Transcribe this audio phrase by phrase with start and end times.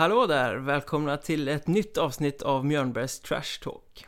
[0.00, 0.56] Hallå där!
[0.56, 4.06] Välkomna till ett nytt avsnitt av Mjörnbergs Trash Talk.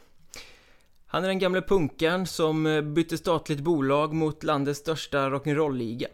[1.07, 6.07] Han är den gamle punkaren som eh, bytte statligt bolag mot landets största rock'n'roll-liga.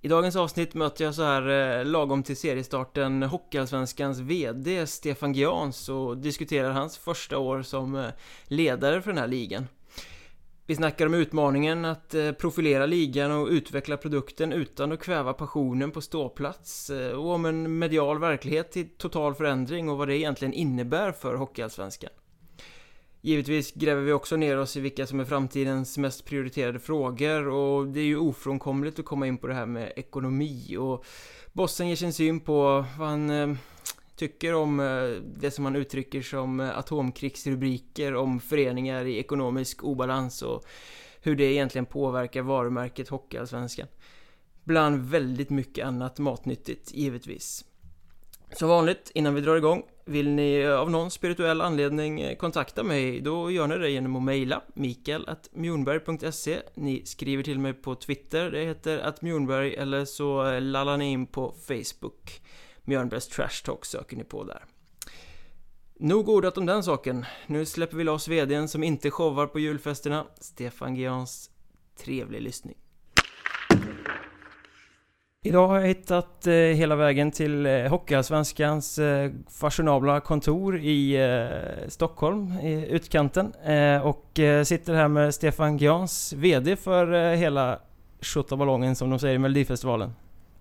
[0.00, 5.88] I dagens avsnitt möter jag så här eh, lagom till seriestarten Hockeyallsvenskans VD Stefan Gians
[5.88, 8.08] och diskuterar hans första år som eh,
[8.44, 9.66] ledare för den här ligan.
[10.68, 15.90] Vi snackar om utmaningen att eh, profilera ligan och utveckla produkten utan att kväva passionen
[15.90, 20.54] på ståplats eh, och om en medial verklighet till total förändring och vad det egentligen
[20.54, 22.10] innebär för Hockeyallsvenskan.
[23.20, 27.86] Givetvis gräver vi också ner oss i vilka som är framtidens mest prioriterade frågor och
[27.86, 31.04] det är ju ofrånkomligt att komma in på det här med ekonomi och
[31.52, 33.56] bossen ger sin syn på vad han eh,
[34.18, 40.42] tycker om eh, det som man uttrycker som eh, atomkrigsrubriker om föreningar i ekonomisk obalans
[40.42, 40.64] och
[41.20, 43.86] hur det egentligen påverkar varumärket Hockeyallsvenskan.
[44.64, 47.64] Bland väldigt mycket annat matnyttigt, givetvis.
[48.52, 53.20] Som vanligt, innan vi drar igång, vill ni eh, av någon spirituell anledning kontakta mig,
[53.20, 58.64] då gör ni det genom att mejla mikael.mjornberg.se Ni skriver till mig på Twitter, det
[58.64, 62.40] heter att Mjornberg, eller så lallar ni in på Facebook.
[62.88, 64.64] Mjörnbergs Trash Talk söker ni på där.
[66.00, 67.26] Nog ordat om den saken.
[67.46, 71.50] Nu släpper vi loss VDn som inte showar på julfesterna, Stefan Gians.
[72.04, 72.76] Trevlig lyssning.
[75.44, 79.30] Idag har jag hittat eh, hela vägen till eh, Hockeyallsvenskans eh,
[79.60, 83.54] fashionabla kontor i eh, Stockholm, i utkanten.
[83.54, 87.78] Eh, och eh, sitter här med Stefan Gians, VD för eh, hela
[88.20, 90.12] Tjottaballongen som de säger i Melodifestivalen.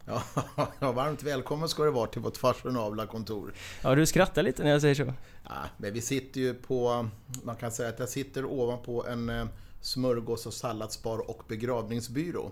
[0.80, 3.54] Ja, varmt välkommen ska du vara till vårt fashionabla kontor.
[3.82, 5.14] Ja, du skrattar lite när jag säger så.
[5.44, 7.08] Ja, men vi sitter ju på,
[7.44, 9.46] man kan säga att jag sitter ovanpå en eh,
[9.82, 12.52] smörgås och salladsbar och begravningsbyrå.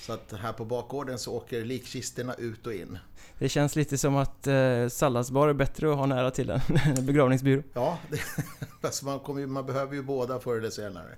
[0.00, 2.98] Så att här på bakgården så åker likkistorna ut och in.
[3.38, 6.60] Det känns lite som att eh, salladsbar är bättre att ha nära till än
[7.06, 7.62] begravningsbyrå.
[7.74, 8.20] Ja, det,
[8.86, 11.16] alltså man, kommer, man behöver ju båda förr eller senare.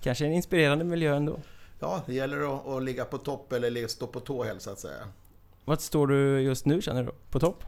[0.00, 1.40] Kanske en inspirerande miljö ändå.
[1.82, 4.78] Ja, det gäller att, att ligga på topp eller stå på tå helt så att
[4.78, 5.08] säga.
[5.64, 7.12] Vart står du just nu känner du?
[7.30, 7.64] På topp?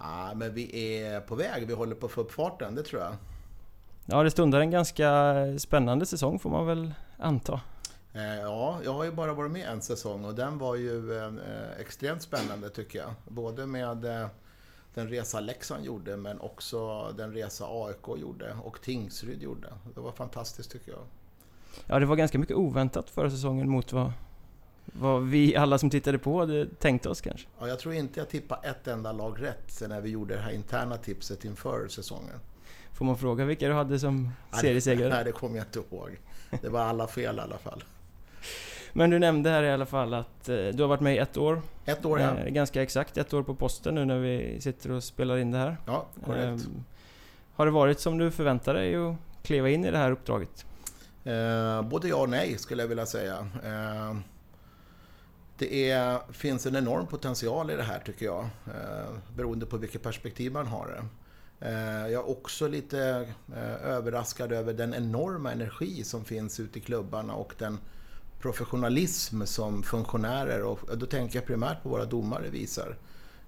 [0.00, 1.66] Ja, men vi är på väg.
[1.66, 3.16] Vi håller på att få upp farten, det tror jag.
[4.06, 7.60] Ja, det stundar en ganska spännande säsong får man väl anta.
[8.12, 11.32] Eh, ja, jag har ju bara varit med en säsong och den var ju eh,
[11.80, 13.10] extremt spännande tycker jag.
[13.28, 14.26] Både med eh,
[14.94, 19.68] den resa Leksand gjorde men också den resa AIK gjorde och Tingsryd gjorde.
[19.94, 21.02] Det var fantastiskt tycker jag.
[21.86, 24.12] Ja, det var ganska mycket oväntat förra säsongen mot vad,
[24.84, 27.48] vad vi alla som tittade på hade tänkt oss kanske.
[27.60, 30.40] Ja, jag tror inte jag tippade ett enda lag rätt sen när vi gjorde det
[30.40, 32.40] här interna tipset inför säsongen.
[32.92, 35.14] Får man fråga vilka du hade som seriesegrare?
[35.14, 36.18] Nej, det kommer jag inte ihåg.
[36.62, 37.84] Det var alla fel i alla fall.
[38.92, 41.36] Men du nämnde här i alla fall att eh, du har varit med i ett
[41.36, 41.62] år.
[41.84, 42.38] Ett år, ja.
[42.38, 45.58] Eh, ganska exakt ett år på posten nu när vi sitter och spelar in det
[45.58, 45.76] här.
[45.86, 46.64] Ja, korrekt.
[46.64, 46.70] Eh,
[47.54, 50.66] har det varit som du förväntade dig att kliva in i det här uppdraget?
[51.26, 53.46] Eh, både ja och nej skulle jag vilja säga.
[53.64, 54.16] Eh,
[55.58, 58.48] det är, finns en enorm potential i det här tycker jag.
[58.66, 61.04] Eh, beroende på vilket perspektiv man har det.
[61.60, 66.82] Eh, jag är också lite eh, överraskad över den enorma energi som finns ute i
[66.82, 67.78] klubbarna och den
[68.40, 72.98] professionalism som funktionärer, och eh, då tänker jag primärt på våra domare, visar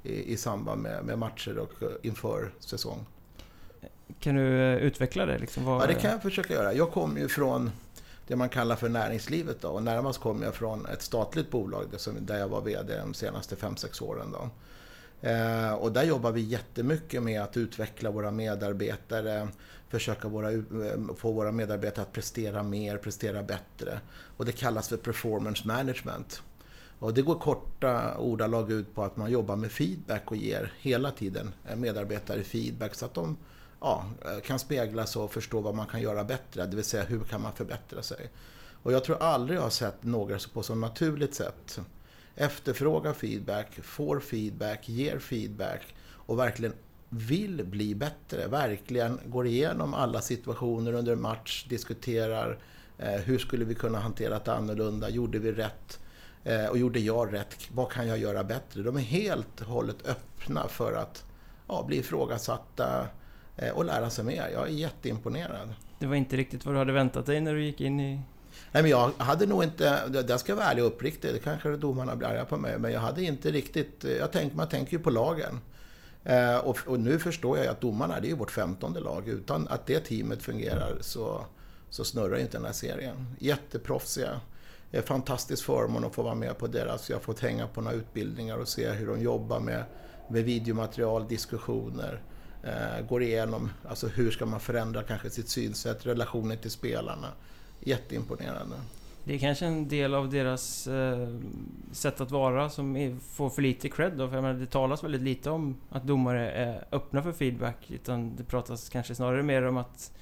[0.03, 3.07] i, i samband med, med matcher och eh, inför säsong.
[4.21, 5.39] Kan du eh, utveckla det?
[5.39, 5.83] Liksom, vad...
[5.83, 6.73] Ja, det kan jag försöka göra.
[6.73, 7.71] Jag kommer ju från
[8.27, 11.87] det man kallar för näringslivet då, och närmast kommer jag från ett statligt bolag
[12.21, 14.33] där jag var VD de senaste 5-6 åren.
[14.33, 14.51] Då.
[15.29, 19.49] Eh, och där jobbar vi jättemycket med att utveckla våra medarbetare,
[19.89, 20.61] försöka våra, eh,
[21.17, 24.01] få våra medarbetare att prestera mer, prestera bättre.
[24.37, 26.43] Och det kallas för performance management.
[26.99, 31.11] Och det går korta ordalag ut på att man jobbar med feedback och ger hela
[31.11, 33.37] tiden medarbetare feedback så att de
[33.81, 37.25] ja, eh, kan speglas och förstå vad man kan göra bättre, det vill säga hur
[37.25, 38.31] kan man förbättra sig.
[38.83, 41.81] Och jag tror aldrig jag har sett några på så naturligt sätt
[42.39, 46.75] efterfrågar feedback, får feedback, ger feedback och verkligen
[47.09, 52.59] vill bli bättre, verkligen går igenom alla situationer under en match, diskuterar
[52.99, 56.01] eh, hur skulle vi kunna hantera det annorlunda, gjorde vi rätt
[56.45, 58.83] eh, och gjorde jag rätt, vad kan jag göra bättre?
[58.83, 61.25] De är helt och hållet öppna för att
[61.69, 63.07] ja, bli ifrågasatta,
[63.75, 64.51] och lära sig mer.
[64.53, 65.75] Jag är jätteimponerad.
[65.99, 68.21] Det var inte riktigt vad du hade väntat dig när du gick in i...
[68.73, 71.77] Nej, men jag hade nog inte, det ska jag vara ärlig och uppriktig, det kanske
[71.77, 74.99] domarna blir arga på mig, men jag hade inte riktigt, jag tänk, man tänker ju
[74.99, 75.61] på lagen.
[76.25, 79.69] Eh, och, och, nu förstår jag att domarna, det är ju vårt femtonde lag, utan
[79.69, 81.45] att det teamet fungerar så,
[81.91, 83.37] så snurrar inte den här serien.
[83.39, 84.41] Jätteproffsiga.
[84.91, 87.81] Det är fantastisk förmån att få vara med på deras, jag har fått hänga på
[87.81, 89.85] några utbildningar och se hur de jobbar med
[90.29, 92.21] med videomaterial, diskussioner, eh,
[93.09, 97.29] går igenom alltså hur ska man förändra kanske sitt synsätt, relationen till spelarna.
[97.81, 98.77] Jätteimponerande.
[99.29, 101.29] Det är kanske en del av deras eh,
[101.93, 104.29] sätt att vara som är, får för lite cred då.
[104.29, 107.91] För jag menar, det talas väldigt lite om att domare är öppna för feedback.
[107.91, 110.13] Utan det pratas kanske snarare mer om att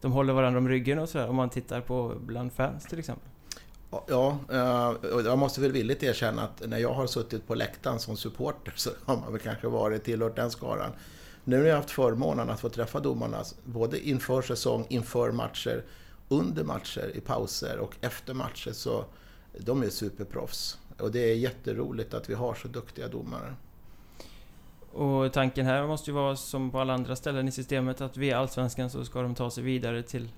[0.00, 1.28] de håller varandra om ryggen och sådär.
[1.28, 3.28] Om man tittar på bland fans till exempel.
[4.08, 8.16] Ja, eh, jag måste väl villigt erkänna att när jag har suttit på läktaren som
[8.16, 10.90] supporter så har man väl kanske varit tillhört den skaran.
[11.44, 15.84] Nu har jag haft förmånen att få träffa domarna både inför säsong, inför matcher,
[16.28, 18.72] under matcher, i pauser och efter matcher.
[18.72, 19.04] Så
[19.58, 20.78] de är superproffs.
[20.98, 23.54] Och det är jätteroligt att vi har så duktiga domare.
[24.92, 28.38] Och tanken här måste ju vara som på alla andra ställen i systemet att via
[28.38, 30.28] Allsvenskan så ska de ta sig vidare till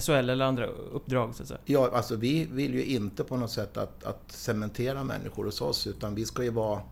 [0.00, 1.60] SHL eller andra uppdrag så att säga?
[1.64, 5.86] Ja, alltså vi vill ju inte på något sätt att, att cementera människor hos oss
[5.86, 6.82] utan vi ska ju vara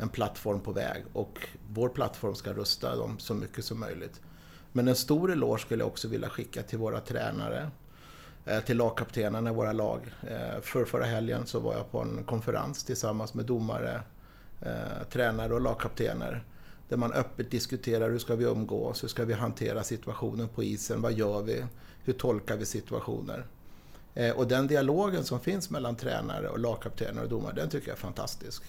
[0.00, 4.20] en plattform på väg och vår plattform ska rusta dem så mycket som möjligt.
[4.72, 7.70] Men en stor eloge skulle jag också vilja skicka till våra tränare,
[8.44, 10.14] eh, till lagkaptenerna i våra lag.
[10.28, 14.02] Eh, för förra helgen så var jag på en konferens tillsammans med domare,
[14.60, 16.44] eh, tränare och lagkaptener.
[16.88, 21.02] Där man öppet diskuterar hur ska vi umgås, hur ska vi hantera situationen på isen,
[21.02, 21.64] vad gör vi,
[22.04, 23.46] hur tolkar vi situationer.
[24.34, 28.00] Och den dialogen som finns mellan tränare och lagkaptener och domare, den tycker jag är
[28.00, 28.62] fantastisk.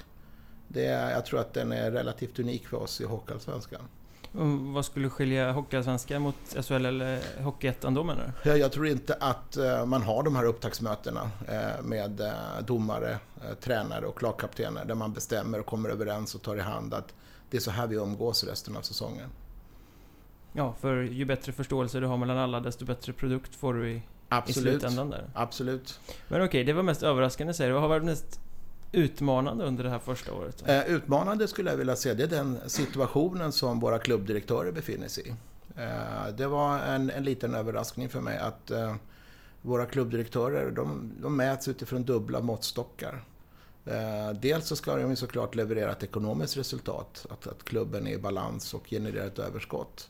[0.74, 3.82] Det är, jag tror att den är relativt unik för oss i Hockeyallsvenskan.
[4.74, 6.36] Vad skulle skilja Hockeyallsvenskan mot
[6.66, 8.58] SHL eller Hockeyettan då menar du?
[8.58, 12.32] Jag tror inte att eh, man har de här upptaktsmötena eh, med eh,
[12.66, 13.20] domare,
[13.62, 17.14] tränare och lagkaptener där man bestämmer och kommer överens och tar i hand att
[17.50, 19.30] det är så här vi umgås resten av säsongen.
[20.54, 24.02] Ja, för ju bättre förståelse du har mellan alla desto bättre produkt får du i,
[24.30, 24.68] Absolut.
[24.68, 25.30] i slutändan där.
[25.34, 26.00] Absolut.
[26.28, 27.74] Men okej, okay, det var mest överraskande säger du.
[27.74, 28.40] Vad har varit mest
[28.92, 30.64] utmanande under det här första året?
[30.66, 35.28] Eh, utmanande skulle jag vilja säga, det är den situationen som våra klubbdirektörer befinner sig
[35.28, 35.34] i.
[35.82, 38.96] Eh, det var en, en liten överraskning för mig att eh,
[39.62, 43.24] våra klubbdirektörer de, de mäts utifrån dubbla måttstockar.
[43.86, 48.12] Eh, dels så ska de ju såklart leverera ett ekonomiskt resultat, att, att klubben är
[48.12, 50.10] i balans och genererar ett överskott.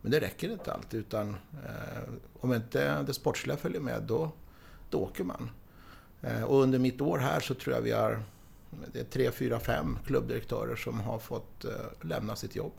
[0.00, 4.30] Men det räcker inte alltid, utan eh, om inte det sportsliga följer med, då,
[4.90, 5.50] då åker man.
[6.22, 8.22] Eh, och under mitt år här så tror jag vi har
[8.92, 11.70] det är tre, fyra, fem klubbdirektörer som har fått eh,
[12.00, 12.72] lämna sitt jobb.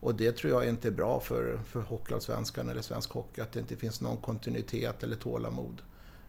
[0.00, 3.60] Och det tror jag inte är bra för, för Hockeyallsvenskan eller svensk hockey, att det
[3.60, 5.82] inte finns någon kontinuitet eller tålamod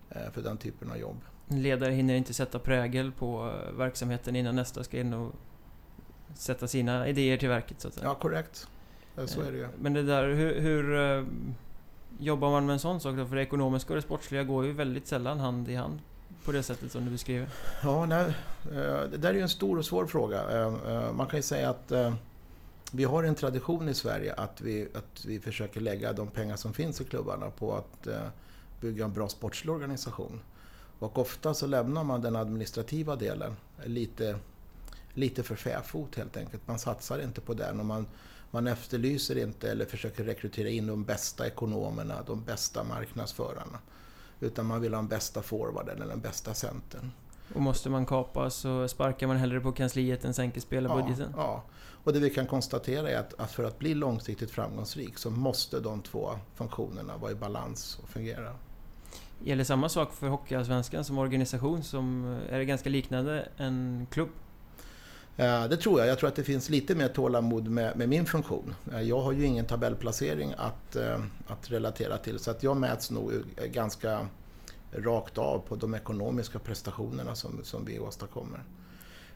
[0.10, 1.18] eh, för den typen av jobb.
[1.48, 5.34] Ledare hinner inte sätta prägel på verksamheten innan nästa ska in och
[6.36, 8.08] sätta sina idéer till verket så att säga.
[8.08, 8.68] Ja, korrekt.
[9.26, 9.68] Så är det ju.
[9.80, 11.26] Men det där, hur, hur
[12.20, 13.26] jobbar man med en sån sak då?
[13.26, 16.00] För det ekonomiska och det sportsliga går ju väldigt sällan hand i hand
[16.46, 17.50] på det sättet som du beskriver?
[17.84, 18.34] Ja, nej,
[18.72, 20.50] eh, det där är ju en stor och svår fråga.
[20.50, 21.92] Eh, eh, man kan ju säga att
[22.92, 26.74] vi har en tradition i Sverige att vi, att vi försöker lägga de pengar som
[26.74, 28.08] finns i klubbarna på att
[28.82, 30.40] bygga en bra sportslig organisation.
[31.00, 34.40] Och ofta så lämnar man den administrativa delen lite,
[35.14, 36.68] lite för fäfot helt enkelt.
[36.68, 38.08] Man satsar inte på den och man,
[38.52, 43.80] man efterlyser inte eller försöker rekrytera in de bästa ekonomerna, de bästa marknadsförarna.
[44.42, 47.12] Utan man vill ha den bästa forwarden eller den bästa centern.
[47.54, 51.34] Och måste man kapa så sparkar man hellre på kansliet än sänker spelarbudgeten?
[51.38, 51.64] Ja, ja.
[52.04, 55.80] och det vi kan konstatera är att, att för att bli långsiktigt framgångsrik så måste
[55.80, 58.56] de två funktionerna vara i balans och fungera.
[59.44, 61.84] Gäller samma sak för Hockeyallsvenskan som organisation?
[61.84, 64.30] Som är det ganska liknande en klubb?
[65.36, 66.10] Det tror jag.
[66.10, 68.76] Jag tror att det finns lite mer tålamod med, med min funktion.
[69.02, 73.32] Jag har ju ingen tabellplacering att, eh, att relatera till så att jag mäts nog
[73.72, 74.28] ganska
[74.92, 78.64] rakt av på de ekonomiska prestationerna som, som vi åstadkommer.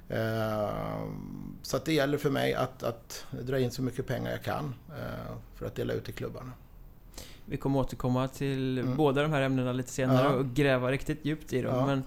[0.09, 0.69] Eh,
[1.61, 4.73] så att det gäller för mig att, att dra in så mycket pengar jag kan
[4.89, 6.51] eh, för att dela ut till klubbarna.
[7.45, 8.97] Vi kommer återkomma till mm.
[8.97, 10.35] båda de här ämnena lite senare ja.
[10.35, 11.75] och gräva riktigt djupt i dem.
[11.75, 11.85] Ja.
[11.85, 12.03] Men Eh,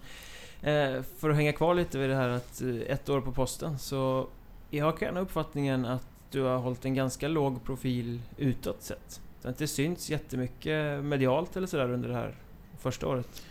[0.63, 3.79] Eh, för att hänga kvar lite vid det här att eh, ett år på posten
[3.79, 4.29] så
[4.71, 9.21] jag har gärna uppfattningen att du har hållit en ganska låg profil utåt sett.
[9.43, 12.35] Det har inte synts jättemycket medialt eller sådär under det här
[12.79, 13.43] första året.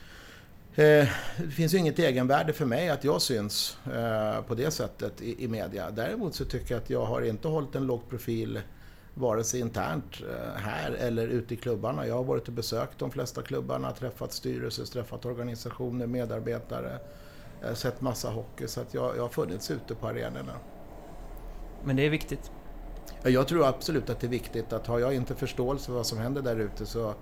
[0.76, 3.78] Eh, det finns ju inget egenvärde för mig att jag syns
[4.48, 5.92] på det sättet i media.
[5.92, 8.62] Däremot så tycker jag att jag har inte hållit en låg profil
[9.18, 12.08] vare sig internt eh, här eller ute i klubbarna.
[12.08, 17.00] Jag har varit och besökt de flesta klubbarna, träffat styrelser, träffat organisationer, medarbetare,
[17.64, 18.68] eh, sett massa hockey.
[18.68, 20.54] Så att jag, jag har funnits ute på arenorna.
[21.84, 22.52] Men det är viktigt?
[23.24, 24.74] Jag tror absolut att det är viktigt.
[24.74, 27.14] att Har jag inte förståelse för vad som händer där ute så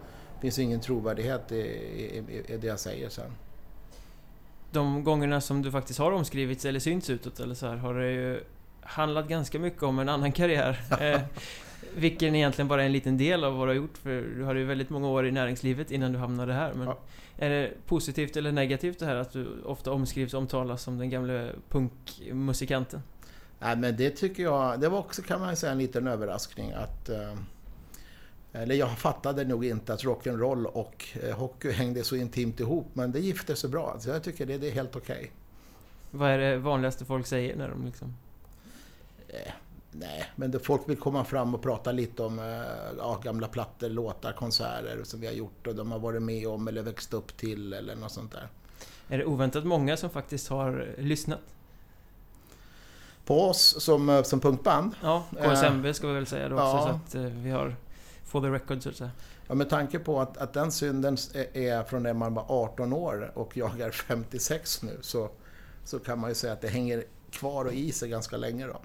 [0.41, 3.31] finns ingen trovärdighet i, i, i det jag säger sen.
[4.71, 8.11] De gångerna som du faktiskt har omskrivits eller synts utåt eller så här, har det
[8.11, 8.43] ju
[8.81, 10.81] handlat ganska mycket om en annan karriär.
[11.95, 14.45] Eh, vilken egentligen bara är en liten del av vad du har gjort, för du
[14.45, 16.73] hade ju väldigt många år i näringslivet innan du hamnade här.
[16.73, 16.97] Men Ja.
[17.37, 21.09] är det positivt eller negativt det här att du ofta omskrivs och omtalas som den
[21.09, 23.01] gamle punkmusikanten?
[23.59, 27.09] Nej, men det tycker jag, det var också kan man säga en liten överraskning att
[27.09, 27.33] eh,
[28.53, 33.11] eller jag fattade nog inte att rock'n'roll och eh, hockey hängde så intimt ihop, men
[33.11, 33.95] det gifte sig bra.
[33.99, 35.31] Så jag tycker det, det är helt okej.
[36.11, 38.13] Vad är det vanligaste folk säger när de liksom...
[40.01, 42.45] Eh, nej, men det, folk vill komma fram och prata lite om eh,
[42.97, 46.67] ja, gamla plattor, låtar, konserter som vi har gjort och de har varit med om
[46.67, 48.47] eller växt upp till eller något sånt där.
[49.09, 51.39] Är det oväntat många som faktiskt har lyssnat?
[53.25, 56.83] På oss som, eh, som punkband, Ja, KSMB ska vi väl säga då också, Ja.
[56.83, 57.75] så att eh, vi har...
[58.25, 59.11] For the record, så att säga.
[59.47, 62.93] ja, med tanke på att, att den synden är- är från när man var 18
[62.93, 65.29] år och jag är 56 nu så,
[65.83, 68.81] så kan man ju säga att det hänger kvar och i sig ganska länge då.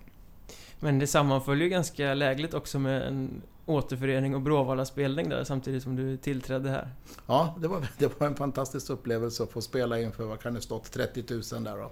[0.80, 5.96] Men det sammanföljer ju ganska lägligt också med en återförening och Bråvalla-spelning där samtidigt som
[5.96, 6.88] du tillträdde här.
[7.26, 10.60] Ja, det var, det var en fantastisk upplevelse att få spela inför, vad kan det
[10.60, 11.90] stått, 30 000 där då.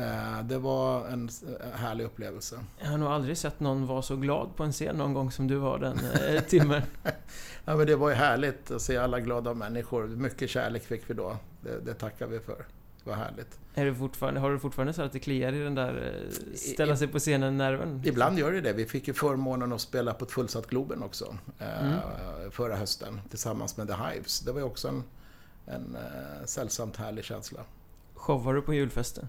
[0.00, 2.58] Eh, Det var en eh, härlig upplevelse.
[2.78, 5.48] Jag har nog aldrig sett någon vara så glad på en scen någon gång som
[5.48, 5.98] du var den
[6.34, 6.82] eh, timmen.
[7.68, 10.06] Ja, men det var ju härligt att se alla glada människor.
[10.06, 11.36] Mycket kärlek fick vi då.
[11.60, 12.64] Det, det tackar vi för.
[13.06, 13.58] Var härligt.
[13.74, 16.96] Är det fortfarande, har du fortfarande så att det kliar i den där eh, ställa
[16.96, 18.02] sig på scenen-nerven?
[18.04, 18.72] Ibland gör det det.
[18.72, 21.36] Vi fick ju förmånen att spela på ett fullsatt Globen också.
[21.58, 22.50] eh, Mm.
[22.50, 24.40] Förra hösten tillsammans med The Hives.
[24.40, 25.02] Det var ju också en,
[25.66, 27.60] en eh, sällsamt härlig känsla.
[28.14, 29.28] Showar du på julfesten?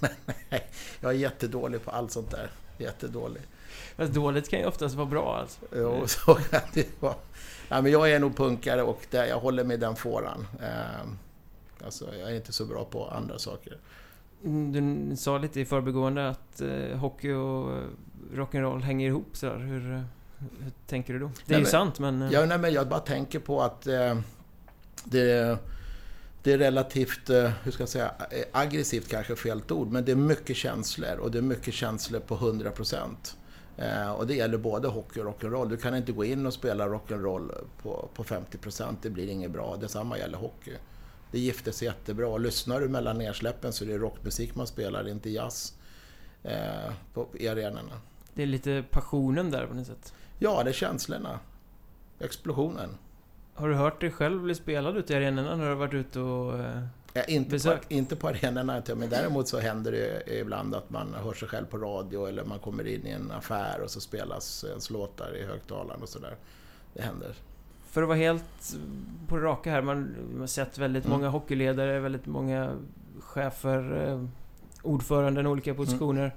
[1.00, 2.50] Jag är jättedålig på allt sånt där.
[2.78, 3.42] Jättedålig.
[3.96, 5.60] Fast dåligt kan ju oftast vara bra alltså.
[5.76, 7.14] Jo, så kan det vara.
[7.68, 10.46] Ja, men jag är nog punkare och jag håller mig i den fåran.
[11.84, 13.78] Alltså, jag är inte så bra på andra saker.
[14.44, 17.82] Mm, Du sa lite i förbigående att eh, hockey och eh,
[18.34, 19.56] rock'n'roll hänger ihop sådär.
[19.58, 20.00] Hur, eh,
[20.38, 21.26] hur tänker du då?
[21.46, 22.22] Det är Nej, ju men- sant men...
[22.22, 24.18] eh, Ja, nej, men jag bara tänker på att eh,
[25.04, 25.58] det,
[26.42, 27.30] det är relativt,
[27.62, 28.12] hur ska jag säga,
[28.52, 32.20] aggressivt kanske är fel ord, men det är mycket känslor och det är mycket känslor
[32.20, 33.36] på 100 procent.
[34.16, 35.68] Och det gäller både hockey och rock'n'roll.
[35.68, 39.50] Du kan inte gå in och spela rock'n'roll på, på 50 procent, det blir inget
[39.50, 39.76] bra.
[39.80, 40.72] Detsamma gäller hockey.
[41.30, 42.36] Det gifter sig jättebra.
[42.36, 45.74] Lyssnar du mellan nedsläppen så är det rockmusik man spelar, inte jazz.
[46.42, 48.00] Eh, på, arenorna.
[48.34, 50.14] Det är lite passionen där på något sätt.
[50.38, 51.40] Ja, det är känslorna.
[52.20, 52.90] Explosionen.
[53.54, 56.20] Har du hört dig själv bli spelad ute i arenorna när du har varit ute
[56.20, 56.58] och...
[56.58, 56.82] eh,
[57.12, 57.90] Ja, inte, på, Besökt.
[57.90, 61.78] inte på arenorna, men däremot så händer det ibland att man hör sig själv på
[61.78, 66.02] radio eller man kommer in i en affär och så spelas ens låtar i högtalaren
[66.02, 66.36] och sådär.
[66.94, 67.34] Det händer.
[67.98, 68.76] För att vara helt
[69.28, 71.16] på det raka här, man man har sett väldigt Mm.
[71.18, 72.76] många hockeyledare, väldigt många
[73.20, 74.24] chefer, eh,
[74.82, 76.34] ordföranden i olika positioner.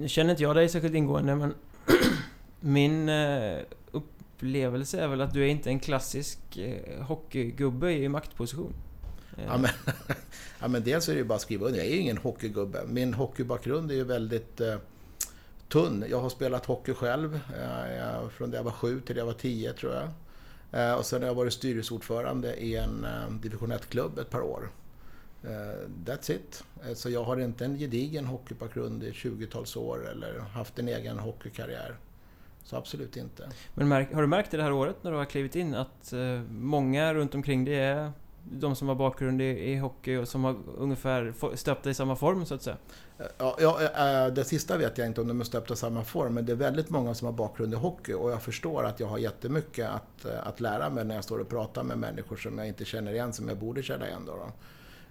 [0.00, 1.54] Nu känner inte jag dig särskilt ingående, men
[2.60, 3.58] min eh,
[3.90, 8.72] upplevelse är väl att du är inte en klassisk eh, hockeygubbe i maktposition.
[9.38, 9.70] Eh, Ja, men,
[10.60, 11.78] ja, men dels är det ju bara att skriva under.
[11.78, 12.80] Jag är ju ingen hockeygubbe.
[12.88, 14.76] Min hockeybakgrund är ju väldigt eh,
[15.68, 16.04] tunn.
[16.10, 19.32] Jag har spelat hockey själv eh, från det jag var sju till det jag var
[19.32, 20.08] tio tror jag.
[20.72, 24.70] Eh, och sen har jag varit styrelseordförande i en eh, division 1-klubb ett par år.
[25.44, 25.48] Eh,
[26.04, 26.64] that's it.
[26.94, 31.96] Så jag har inte en gedigen hockeybakgrund i 20-tals år eller haft en egen hockeykarriär.
[32.64, 33.48] Så absolut inte.
[33.74, 36.12] Men har du märkt det det här året när du har klivit in att
[36.50, 38.12] många runt omkring dig är
[38.50, 41.94] de som har bakgrund i, i hockey och som har ungefär stöpta stöpt dig i
[41.94, 42.76] samma form så att säga?
[43.38, 46.34] Ja, ja, eh, det sista vet jag inte om de är stöpta i samma form,
[46.34, 49.06] men det är väldigt många som har bakgrund i hockey och jag förstår att jag
[49.06, 52.58] har jättemycket att, eh, att lära mig när jag står och pratar med människor som
[52.58, 54.32] jag inte känner igen, som jag borde känna igen då.
[54.32, 54.52] då.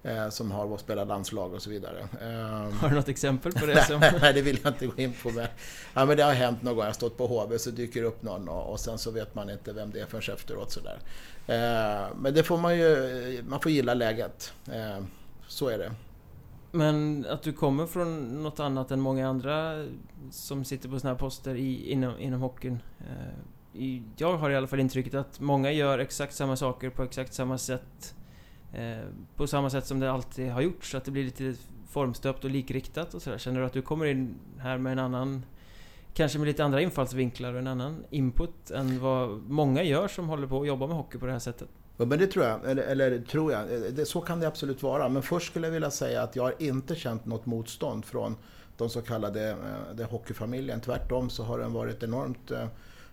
[0.06, 2.00] Eh, Som har spelat landslag och så vidare.
[2.22, 4.00] Eh, Har du något exempel på det som...
[4.22, 5.30] Nej, det vill jag inte gå in på.
[5.30, 5.48] Men,
[5.94, 6.82] ja, men det har hänt någon gång.
[6.84, 9.50] Jag har stått på HV så dyker upp någon och, och sen så vet man
[9.50, 10.72] inte vem det är förrän efteråt.
[10.72, 10.98] Sådär.
[11.48, 14.54] Eh, men det får man ju, man får gilla läget.
[14.74, 15.04] Eh,
[15.48, 15.92] så är det.
[16.72, 19.86] Men att du kommer från något annat än många andra
[20.32, 22.80] som sitter på såna här poster i, inom, inom hockeyn.
[23.00, 27.34] Eh, jag har i alla fall intrycket att många gör exakt samma saker på exakt
[27.34, 28.16] samma sätt.
[28.76, 29.06] Eh,
[29.36, 31.56] på samma sätt som det alltid har gjorts, så att det blir lite
[31.90, 33.38] formstöpt och likriktat och sådär.
[33.38, 35.46] Känner du att du kommer in här med en annan...
[36.14, 40.48] Kanske med lite andra infallsvinklar och en annan input än vad många gör som håller
[40.48, 41.68] på att jobba med hockey på det här sättet?
[41.98, 43.74] Ja, men det tror jag, eller, eller tror jag.
[43.74, 45.10] Eh, det, så kan det absolut vara.
[45.10, 48.36] Men först skulle jag vilja säga att jag har inte känt något motstånd från
[48.78, 50.82] de så kallade eh, de hockeyfamiljen.
[50.82, 52.52] Tvärtom så har den varit enormt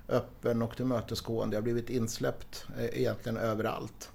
[0.08, 1.56] öppen och tillmötesgående.
[1.56, 4.11] Jag har blivit insläppt egentligen överallt.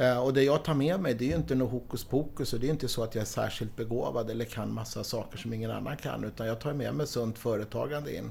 [0.00, 2.60] Eh, och det jag tar med mig det är ju inte något hokus pokus och
[2.60, 5.70] det är inte så att jag är särskilt begåvad eller kan massa saker som ingen
[5.70, 8.30] annan kan utan jag tar med mig sunt företagande in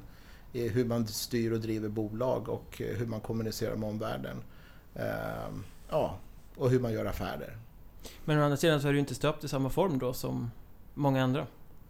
[0.54, 4.38] i hur man styr och driver bolag och hur man kommunicerar med omvärlden.
[4.96, 6.18] Ehm, ja,
[6.58, 7.58] och hur man gör affärer.
[8.26, 10.52] Men å andra sidan så är du inte stöpt i samma form då som
[10.94, 11.48] många andra.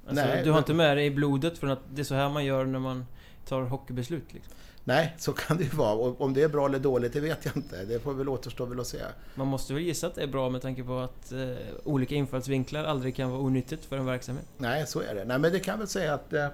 [0.08, 2.16] Alltså, Nej, du har men- inte med dig i blodet från att det är så
[2.16, 3.06] här man gör när man
[3.48, 4.34] tar hockeybeslut.
[4.34, 4.54] Liksom.
[4.90, 5.94] Nej, så kan det ju vara.
[5.94, 7.86] Och om det är bra eller dåligt, det vet jag inte.
[7.86, 8.98] Det får väl återstå väl att se.
[9.36, 12.84] Man måste väl gissa att det är bra med tanke på att eh, olika infallsvinklar
[12.84, 14.46] aldrig kan vara onyttigt för en verksamhet.
[14.58, 15.26] Nej, så är det.
[15.26, 16.46] Nej, men det kan väl säga att eh,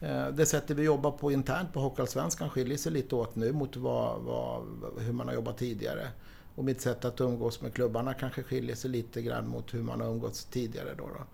[0.00, 3.76] eh, det sättet vi jobbar på internt på Hockeyallsvenskan skiljer sig lite åt nu mot
[3.76, 4.62] vad, vad,
[4.98, 6.08] hur man har jobbat tidigare.
[6.54, 10.00] Och mitt sätt att umgås med klubbarna kanske skiljer sig lite grann mot hur man
[10.00, 10.94] har umgåtts tidigare.
[10.98, 11.24] Då, då.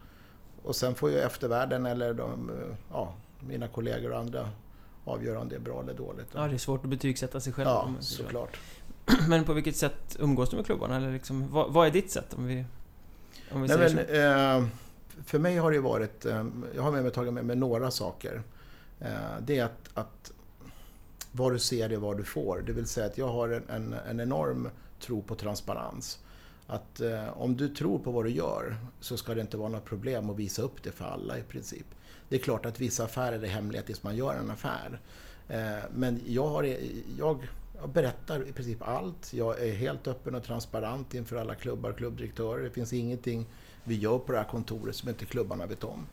[0.62, 4.49] Och sen får ju eftervärlden eller de, eh, ja, mina kollegor och andra
[5.06, 6.26] avgöra om det är bra eller dåligt.
[6.32, 7.68] Ja, det är svårt att betygsätta sig själv.
[7.68, 8.60] Ja, såklart.
[9.28, 10.96] Men på vilket sätt umgås du med klubbarna?
[10.96, 12.34] Eller liksom, vad, vad är ditt sätt?
[12.34, 12.64] Om vi,
[13.50, 14.68] om vi Nej, men, eh,
[15.25, 16.44] för mig har det varit, eh,
[16.75, 18.42] jag har med mig tagit med mig några saker.
[19.00, 19.08] Eh,
[19.40, 20.32] det är att, att
[21.32, 22.62] vad du ser är vad du får.
[22.66, 24.68] Det vill säga att jag har en, en, en enorm
[25.00, 26.18] tro på transparens.
[26.66, 29.84] Att eh, om du tror på vad du gör så ska det inte vara något
[29.84, 31.86] problem att visa upp det för alla i princip.
[32.28, 35.00] Det är klart att vissa affärer är hemliga tills man gör en affär.
[35.49, 36.64] Eh, men jag, har,
[37.18, 37.49] jag,
[37.80, 39.33] jag berättar i princip allt.
[39.33, 42.62] Jag är helt öppen och transparent inför alla klubbar och klubbdirektörer.
[42.64, 43.47] Det finns ingenting
[43.85, 46.06] vi gör på det här kontoret som inte klubbarna vet om.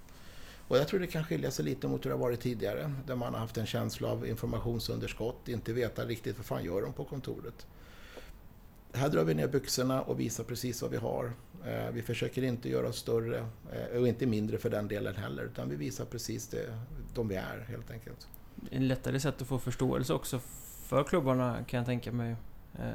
[0.67, 2.93] Och jag tror det kan skilja sig lite mot hur det har varit tidigare.
[3.07, 6.93] Där man har haft en känsla av informationsunderskott, inte veta riktigt vad fan gör de
[6.93, 7.67] på kontoret.
[8.93, 11.33] Här drar vi ner byxorna och visar precis vad vi har.
[11.65, 13.37] Eh, Vi försöker inte göra oss större,
[13.71, 16.77] eh, och inte mindre för den delen heller, utan vi visar precis det,
[17.13, 18.27] de vi är helt enkelt.
[18.71, 20.39] Ett lättare sätt att få förståelse också
[20.85, 22.35] för klubbarna kan jag tänka mig.
[22.75, 22.89] Eh,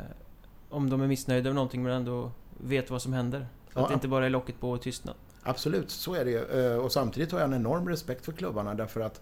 [0.69, 3.47] om de är missnöjda med någonting men ändå vet vad som händer.
[3.73, 3.83] Så Ja.
[3.83, 5.15] att det inte bara är locket på och tystnad.
[5.43, 6.75] Absolut, så är det ju.
[6.77, 9.21] Och samtidigt har jag en enorm respekt för klubbarna därför att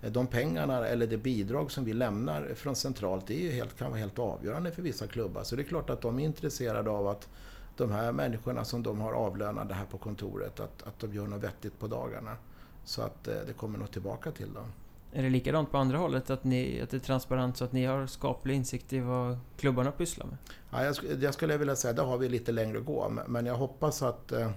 [0.00, 3.90] de pengarna eller det bidrag som vi lämnar från centralt det är ju helt, kan
[3.90, 5.42] vara helt avgörande för vissa klubbar.
[5.42, 7.28] Så det är klart att de är intresserade av att
[7.76, 11.42] de här människorna som de har avlönade här på kontoret, att, att de gör något
[11.42, 12.36] vettigt på dagarna.
[12.84, 14.72] Så att eh, det kommer något tillbaka till dem.
[15.12, 16.30] Är det likadant på andra hållet?
[16.30, 19.92] Att, ni, att det är transparent så att ni har skaplig insikt i vad klubbarna
[19.92, 20.36] pysslar med?
[20.70, 23.12] Ja, jag, jag skulle vilja säga att där har vi lite längre att gå.
[23.26, 24.50] Men- jag hoppas att, eh,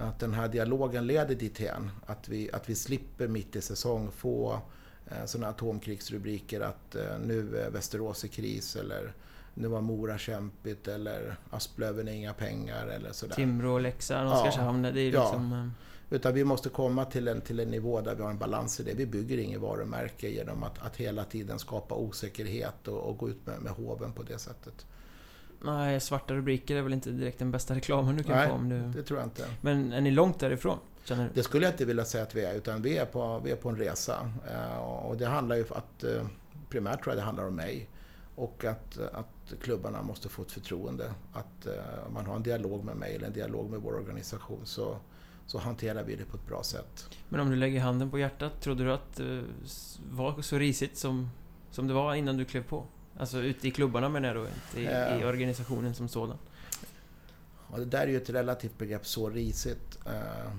[0.00, 1.90] att den här dialogen leder dithän.
[2.06, 4.58] Att vi, att vi slipper mitt i säsong få
[5.06, 9.12] eh, sådana atomkrigsrubriker att nu är Västerås i kris eller
[9.58, 13.34] nu var Mora kämpigt eller Asplöven inga pengar eller sådär.
[13.34, 14.34] Timrå, Leksand, Ja.
[14.38, 14.82] Oskarshamn.
[14.82, 15.20] Det är Ja.
[15.22, 15.52] liksom...
[15.52, 15.68] eh,
[16.10, 18.82] Utan vi måste komma till en, till en nivå där vi har en balans i
[18.82, 18.94] det.
[18.94, 23.46] Vi bygger inget varumärke genom att, att hela tiden skapa osäkerhet och, och gå ut
[23.46, 24.86] med, med hoven på det sättet.
[25.64, 28.68] Nej, svarta rubriker är väl inte direkt den bästa reklamen du kan Nej, få om
[28.68, 28.80] du...
[28.80, 29.44] Det tror jag inte.
[29.60, 30.78] Men är ni långt därifrån?
[31.04, 31.30] Känner du?
[31.34, 33.56] Det skulle jag inte vilja säga att vi är, utan vi är på, vi är
[33.56, 34.30] på en resa.
[34.52, 36.26] Eh, Och det handlar ju att, eh,
[36.70, 37.88] primärt tror jag det handlar om mig.
[38.36, 41.14] Och att, att klubbarna måste få ett förtroende.
[41.32, 41.72] Att eh,
[42.06, 44.96] om man har en dialog med mig eller en dialog med vår organisation så,
[45.46, 47.08] så hanterar vi det på ett bra sätt.
[47.28, 49.42] Men om du lägger handen på hjärtat, trodde du att det
[50.10, 51.30] var så risigt som,
[51.70, 52.84] som det var innan du klev på?
[53.18, 55.28] Alltså ute i klubbarna menar jag då, inte i, i Ja.
[55.28, 56.36] organisationen som sådan.
[57.68, 59.98] Och det där är ju ett relativt begrepp, så risigt.
[60.06, 60.52] Eh,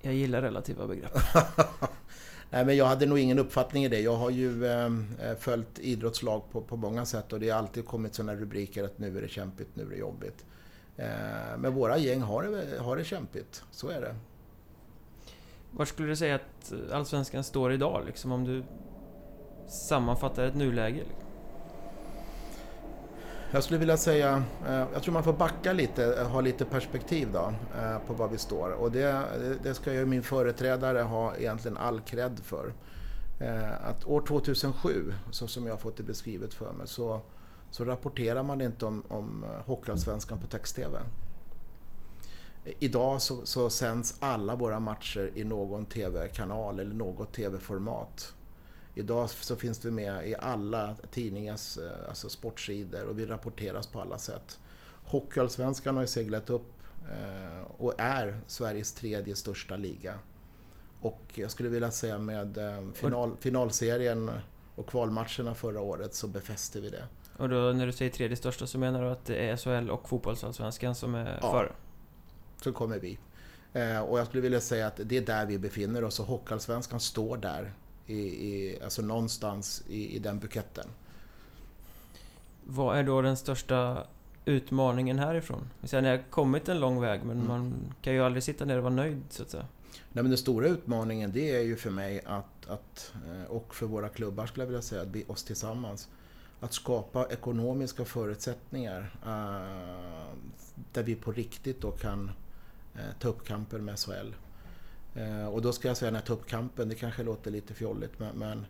[0.00, 1.12] Jag gillar relativa begrepp.
[2.50, 4.00] Nej, men jag hade nog ingen uppfattning i det.
[4.00, 7.86] Jag har ju ehm, eh, följt idrottslag på, på många sätt och det har alltid
[7.86, 10.44] kommit sådana rubriker att nu är det kämpigt, nu är det jobbigt.
[10.96, 11.06] Eh,
[11.58, 14.14] men våra gäng har det, har det kämpigt, så är det.
[15.70, 18.64] Var skulle du säga att Allsvenskan står idag, liksom, om du
[19.68, 20.96] sammanfattar ett nuläge?
[20.96, 21.27] Liksom?
[23.50, 27.28] Jag skulle vilja säga, eh, jag tror man får backa lite, eh, ha lite perspektiv
[27.32, 28.70] då eh, på var vi står.
[28.70, 29.24] Och det,
[29.62, 32.72] det ska ju min företrädare ha egentligen all cred för.
[33.80, 37.20] Att år 2007, så som jag har fått det beskrivet för mig, så,
[37.70, 40.98] så rapporterar man inte om, om Hockeyallsvenskan på text-tv.
[42.78, 48.34] Idag så, så sänds alla våra matcher i någon tv-kanal eller något tv-format.
[48.98, 54.00] Idag så finns vi med i alla tidningars eh, alltså sportsidor och vi rapporteras på
[54.00, 54.58] alla sätt.
[55.04, 56.72] Hockeyallsvenskan har ju seglat upp
[57.10, 60.14] eh, och är Sveriges tredje största liga.
[61.00, 64.30] Och jag skulle vilja säga med eh, final, finalserien
[64.74, 67.04] och kvalmatcherna förra året så befäste vi det.
[67.36, 70.08] Och då när du säger tredje största så menar du att det är SHL och
[70.08, 71.52] fotbollsallsvenskan som är Ja.
[71.52, 71.72] före?
[72.62, 73.18] Så kommer vi.
[74.08, 77.36] Och jag skulle vilja säga att det är där vi befinner oss och Hockeyallsvenskan står
[77.36, 77.72] där.
[78.08, 80.86] I, i, alltså någonstans i, i den buketten.
[82.64, 84.06] Vad är då den största
[84.44, 85.70] utmaningen härifrån?
[85.80, 87.48] Ni har kommit en lång väg men mm.
[87.48, 89.66] man kan ju aldrig sitta ner och vara nöjd så att säga.
[90.12, 93.86] Nej, men den stora utmaningen det är ju för mig att, att, eh, och för
[93.86, 96.08] våra klubbar skulle jag vilja säga, att oss tillsammans,
[96.60, 100.34] att skapa ekonomiska förutsättningar uh,
[100.92, 102.30] där vi på riktigt då kan
[102.94, 104.32] uh, ta upp kampen med SHL.
[105.14, 108.38] Eh, och då ska jag säga den här tuppkampen, det kanske låter lite fjolligt men,
[108.38, 108.66] men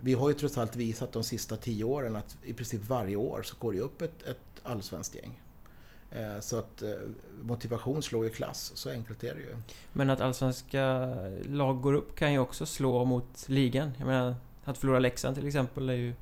[0.00, 3.42] vi har ju trots allt visat de sista tio åren att i princip varje år
[3.42, 5.40] så går det upp ett, ett allsvenskt gäng.
[6.10, 6.90] Eh, så att eh,
[7.42, 9.56] motivation slår ju klass, så enkelt är det ju.
[9.92, 11.14] Men att allsvenska
[11.46, 13.92] lag går upp kan ju också slå mot ligan.
[13.98, 16.14] Jag menar, att förlora Leksand till exempel är ju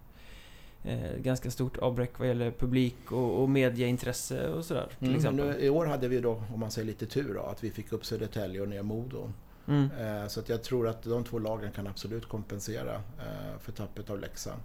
[0.87, 4.89] eh, ganska stort avbräck vad gäller publik och, och medieintresse och sådär.
[4.99, 5.47] Till mm, exempel.
[5.47, 7.93] Nu, I år hade vi då, om man säger lite tur då, att vi fick
[7.93, 9.33] upp Södertälje och ner Modo.
[9.69, 9.91] Mm.
[10.01, 14.11] Eh, så att jag tror att de två lagen kan absolut kompensera eh, för tappet
[14.11, 14.61] av Leksand.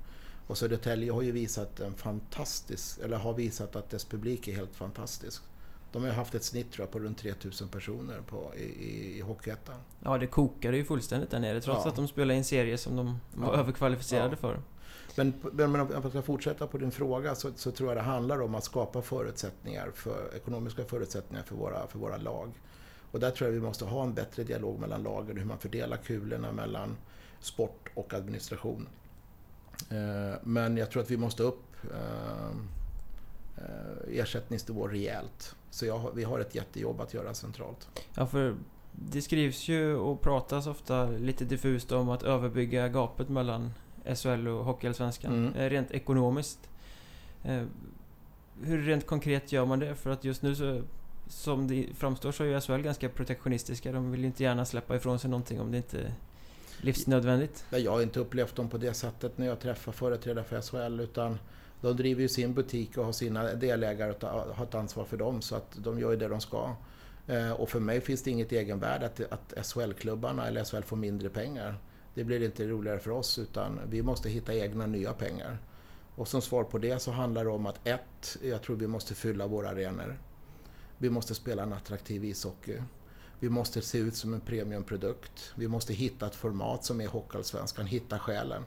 [0.48, 4.76] Och Södertälje har ju visat en fantastisk, eller har visat att dess publik är helt
[4.76, 5.44] fantastisk.
[5.92, 9.22] De har haft ett snitt tror jag, på runt 3000 personer på, i, i, i
[9.22, 9.76] Hockeyettan.
[10.04, 11.90] Ja, det kokade ju fullständigt där nere trots ja.
[11.90, 13.60] att de spelade i en serie som de var ja.
[13.60, 14.38] överkvalificerade ja.
[14.38, 14.60] för.
[15.16, 18.42] Men, men om jag ska fortsätta på din fråga så, så, tror jag det handlar
[18.42, 22.52] om att skapa förutsättningar för, ekonomiska förutsättningar för våra, för våra lag.
[23.12, 25.98] Och där tror jag vi måste ha en bättre dialog mellan lagen, hur man fördelar
[25.98, 26.98] kulorna mellan
[27.40, 28.88] sport och administration.
[29.90, 32.50] Eh, men jag tror att vi måste upp eh,
[33.58, 35.56] eh ersättningsnivå rejält.
[35.70, 37.88] Så jag, vi har ett jättejobb att göra centralt.
[38.16, 38.56] Ja, för
[38.92, 43.74] det skrivs ju och pratas ofta lite diffust om att överbygga gapet mellan
[44.16, 45.34] SHL och Hockeyallsvenskan.
[45.34, 45.70] Mm.
[45.70, 46.70] Rent ekonomiskt.
[48.64, 49.96] Hur rent konkret gör man det?
[49.96, 50.82] För att just nu så
[51.28, 53.92] som det framstår så är ju SHL ganska protektionistiska.
[53.92, 56.14] De vill ju inte gärna släppa ifrån sig någonting om det inte
[56.82, 57.66] livsnödvändigt?
[57.70, 61.40] Jag har inte upplevt dem på det sättet när jag träffar företrädare för SHL utan
[61.82, 65.42] de driver ju sin butik och har sina delägare och har ett ansvar för dem
[65.42, 66.76] så att de gör ju det de ska.
[67.28, 71.30] Eh, och för mig finns det inget egenvärde att, att SHL-klubbarna eller SHL får mindre
[71.30, 71.76] pengar.
[72.14, 75.58] Det blir inte roligare för oss utan vi måste hitta egna nya pengar.
[76.16, 79.16] Och som svar på det så handlar det om att ett, jag tror vi måste
[79.16, 80.20] fylla våra arenor.
[80.98, 82.82] Vi måste spela en attraktiv ishockey.
[83.40, 85.54] Vi måste se ut som en premiumprodukt.
[85.56, 88.64] Vi måste hitta ett format som är Hockeyallsvenskan, hitta själen.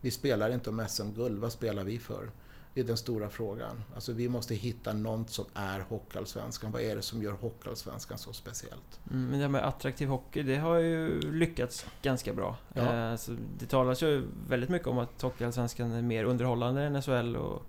[0.00, 2.30] Vi spelar inte om SM-guld, vad spelar vi för?
[2.74, 3.82] Det är den stora frågan.
[3.94, 6.72] Alltså vi måste hitta något som är Hockeyallsvenskan.
[6.72, 9.00] Vad är det som gör Hockeyallsvenskan så speciellt?
[9.10, 12.56] Mm, men det här med attraktiv hockey, det har ju lyckats ganska bra.
[12.74, 13.10] Ja.
[13.10, 17.36] Eh, så det talas ju väldigt mycket om att Hockeyallsvenskan är mer underhållande än SHL
[17.36, 17.62] och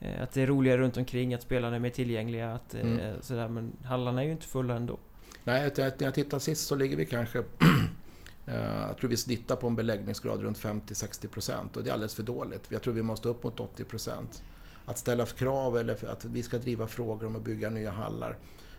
[0.00, 2.54] eh, att det är roligare runt omkring, att spelarna är mer tillgängliga.
[2.54, 3.22] Att, eh, mm.
[3.22, 4.98] sådär, men hallarna är ju inte fulla ändå.
[5.44, 7.38] Nej, när jag tittar sist så ligger vi kanske
[8.48, 12.14] Eh, jag tror vi snittar på en beläggningsgrad runt 50-60 procent och det är alldeles
[12.14, 12.62] för dåligt.
[12.68, 14.42] Jag tror vi måste upp mot 80 procent.
[14.84, 18.36] Att ställa krav eller att vi ska driva frågor om att bygga nya hallar,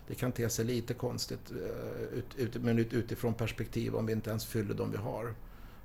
[0.08, 4.30] det kan te sig lite konstigt eh, ut, ut, men utifrån perspektiv om vi inte
[4.30, 5.34] ens fyller de vi har.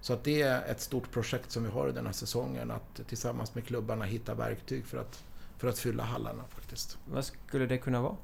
[0.01, 3.07] Så att det är ett stort projekt som vi har i den här säsongen, att
[3.07, 5.23] tillsammans med klubbarna hitta verktyg för att,
[5.57, 6.97] för att fylla hallarna faktiskt.
[7.05, 8.15] Vad skulle det kunna vara?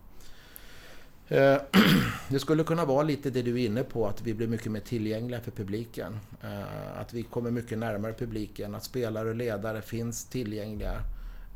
[1.32, 1.62] Eh,
[2.30, 4.80] det skulle kunna vara lite det du är inne på, att vi blir mycket mer
[4.80, 6.20] tillgängliga för publiken.
[6.44, 11.02] Eh, att vi kommer mycket närmare publiken, att spelare och ledare finns tillgängliga.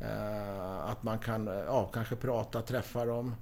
[0.00, 3.34] Eh, att man kan ja, kanske prata, träffa dem.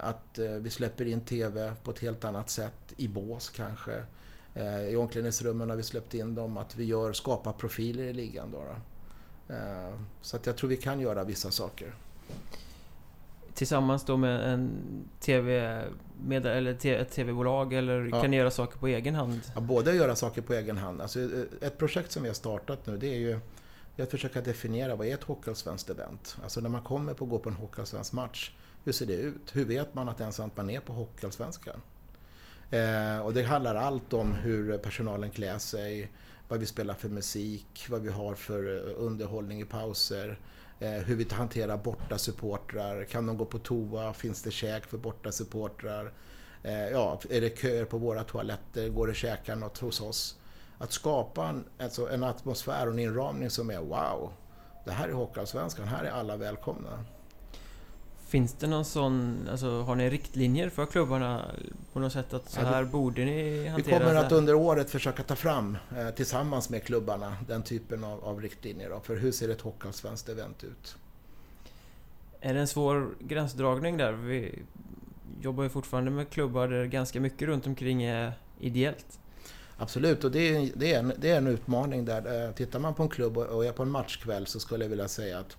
[0.00, 4.02] Att vi släpper in TV på ett helt annat sätt, i bås kanske.
[4.90, 8.50] I omklädningsrummen har vi släppt in dem, att vi gör, skapar profiler i ligan.
[8.50, 9.54] Då, då.
[10.22, 11.94] Så att jag tror vi kan göra vissa saker
[13.54, 14.70] tillsammans då med en
[15.20, 15.80] TV,
[16.24, 18.20] med, eller ett TV-bolag eller ja.
[18.20, 19.40] kan ni göra saker på egen hand?
[19.54, 21.00] Ja, både göra saker på egen hand.
[21.00, 21.20] Alltså,
[21.60, 23.40] ett projekt som vi har startat nu det är ju
[24.02, 26.36] att försöka definiera vad är ett hockeyallsvenskt event?
[26.42, 28.52] Alltså när man kommer på att gå på en hockeyallsvensk match,
[28.84, 29.50] hur ser det ut?
[29.52, 31.80] Hur vet man att ens att man är på hockeyallsvenskan?
[32.70, 36.10] Eh, och det handlar allt om hur personalen klär sig,
[36.48, 40.38] vad vi spelar för musik, vad vi har för eh, underhållning i pauser,
[40.71, 43.04] Eh, Eh, hur vi hanterar borta supportrar.
[43.04, 44.12] Kan de gå på toa?
[44.12, 46.12] Finns det käk för borta supportrar?
[46.62, 48.88] Eh, ja, är det köer på våra toaletter?
[48.88, 50.38] Går det att käka något hos oss?
[50.78, 54.32] Att skapa en, alltså en atmosfär och en inramning som är wow,
[54.84, 57.04] det här är Hockeyallsvenskan, här är alla välkomna.
[58.32, 61.50] Finns det någon sån, alltså har ni riktlinjer för klubbarna
[61.92, 65.22] på något sätt att så här borde ni hantera Vi kommer att under året försöka
[65.22, 69.48] ta fram eh, tillsammans med klubbarna den typen av, av riktlinjer då, för hur ser
[69.48, 70.96] ett hockeyallsvenskt event ut?
[72.40, 74.12] Är det en svår gränsdragning där?
[74.12, 74.58] Vi
[75.40, 79.18] jobbar ju fortfarande med klubbar där ganska mycket runt omkring är ideellt.
[79.76, 82.46] Absolut, och det är, det är, en, det är en utmaning där.
[82.46, 85.08] Eh, tittar man på en klubb och är på en matchkväll så skulle jag vilja
[85.08, 85.56] säga att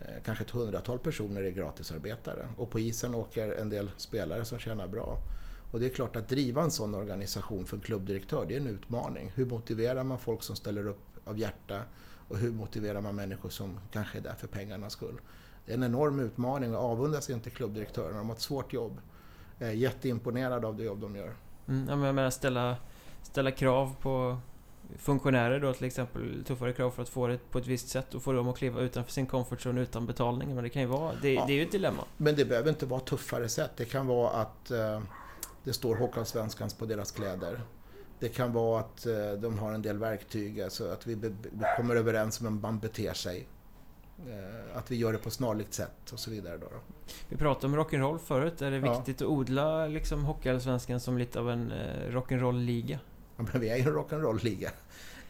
[0.00, 4.58] Eh, kanske ett hundratal personer är gratisarbetare och på isen åker en del spelare som
[4.58, 5.18] tjänar bra.
[5.70, 8.66] Och det är klart att driva en sån organisation för en klubbdirektör, det är en
[8.66, 9.32] utmaning.
[9.34, 11.82] Hur motiverar man folk som ställer upp av hjärta
[12.28, 15.20] och hur motiverar man människor som kanske är där för pengarnas skull?
[15.66, 18.18] Det är en enorm utmaning och avundas inte klubbdirektörerna.
[18.18, 19.00] De har ett svårt jobb.
[19.58, 21.34] Jag är jätteimponerad av det jobb de gör.
[21.68, 22.76] Mm, jag menar ställa,
[23.22, 24.38] ställa krav på
[24.98, 28.22] funktionärer då till exempel tuffare krav för att få det på ett visst sätt och
[28.22, 30.54] få dem att kliva utanför sin comfort zone utan betalning.
[30.54, 31.44] Men det kan ju vara, det, ja.
[31.46, 32.04] det är ju ett dilemma.
[32.16, 33.70] Men det behöver inte vara tuffare sätt.
[33.76, 35.00] Det kan vara att eh,
[35.64, 37.60] det står Hockeyallsvenskans på deras kläder.
[38.18, 41.30] Det kan vara att eh, de har en del verktyg, alltså att vi, vi
[41.76, 43.48] kommer överens om hur man beter sig.
[44.28, 46.56] Eh, att vi gör det på snarlikt sätt och så vidare.
[46.56, 46.94] Då, då.
[47.28, 48.62] Vi pratade om rock'n'roll förut.
[48.62, 49.26] Är det viktigt ja.
[49.26, 52.98] att odla liksom, Hockeyallsvenskan som lite av en eh, rock'n'roll-liga?
[53.52, 54.70] Men vi är ju en rock'n'roll-liga.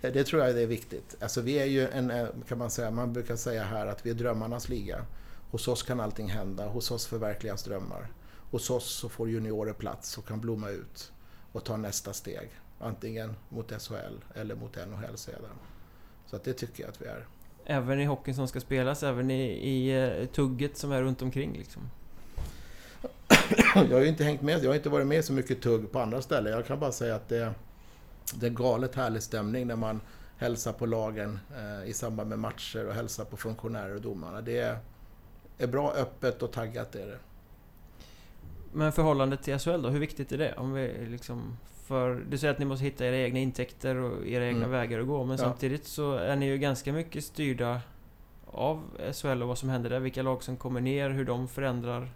[0.00, 1.16] Det tror jag är viktigt.
[1.20, 4.10] Alltså vi är ju en, eh, kan man säga, man brukar säga här att vi
[4.10, 5.04] är drömmarnas liga.
[5.50, 8.06] Hos oss kan allting hända, hos oss förverkligas drömmar.
[8.50, 11.12] Hos oss så får juniorer plats och kan blomma ut
[11.52, 12.50] och ta nästa steg.
[12.78, 15.58] Antingen mot SHL eller mot NHL sedan.
[16.26, 17.26] Så att det tycker jag att vi är.
[17.64, 21.52] Även i hockeyn som ska spelas, även i, i uh, tugget som är runt omkring
[21.52, 21.90] liksom?
[23.74, 26.00] jag har ju inte hängt med, jag har inte varit med så mycket tugg på
[26.00, 26.52] andra ställen.
[26.52, 27.54] Jag kan bara säga att det,
[28.34, 30.00] det är galet härlig stämning när man
[30.36, 34.40] hälsar på lagen eh, i samband med matcher och hälsar på funktionärer och domarna.
[34.40, 34.78] Det är,
[35.58, 37.18] är bra, öppet och taggat är det.
[38.72, 40.54] Men förhållandet till SHL då, hur viktigt är det?
[40.56, 41.56] Om vi liksom
[41.90, 44.70] för du säger att ni måste hitta era egna intäkter och era egna mm.
[44.70, 45.24] vägar att gå.
[45.24, 45.44] Men ja.
[45.44, 47.80] samtidigt så är ni ju ganska mycket styrda
[48.46, 50.00] av SHL och vad som händer där.
[50.00, 52.08] Vilka lag som kommer ner, hur de förändrar.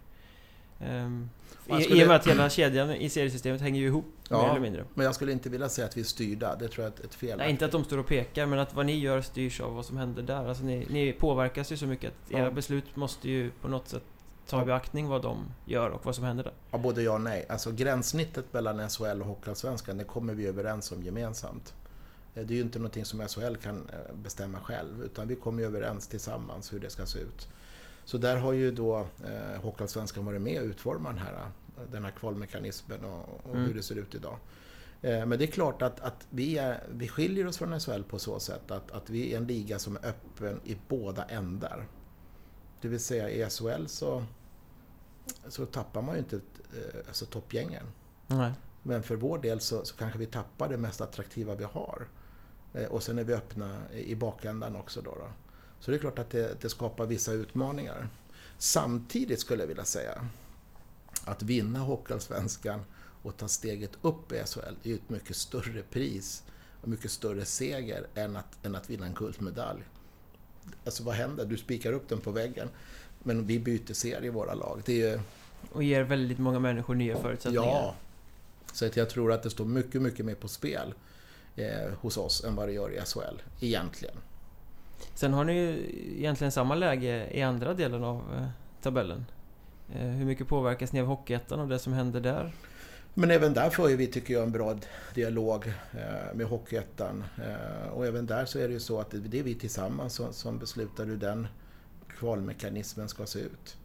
[0.79, 1.29] Um,
[1.63, 2.01] skulle...
[2.01, 4.85] I och med att hela kedjan i seriesystemet hänger ju ihop, ja, mer eller mindre.
[4.93, 6.55] Men jag skulle inte vilja säga att vi är styrda.
[6.55, 7.37] Det tror jag är ett fel.
[7.37, 9.85] Nej, inte att de står och pekar, men att vad ni gör styrs av vad
[9.85, 10.47] som händer där.
[10.47, 14.03] Alltså ni, ni påverkas ju så mycket att era beslut måste ju på något sätt
[14.47, 16.53] ta i beaktning vad de gör och vad som händer där?
[16.71, 17.45] Ja, både ja och nej.
[17.49, 21.73] Alltså gränssnittet mellan SHL och Hockeyallsvenskan, det kommer vi överens om gemensamt.
[22.35, 25.63] Eh, det är ju inte någonting som SHL kan eh, bestämma själv, utan vi kommer
[25.63, 27.47] överens tillsammans hur det ska se ut.
[28.05, 31.51] Så där har ju då eh, Hockeyallsvenskan varit med och utformat den här,
[31.91, 33.67] den här kvalmekanismen och, och mm.
[33.67, 34.37] hur det ser ut idag.
[35.01, 38.19] Eh, men det är klart att, att vi, är, vi skiljer oss från SHL på
[38.19, 41.87] så sätt att, att vi är en liga som är öppen i båda ändar.
[42.81, 44.23] Det vill säga i SHL så,
[45.47, 47.85] så tappar man ju inte eh, alltså, toppgängen.
[48.27, 48.51] Nej.
[48.83, 52.07] Men för vår del så, så, kanske vi tappar det mest attraktiva vi har.
[52.73, 55.01] Eh, och sen är vi öppna i bakändan också.
[55.01, 55.27] Då, då.
[55.79, 58.07] Så det är klart att det, det, skapar vissa utmaningar.
[58.57, 60.27] Samtidigt skulle jag vilja säga
[61.25, 62.81] att vinna Hockeyallsvenskan
[63.21, 66.43] och ta steget upp i SHL är ju ett mycket större pris
[66.81, 69.81] och mycket större seger än att, än att vinna en guldmedalj.
[70.85, 71.45] Alltså vad händer?
[71.45, 72.69] Du spikar upp den på väggen.
[73.23, 74.81] Men vi byter serie i våra lag.
[74.85, 75.21] Det är,
[75.71, 77.63] och ger väldigt många människor nya förutsättningar.
[77.63, 77.95] Ja.
[78.73, 80.93] Så att jag tror att det står mycket, mycket mer på spel
[81.55, 84.15] eh, hos oss än vad det gör i SHL, egentligen.
[85.13, 88.47] Sen har ni ju egentligen samma läge i andra delen av eh,
[88.81, 89.25] tabellen.
[89.95, 92.51] Eh, hur mycket påverkas ni av Hockeyettan och det som händer där?
[93.13, 94.77] Men även där för vi, tycker jag, en bra
[95.13, 97.23] dialog eh, med Hockeyettan.
[97.91, 101.05] Och även där så är det ju så att det är vi tillsammans som beslutar
[101.05, 101.47] hur den
[102.17, 103.77] kvalmekanismen ska se ut.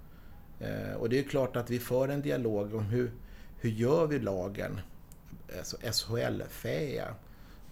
[0.98, 3.12] Och det är klart att vi för en dialog om hur,
[3.60, 4.80] hur gör vi lagen
[5.58, 7.14] alltså SHL-fäiga,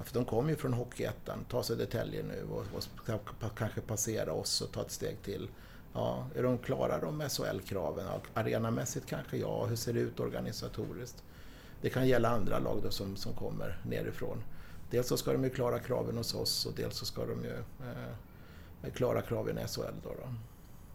[0.00, 2.64] för de kommer ju från Hockeyettan, ta Södertälje nu och,
[3.42, 5.48] och kanske passera oss och ta ett steg till.
[5.92, 8.06] Ja, är de klara de SHL-kraven?
[8.34, 11.22] Arenamässigt kanske ja, hur ser det ut organisatoriskt?
[11.80, 14.42] Det kan gälla andra lag då som, som kommer nerifrån.
[14.90, 17.52] Dels så ska de ju klara kraven hos oss och dels så ska de ju
[17.52, 18.04] eh,
[18.82, 19.94] eh klara kraven i SHL.
[20.02, 20.34] Då, då.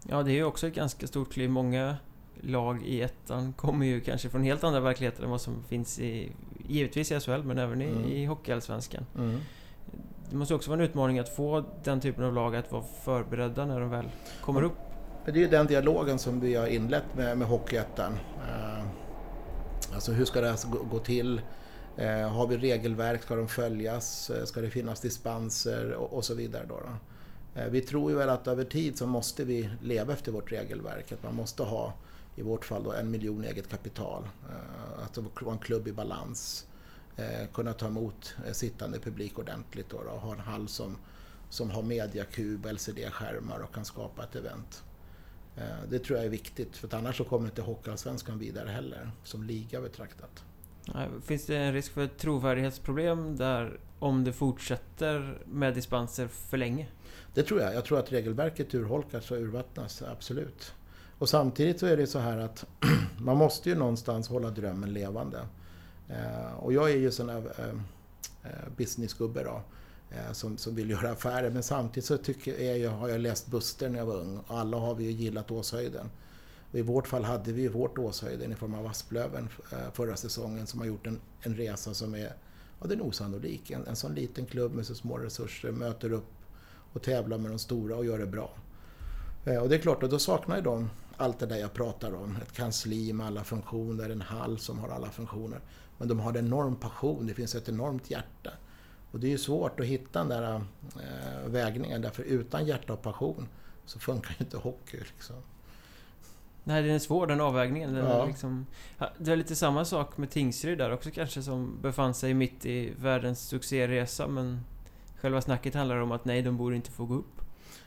[0.08, 1.50] Ja, det är ju också ett ganska stort kliv.
[1.50, 1.96] Många
[2.40, 6.32] lag i ettan kommer ju kanske från helt andra verkligheter än vad som finns i,
[6.68, 8.04] givetvis i SHL, men även i, mm.
[8.04, 9.06] i Hockeyallsvenskan.
[9.18, 9.40] Mm.
[10.30, 13.66] Det måste också vara en utmaning att få den typen av lag att vara förberedda
[13.66, 14.06] när de väl
[14.40, 14.78] kommer upp.
[15.24, 18.12] Det är ju den dialogen som vi har inlett med, med Hockeyettan.
[18.12, 18.84] Uh,
[19.94, 20.58] Alltså hur ska det här
[20.90, 21.40] gå till?
[21.96, 23.22] Eh, har vi regelverk?
[23.22, 24.30] Ska de följas?
[24.30, 25.92] Eh, ska det finnas dispenser?
[25.92, 26.64] Och, och så vidare.
[26.68, 27.60] Då, då.
[27.60, 31.12] Eh, vi tror ju väl att över tid så måste vi leva efter vårt regelverk.
[31.12, 31.92] Att man måste ha,
[32.36, 34.28] i vårt fall, då, en miljon eget kapital.
[34.50, 36.66] Eh, att vara en klubb i balans.
[37.16, 40.96] Eh, kunna ta emot eh, sittande publik ordentligt då, och ha en hall som,
[41.48, 44.84] som har mediakub, LCD-skärmar och kan skapa ett event.
[45.88, 49.80] Det tror jag är viktigt, för annars så kommer inte Hockeyallsvenskan vidare heller, som liga
[49.80, 50.44] betraktat.
[51.22, 56.86] Finns det en risk för trovärdighetsproblem där om det fortsätter med dispenser för länge?
[57.34, 57.74] Det tror jag.
[57.74, 60.74] Jag tror att regelverket urholkas och urvattnas, absolut.
[61.24, 62.64] Och samtidigt så är det så här att
[63.18, 65.38] man måste ju någonstans hålla drömmen levande.
[66.08, 67.68] Eh, och jag är ju sån här eh,
[68.50, 69.62] eh businessgubbe då,
[70.10, 71.50] eh, som, som vill göra affärer.
[71.50, 74.76] Men samtidigt så tycker jag, har jag läst Buster när jag var ung och alla
[74.76, 76.10] har vi ju gillat Åshöjden.
[76.72, 80.16] Och I vårt fall hade vi ju vårt Åshöjden i form av Asplöven eh, förra
[80.16, 82.32] säsongen som har gjort en, en resa som är,
[82.80, 83.70] ja, den är osannolik.
[83.70, 86.32] En, en sån liten klubb med så små resurser möter upp
[86.92, 88.56] och tävlar med de stora och gör det bra.
[89.62, 92.36] Och det är klart, och då saknar ju de allt det där jag pratar om.
[92.42, 95.60] Ett kansli med alla funktioner, en hall som har alla funktioner.
[95.98, 98.50] Men de har en enorm passion, det finns ett enormt hjärta.
[99.10, 103.02] Och det är ju svårt att hitta den där äh, vägningen därför utan hjärta och
[103.02, 103.48] passion
[103.86, 104.98] så funkar ju inte hockey.
[104.98, 105.36] Liksom.
[106.64, 107.94] Nej, den är svår den avvägningen.
[107.94, 108.26] Den ja.
[108.26, 108.66] liksom,
[109.18, 112.92] det är lite samma sak med Tingsryd där också kanske som befann sig mitt i
[112.98, 114.60] världens succéresa men
[115.20, 117.43] själva snacket handlar om att nej, de borde inte få gå upp.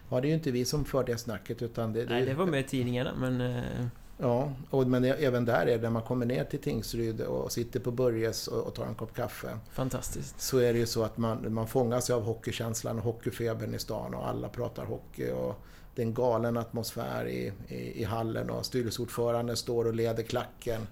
[0.09, 2.05] Ja, det är ju inte vi som för det snacket utan det...
[2.05, 3.41] Nej, det var med i tidningarna men...
[3.41, 7.51] Eh, ja, och, men även där är det när man kommer ner till Tingsryd och
[7.51, 9.57] sitter på Börjes och, och tar en kopp kaffe.
[9.71, 10.41] Fantastiskt.
[10.41, 14.13] Så är det ju så att man, man fångas av hockeykänslan och hockeyfebern i stan
[14.13, 15.31] och alla pratar hockey.
[15.31, 15.55] Och
[15.95, 20.87] det är en galen atmosfär i, i, i hallen och styrelseordföranden står och leder klacken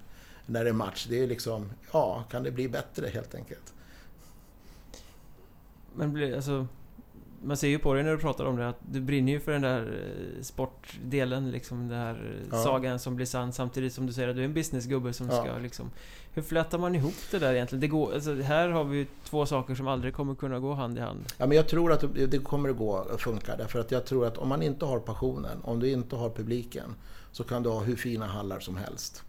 [0.46, 1.06] när det är match.
[1.10, 3.74] Det är liksom, ja, kan det bli bättre helt enkelt?
[5.94, 6.66] Men blir, alltså,
[7.46, 9.52] man ser ju på dig när du pratar om det att du brinner ju för
[9.52, 12.64] den där eh, sportdelen, liksom den här eh, ja.
[12.64, 15.44] sagan som blir sann samtidigt som du säger att du är en businessgubbe som ja.
[15.44, 15.90] ska liksom...
[16.34, 17.80] Hur flätar man ihop det där egentligen?
[17.80, 21.00] Det går, alltså, här har vi två saker som aldrig kommer kunna gå hand i
[21.00, 21.24] hand.
[21.38, 24.26] Ja, men jag tror att det kommer att gå att funka därför att jag tror
[24.26, 26.94] att om man inte har passionen, om du inte har publiken,
[27.32, 29.22] så kan du ha hur fina hallar som helst.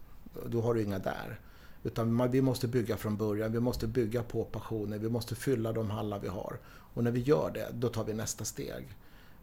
[0.46, 1.40] Då har du inga där.
[1.82, 5.90] Utan vi måste bygga från början, vi måste bygga på passionen, vi måste fylla de
[5.90, 6.58] hallar vi har.
[6.98, 8.88] Och när vi gör det, då tar vi nästa steg.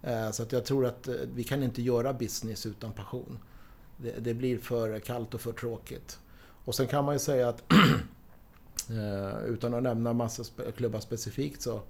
[0.02, 3.40] Eh, så att jag tror att eh, vi kan inte göra business utan passion.
[3.98, 6.20] Det, det blir för kallt och för tråkigt.
[6.66, 7.64] Och sen kan man ju säga att
[8.90, 10.44] eh, utan att nämna massa
[10.76, 11.82] klubbar specifikt så,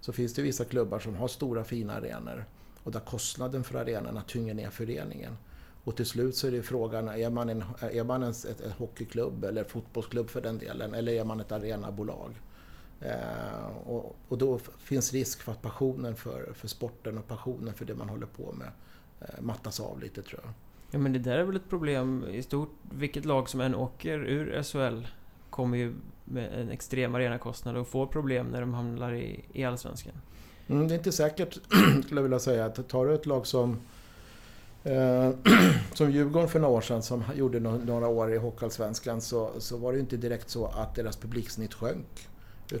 [0.00, 2.44] så finns det vissa klubbar som har stora fina arenor
[2.82, 5.36] och där kostnaden för arenorna tynger ner föreningen.
[5.84, 8.72] Och till slut så är det frågan, är man en, är man en ett, ett
[8.78, 12.34] hockeyklubb eller fotbollsklubb för den delen, eller är man ett arenabolag?
[13.04, 17.84] Eh, och, och, då finns risk för att passionen för, för sporten och passionen för
[17.84, 18.68] det man håller på med
[19.20, 20.52] eh, mattas av lite tror jag.
[20.90, 22.70] Ja men det där är väl ett problem i stort.
[22.90, 25.06] Vilket lag som än åker ur SHL
[25.50, 30.14] kommer ju med en extrem arenakostnad och får problem när de hamnar i, i Allsvenskan.
[30.66, 31.54] Mm, det är inte säkert,
[32.04, 33.80] skulle jag vilja säga, att tar du ett lag som
[34.84, 35.30] Eh,
[35.94, 39.92] som Djurgården för några år sedan som gjorde några år i Hockeyallsvenskan så, så var
[39.92, 42.28] det inte direkt så att deras publiksnitt sjönk.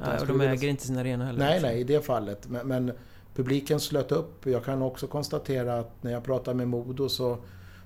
[0.00, 1.38] Nej, och de äger inte sin arena heller.
[1.38, 2.48] Nej, nej, i det fallet.
[2.48, 2.92] Men, men,
[3.34, 4.46] publiken slöt upp.
[4.46, 7.38] Jag kan också konstatera att när jag pratar med Modo så,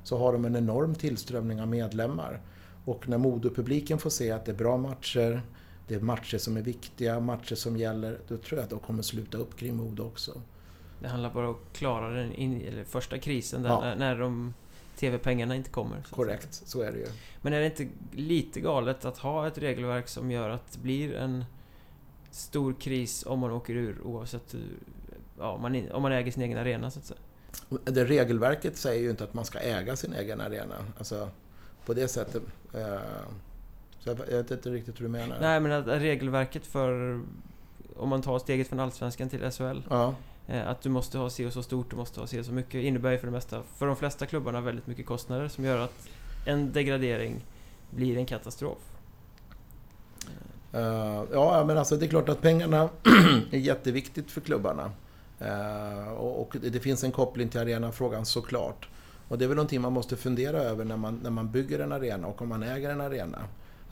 [0.03, 2.41] så har de en enorm tillströmning av medlemmar.
[2.85, 5.43] Och när Modo-publiken får se att det är bra matcher,
[5.89, 9.03] det är matcher som är viktiga, matcher som gäller, då tror jag att de kommer
[9.03, 10.43] sluta upp kring Modo också.
[11.01, 13.81] Det handlar bara om att klara den in, första krisen där, ja.
[13.81, 14.55] när, när de
[14.97, 16.03] TV-pengarna inte kommer.
[16.09, 17.07] Så Korrekt, så är det ju.
[17.43, 21.15] Men är det inte lite galet att ha ett regelverk som gör att det blir
[21.15, 21.45] en
[22.31, 24.77] stor kris om man åker ur oavsett hur,
[25.39, 27.21] ja, om, man, om man äger sin egen arena så att säga?
[27.85, 30.75] Det regelverket säger ju inte att man ska äga sin egen arena.
[30.99, 31.29] Alltså,
[31.87, 32.43] på det sättet.
[32.75, 32.99] Eh,
[33.99, 35.37] så jag, jag vet inte riktigt hur du menar.
[35.41, 37.21] Nej, men att regelverket för...
[37.97, 39.81] Om man tar steget från Allsvenskan till SHL.
[39.91, 40.15] Ja.
[40.47, 43.11] Eh, att du måste ha se så stort, du måste ha se så mycket innebär
[43.11, 46.09] ju för det mesta, för de flesta klubbarna, väldigt mycket kostnader som gör att
[46.47, 47.45] en degradering
[47.91, 48.79] blir en katastrof.
[50.75, 52.89] Uh, ja, men alltså det är klart att pengarna
[53.51, 54.91] är jätteviktigt för klubbarna.
[55.43, 58.89] Uh, och, det finns en koppling till arenafrågan såklart.
[59.29, 61.93] Och det är väl någonting man måste fundera över när man, när man bygger en
[61.93, 63.39] arena och om man äger en arena.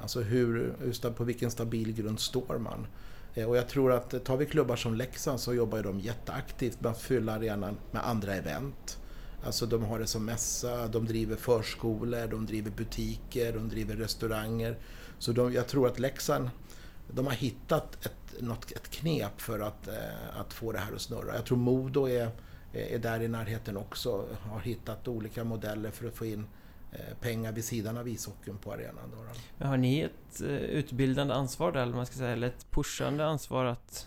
[0.00, 0.74] Alltså hur,
[1.16, 2.86] på vilken stabil grund står man?
[3.34, 6.92] Eh, och jag tror att tar vi klubbar som Leksand så jobbar de jätteaktivt med
[6.92, 8.98] att fylla arenan med andra event.
[9.44, 14.78] Alltså de har det som mässa, de driver förskolor, de driver butiker, de driver restauranger.
[15.18, 16.50] Så de, jag tror att Leksand,
[17.08, 21.00] de har hittat ett, något, ett knep för att, eh, att få det här att
[21.00, 21.34] snurra.
[21.34, 22.30] Jag tror Modo är,
[22.72, 26.46] är där i närheten också, har hittat olika modeller för att få in
[26.98, 29.10] Eh, pengar vid sidan av ishockeyn på arenan.
[29.10, 29.16] Då.
[29.58, 33.26] Men har ni ett eh, utbildande ansvar där, eller man ska säga, eller ett pushande
[33.26, 34.06] ansvar att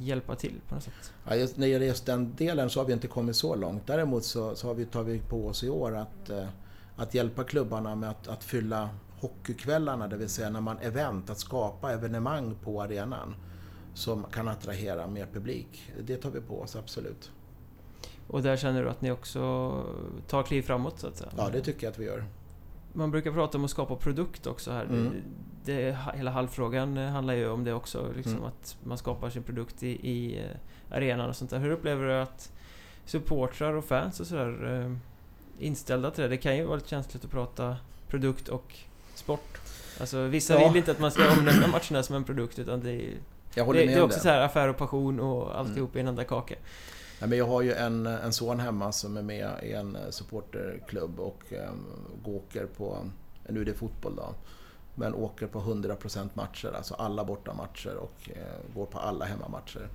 [0.00, 1.12] hjälpa till på något sätt?
[1.28, 3.86] Ja, just, när det gäller just den delen så har vi inte kommit så långt.
[3.86, 6.30] Däremot så, så har vi, tar vi på oss i år att,
[6.96, 8.88] att hjälpa klubbarna med att, att fylla
[9.22, 13.34] hockeykvällarna, det vill säga när man event, att skapa evenemang på arenan.
[13.94, 15.92] som kan attrahera mer publik.
[16.00, 17.30] Det tar vi på oss, absolut.
[18.28, 19.72] Och där känner du att ni också
[20.28, 21.30] tar kliv framåt så att säga?
[21.36, 22.24] Ja, det tycker jag att vi gör.
[22.92, 24.84] Man brukar prata om att skapa produkt också här.
[24.84, 25.12] Mm.
[25.64, 28.12] Det, hela halvfrågan handlar ju om det också.
[28.16, 28.44] Liksom mm.
[28.44, 31.58] Att man skapar sin produkt i, i eh, arenan och sånt där.
[31.58, 32.52] Hur upplever du att
[33.04, 34.96] supportrar och fans och sådär eh,
[35.64, 36.28] inställda till det?
[36.28, 37.76] Det kan ju vara lite känsligt att prata
[38.08, 38.78] produkt och
[39.14, 39.58] sport.
[40.00, 40.68] Alltså vissa ja.
[40.68, 43.14] vill inte att man ska omnämna matcherna som en produkt utan det är...
[43.54, 44.22] Jag håller det, med det är också det.
[44.22, 45.98] så här affär och passion och alltihop mm.
[45.98, 46.54] i en enda kaka.
[47.20, 51.20] Ja, men jag har ju en, en son hemma som är med i en supporterklubb
[51.20, 52.98] och um, åker på,
[53.48, 54.34] nu är det fotboll då,
[54.94, 59.88] men åker på 100% matcher, alltså alla bortamatcher och uh, går på alla hemmamatcher.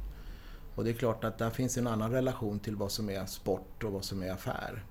[0.75, 3.83] Och det är klart att där finns en annan relation till vad som är sport
[3.83, 4.83] och vad som är affär.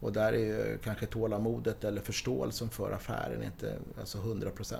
[0.00, 4.76] Och där är ju kanske tålamodet eller förståelsen för affären inte alltså 100%.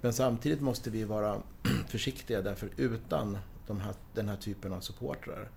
[0.00, 1.42] Men samtidigt måste vi vara
[1.88, 5.48] försiktiga därför utan de här, den här typen av supportrar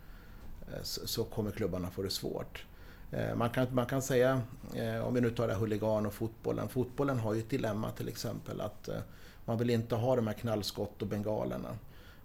[0.67, 2.65] eh, så kommer klubbarna få det svårt.
[3.11, 4.41] Eh, man kan, man kan säga,
[4.73, 6.69] eh, om vi nu tar det här huligan och fotbollen.
[6.69, 8.89] Fotbollen har ju ett dilemma till exempel att
[9.45, 11.77] man vill inte ha de här knallskott och bengalerna.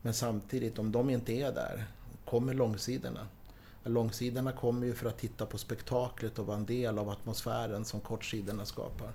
[0.03, 1.85] Men samtidigt, om de inte är där,
[2.25, 3.27] kommer långsidorna.
[3.85, 8.01] Långsidorna kommer ju för att titta på spektaklet och vara en del av atmosfären som
[8.01, 9.13] kortsidorna skapar.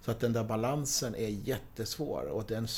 [0.00, 2.24] Så att den där balansen är jättesvår.
[2.24, 2.68] Och den,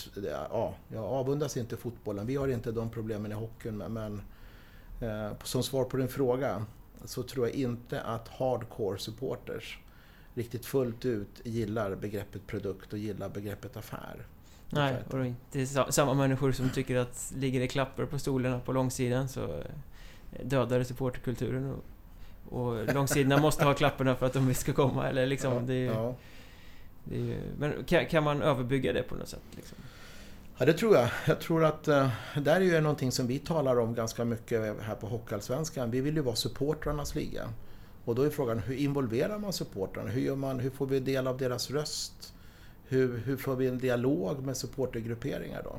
[0.50, 2.26] ja, jag avundas inte fotbollen.
[2.26, 4.22] Vi har inte de problemen i hockeyn, men
[5.00, 6.66] Eh, som svar på din fråga
[7.04, 9.78] så tror jag inte att hardcore supporters
[10.34, 14.26] riktigt fullt ut gillar begreppet produkt och gillar begreppet affär.
[14.70, 15.18] Nej, och
[15.52, 19.62] det är samma människor som tycker att ligger det klappar på stolarna på långsidan så
[20.35, 21.72] eh, dödar det supporterkulturen.
[21.72, 21.85] Och,
[22.59, 25.09] och långsidorna måste ha klapparna för att de ska komma.
[25.09, 26.14] Eller liksom, ja, det, är, ja.
[27.05, 29.43] det är, men kan, kan, man överbygga det på något sätt?
[29.57, 29.78] Liksom?
[30.59, 31.09] Ja, det tror jag.
[31.26, 34.95] Jag tror att uh, där är ju någonting som vi talar om ganska mycket här
[34.95, 35.91] på Hockeyallsvenskan.
[35.91, 37.49] Vi vill ju vara supportrarnas liga.
[38.05, 40.11] Och då är frågan, hur involverar man supportrarna?
[40.11, 42.35] Hur, gör man, hur får vi del av deras röst?
[42.89, 45.78] Hur, hur får vi en dialog med supportergrupperingar då?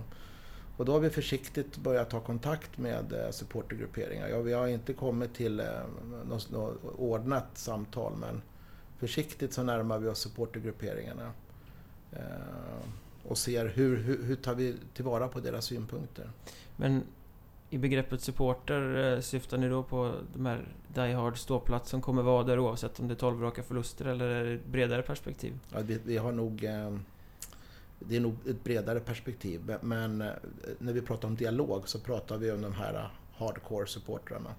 [0.77, 4.27] Och då har vi försiktigt börjat ta kontakt med uh, supportergrupperingar.
[4.27, 5.67] Ja, vi har inte kommit till uh,
[6.29, 8.41] något, något ordnat samtal men
[8.99, 11.31] försiktigt så närmar vi oss supportergrupperingarna.
[12.13, 12.19] Uh,
[13.27, 16.29] och ser hur, hur, hur tar vi tillvara på deras synpunkter.
[16.75, 17.03] Men
[17.69, 22.21] i begreppet supporter eh, syftar ni då på de här Die Hard ståplats som kommer
[22.21, 25.53] vara där oavsett om det är 12 raka förluster eller är det ett bredare perspektiv?
[25.73, 26.65] Ja, vi, vi har nog...
[27.99, 30.33] Det är nog ett bredare perspektiv men eh,
[30.79, 34.55] när vi pratar om dialog så pratar vi om de här eh, hardcore supportrarna.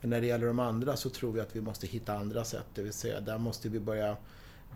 [0.00, 2.82] När det gäller de andra så tror vi att vi måste hitta andra sätt, det
[2.82, 4.16] vill säga där måste vi börja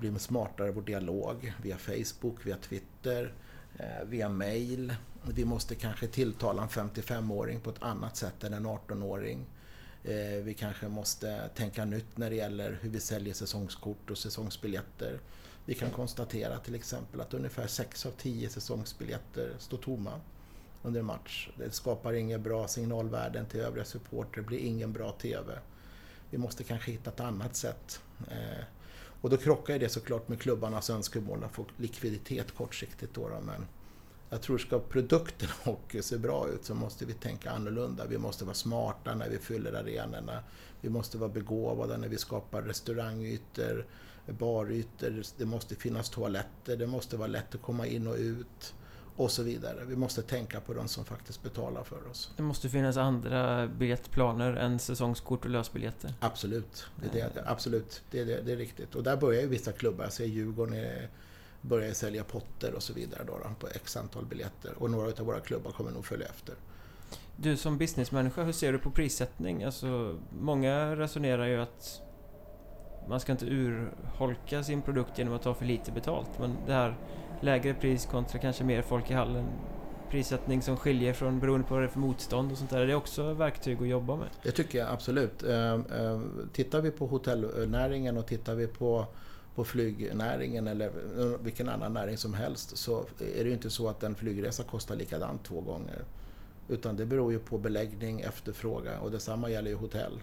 [0.00, 3.34] bli smartare i vår dialog via Facebook, via Twitter,
[3.78, 4.94] eh, via mail.
[5.34, 9.46] Vi måste kanske tilltala en 55-åring på ett annat sätt än en 18-åring.
[10.42, 15.20] Vi kanske måste tänka nytt när det gäller hur vi säljer säsongskort och säsongsbiljetter.
[15.64, 20.20] Vi kan konstatera till exempel att ungefär 6 av 10 säsongsbiljetter står tomma
[20.82, 21.50] under en match.
[21.58, 25.58] Det skapar inga bra signalvärden till övriga supporter, det blir ingen bra TV.
[26.30, 28.00] Vi måste kanske hitta ett annat sätt.
[28.30, 28.64] Eh,
[29.20, 33.14] och då krockar det såklart med klubbarnas önskemål att få likviditet kortsiktigt.
[33.14, 33.66] Då, men
[34.30, 38.06] jag tror ska produkten och se bra ut så måste vi tänka annorlunda.
[38.06, 40.42] Vi måste vara smarta när vi fyller arenorna.
[40.80, 43.86] Vi måste vara begåvade när vi skapar restaurangytor,
[44.32, 45.22] barytor.
[45.38, 48.74] Det måste finnas toaletter, det måste vara lätt att komma in och ut
[49.16, 49.84] och så vidare.
[49.84, 52.32] Vi måste tänka på de som faktiskt betalar för oss.
[52.36, 56.14] Det måste finnas andra biljettplaner än säsongskort och lösbiljetter?
[56.20, 58.02] Absolut, det är, det, absolut.
[58.10, 58.94] Det, det, det är riktigt.
[58.94, 61.08] Och där börjar ju vissa klubbar, jag ser Djurgården
[61.60, 64.72] börjar sälja potter och så vidare då, då, på x antal biljetter.
[64.76, 66.54] Och några av våra klubbar kommer nog följa efter.
[67.36, 69.64] Du som businessmänniska, hur ser du på prissättning?
[69.64, 72.02] Alltså, många resonerar ju att
[73.08, 76.38] man ska inte urholka sin produkt genom att ta för lite betalt.
[76.38, 76.94] Men det här
[77.40, 79.46] lägre pris kontra kanske mer folk i hallen.
[80.10, 82.86] Prissättning som skiljer från beroende på vad det är för motstånd och sånt där.
[82.86, 84.28] Det Är också verktyg att jobba med?
[84.42, 85.42] Det tycker jag absolut.
[85.42, 86.20] Eh, eh,
[86.52, 89.06] tittar vi på hotellnäringen och tittar vi på
[89.54, 90.90] på flygnäringen eller
[91.42, 94.96] vilken annan näring som helst så är det ju inte så att en flygresa kostar
[94.96, 96.04] likadant två gånger.
[96.68, 100.22] Utan det beror ju på beläggning, efterfrågan och detsamma gäller ju hotell.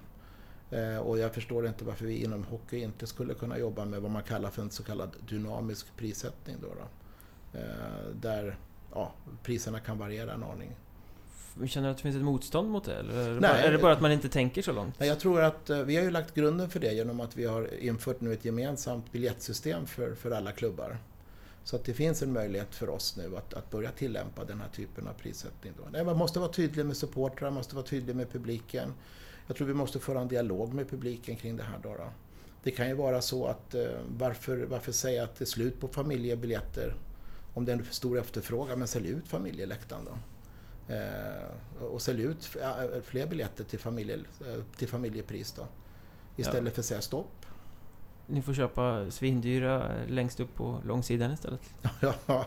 [0.71, 4.11] Eh, och jag förstår inte varför vi inom hockey inte skulle kunna jobba med vad
[4.11, 6.55] man kallar för en så kallad dynamisk prissättning.
[6.61, 6.87] Då, då.
[7.59, 8.57] Eh, där
[8.93, 9.11] ja,
[9.43, 10.75] priserna kan variera en aning.
[11.67, 12.95] Känner du att det finns ett motstånd mot det?
[12.95, 14.95] Eller är det, Nej, bara, är det bara att man inte tänker så långt?
[14.97, 17.79] Jag tror att eh, vi har ju lagt grunden för det genom att vi har
[17.79, 20.97] infört nu ett gemensamt biljettsystem för, för alla klubbar.
[21.63, 24.69] Så att det finns en möjlighet för oss nu att, att börja tillämpa den här
[24.69, 25.73] typen av prissättning.
[25.77, 25.83] Då.
[25.91, 28.93] Nej, man måste vara tydlig med supportrar, man måste vara tydlig med publiken.
[29.47, 31.79] Jag tror vi måste föra en dialog med publiken kring det här.
[31.83, 32.09] Då, då.
[32.63, 33.85] Det kan ju vara så att eh,
[34.17, 36.95] varför, varför säga att det är slut på familjebiljetter
[37.53, 40.17] om det är en för stor efterfrågan, men sälj ut familjeläktaren då.
[40.93, 42.45] Eh, och sälj ut
[43.03, 45.67] fler biljetter till, familje, eh, till familjepris då.
[46.35, 46.71] Istället ja.
[46.71, 47.45] för att säga stopp.
[48.25, 51.61] Ni får köpa svindyra längst upp på långsidan istället.
[52.01, 52.45] ja.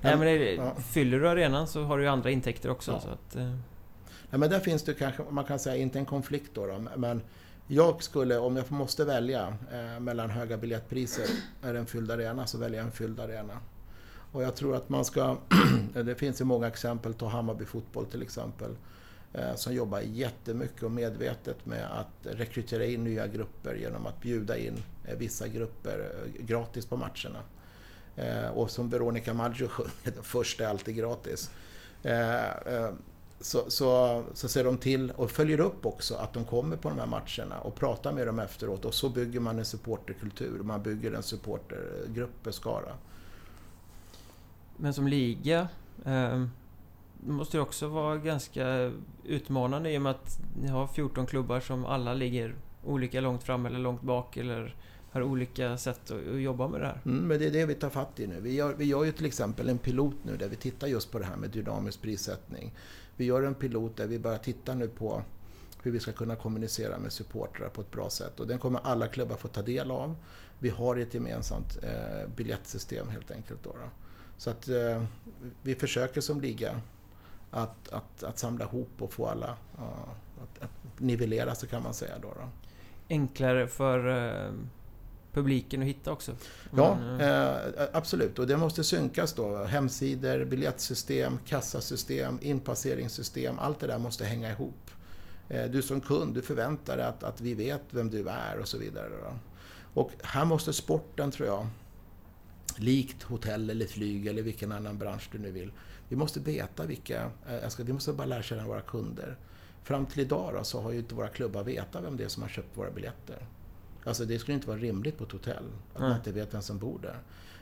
[0.00, 0.74] Nej, men det, ja.
[0.74, 2.92] Fyller du arenan så har du ju andra intäkter också.
[2.92, 3.00] Ja.
[3.00, 3.54] Så att, eh.
[4.30, 7.22] Nej, men där finns det kanske, man kan säga, inte en konflikt då, då men
[7.66, 11.26] jag skulle, om jag måste välja eh, mellan höga biljettpriser
[11.62, 13.58] eller en fylld arena, så väljer jag en fylld arena.
[14.32, 15.36] Och jag tror att man ska...
[15.92, 18.76] det finns ju många exempel, ta Hammarby fotboll till exempel,
[19.32, 24.58] eh, som jobbar jättemycket och medvetet med att rekrytera in nya grupper genom att bjuda
[24.58, 27.42] in eh, vissa grupper eh, gratis på matcherna.
[28.16, 31.50] Eh, och som Veronica Maggio sjunger, först är alltid gratis.
[32.02, 32.90] Eh, eh,
[33.40, 36.98] så, så, så ser de till och följer upp också att de kommer på de
[36.98, 41.12] här matcherna och pratar med dem efteråt och så bygger man en supporterkultur, man bygger
[41.12, 42.94] en supportergrupp, skara.
[44.76, 45.68] Men som liga
[46.04, 46.44] eh,
[47.26, 48.92] måste det också vara ganska
[49.24, 53.66] utmanande i och med att ni har 14 klubbar som alla ligger olika långt fram
[53.66, 54.74] eller långt bak eller
[55.12, 57.00] har olika sätt att, jobba med det här.
[57.04, 58.40] Mm, men det är det vi tar fatt i nu.
[58.40, 61.18] Vi gör, vi gör ju till exempel en pilot nu där vi tittar just på
[61.18, 62.74] det här med dynamisk prissättning.
[63.18, 65.22] Vi gör en pilot där vi börjar titta nu på
[65.82, 68.40] hur vi ska kunna kommunicera med supportrar på ett bra sätt.
[68.40, 70.16] Och den kommer alla klubbar få ta del av.
[70.58, 73.62] Vi har ett gemensamt eh, biljettsystem helt enkelt.
[73.64, 73.88] Då, då.
[74.36, 75.04] Så att eh,
[75.62, 76.80] vi försöker som liga
[77.50, 80.08] att, att, att samla ihop och få alla uh,
[80.42, 82.18] att, att nivellera sig kan man säga.
[82.22, 82.48] Då, då.
[83.08, 84.52] Enklare för uh,
[85.38, 86.32] publiken att hitta också?
[86.76, 87.88] Ja, man, uh...
[87.92, 88.38] absolut.
[88.38, 89.64] Och det måste synkas då.
[89.64, 93.58] Hemsidor, biljettsystem, kassasystem, inpasseringssystem.
[93.58, 94.90] Allt det där måste hänga ihop.
[95.70, 98.78] Du som kund, du förväntar dig att, att vi vet vem du är och så
[98.78, 99.08] vidare.
[99.08, 99.32] Då.
[100.00, 101.66] Och här måste sporten, tror jag,
[102.76, 105.72] likt hotell eller flyg eller vilken annan bransch du nu vill.
[106.08, 109.36] Vi måste veta vilka, eh, ska, vi måste bara lära känna våra kunder.
[109.82, 112.42] Fram till idag då, så har ju inte våra klubbar vetat vem det är som
[112.42, 113.46] har köpt våra biljetter.
[114.08, 116.78] Alltså det skulle inte vara rimligt på ett hotell, att man inte vet vem som
[116.78, 117.18] bor där.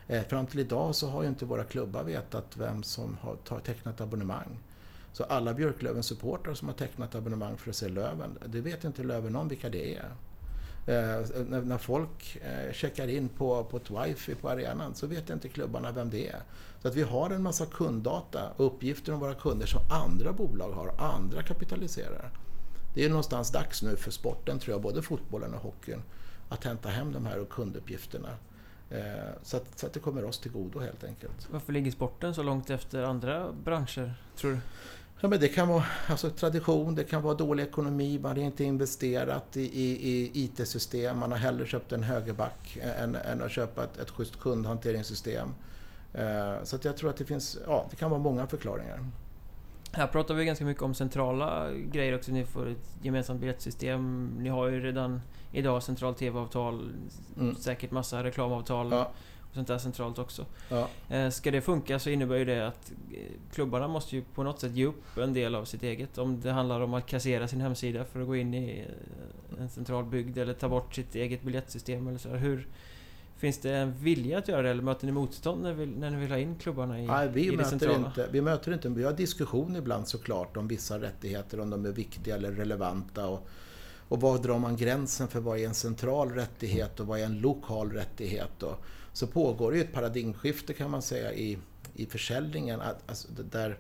[0.09, 4.01] Eh, fram till idag så har ju inte våra klubbar vetat vem som har tecknat
[4.01, 4.59] abonnemang.
[5.13, 9.03] Så alla Björklövens supportrar som har tecknat abonnemang för att se Löven, det vet inte
[9.03, 10.11] Löven om vilka det är.
[10.87, 15.49] Eh, när, folk eh, checkar in på, på ett wifi på arenan så vet inte
[15.49, 16.41] klubbarna vem det är.
[16.83, 20.73] Så att vi har en massa kunddata och uppgifter om våra kunder som andra bolag
[20.73, 22.31] har, andra kapitaliserar.
[22.95, 26.03] Det är någonstans dags nu för sporten, tror jag, både fotbollen och hockeyn,
[26.49, 28.29] att hämta hem de här kunduppgifterna.
[28.91, 29.01] Eh,
[29.43, 31.49] så att, så att det kommer oss till godo helt enkelt.
[31.51, 34.59] Varför ligger sporten så långt efter andra branscher, tror du?
[35.21, 38.65] Ja, men det kan vara alltså, tradition, det kan vara dålig ekonomi, man har inte
[38.65, 39.91] investerat i, i,
[40.35, 44.41] i IT-system, man har hellre köpt en högerback än, än att köpa ett, ett schysst
[44.41, 45.49] kundhanteringssystem.
[46.15, 49.01] Eh, så att jag tror att det finns, ja, det kan vara många förklaringar.
[49.97, 52.33] Här pratar vi ganska mycket om centrala grejer också.
[52.33, 54.31] Ni får ett gemensamt biljettsystem.
[54.39, 55.21] Ni har ju redan
[55.53, 56.91] idag centralt TV-avtal,
[57.37, 57.55] mm.
[57.55, 58.89] säkert massa reklamavtal.
[58.91, 59.11] Ja
[59.57, 60.47] sånt där centralt också.
[60.69, 60.89] Ja.
[61.09, 63.19] Eh, ska det funka så innebär ju det att eh,
[63.53, 66.19] klubbarna måste ju på något sätt ge upp en del av sitt eget.
[66.19, 68.87] Om det handlar om att kassera sin hemsida för att gå in i
[69.51, 72.29] eh, en central bygd eller ta bort sitt eget biljettsystem eller så.
[72.29, 72.69] Hur,
[73.37, 76.17] Finns det en vilja att göra det eller möter ni motstånd när, vi, när ni
[76.17, 78.07] vill ha in klubbarna i, Nej, vi i det centrala?
[78.07, 81.93] Inte, vi möter inte, vi har diskussion ibland såklart om vissa rättigheter, om de är
[81.93, 83.27] viktiga eller relevanta.
[83.27, 83.49] Och,
[84.09, 87.41] och var drar man gränsen för vad är en central rättighet och vad är en
[87.41, 88.63] lokal rättighet?
[88.63, 91.59] Och, så pågår det ju ett paradigmskifte kan man säga i,
[91.95, 93.79] i försäljningen alltså där,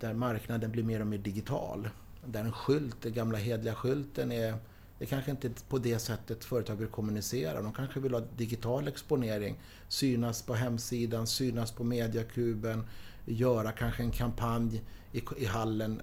[0.00, 1.88] där marknaden blir mer och mer digital.
[2.24, 4.54] Där en skylt, den gamla hedliga skylten är
[4.98, 7.62] det kanske inte är på det sättet företag vill kommunicera.
[7.62, 12.86] De kanske vill ha digital exponering, synas på hemsidan, synas på mediakuben,
[13.24, 14.82] göra kanske en kampanj
[15.12, 16.02] i, i hallen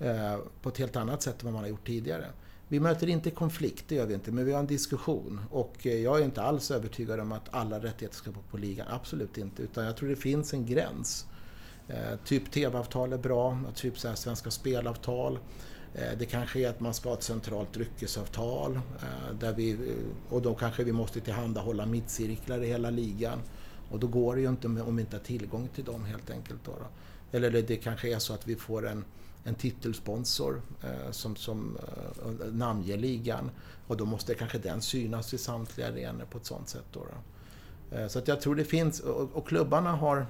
[0.00, 2.26] eh, på ett helt annat sätt än vad man har gjort tidigare.
[2.68, 5.40] Vi möter inte konflikt, det gör vi inte, men vi har en diskussion.
[5.50, 8.86] Och eh, jag är inte alls övertygad om att alla rättigheter ska vara på ligan,
[8.90, 9.62] absolut inte.
[9.62, 11.26] Utan jag tror det finns en gräns.
[11.88, 15.38] Eh, typ TV-avtal är bra, typ så här Svenska spelavtal.
[15.94, 19.94] Eh, det kanske är att man ska ha ett centralt dryckesavtal eh, där vi,
[20.28, 23.38] och då kanske vi måste tillhandahålla mittcirklar i hela ligan.
[23.90, 26.64] Och då går det ju inte om vi inte har tillgång till dem helt enkelt.
[26.64, 26.86] Då, då.
[27.36, 29.04] Eller det, kanske är så att vi får en
[29.44, 31.78] en titelsponsor eh, som, som
[32.24, 33.50] eh, namnger ligan
[33.86, 36.84] och då måste kanske den synas i samtliga arenor på ett sånt sätt.
[36.92, 37.96] Då, då.
[37.96, 40.26] Eh, så att jag tror det finns, och klubbarna har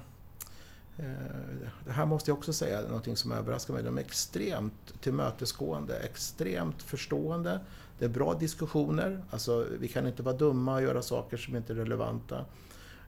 [1.85, 3.83] det här måste jag också säga, någonting som överraskar mig.
[3.83, 7.59] De är extremt tillmötesgående, extremt förstående.
[7.99, 11.73] Det är bra diskussioner, alltså vi kan inte vara dumma och göra saker som inte
[11.73, 12.45] är relevanta.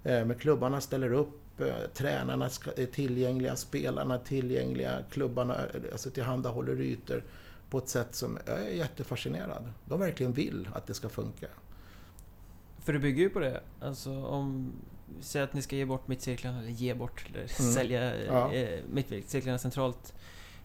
[0.04, 5.58] Eh, men klubbarna ställer upp eh, tränarna är tillgängliga, spelarna är tillgängliga, klubbarna
[5.92, 7.24] alltså tillhandahåller ytor
[7.70, 9.72] på ett sätt som jag är jättefascinerad.
[9.86, 11.48] De verkligen vill att det ska funka.
[12.80, 13.62] För det bygger ju på det.
[13.80, 14.72] Alltså om
[15.22, 17.74] Säg att ni ska ge bort mittcirklarna, eller ge bort, eller mm.
[17.74, 18.53] sälja ja.
[18.53, 20.14] eh, mittcirklarna centralt.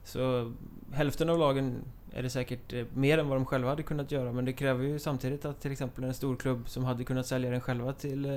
[0.05, 0.53] Så
[0.93, 4.33] hälften av lagen är det säkert eh, mer än vad de själva hade kunnat göra
[4.33, 7.51] men det kräver ju samtidigt att till exempel en stor klubb som hade kunnat sälja
[7.51, 8.33] den själva till eh,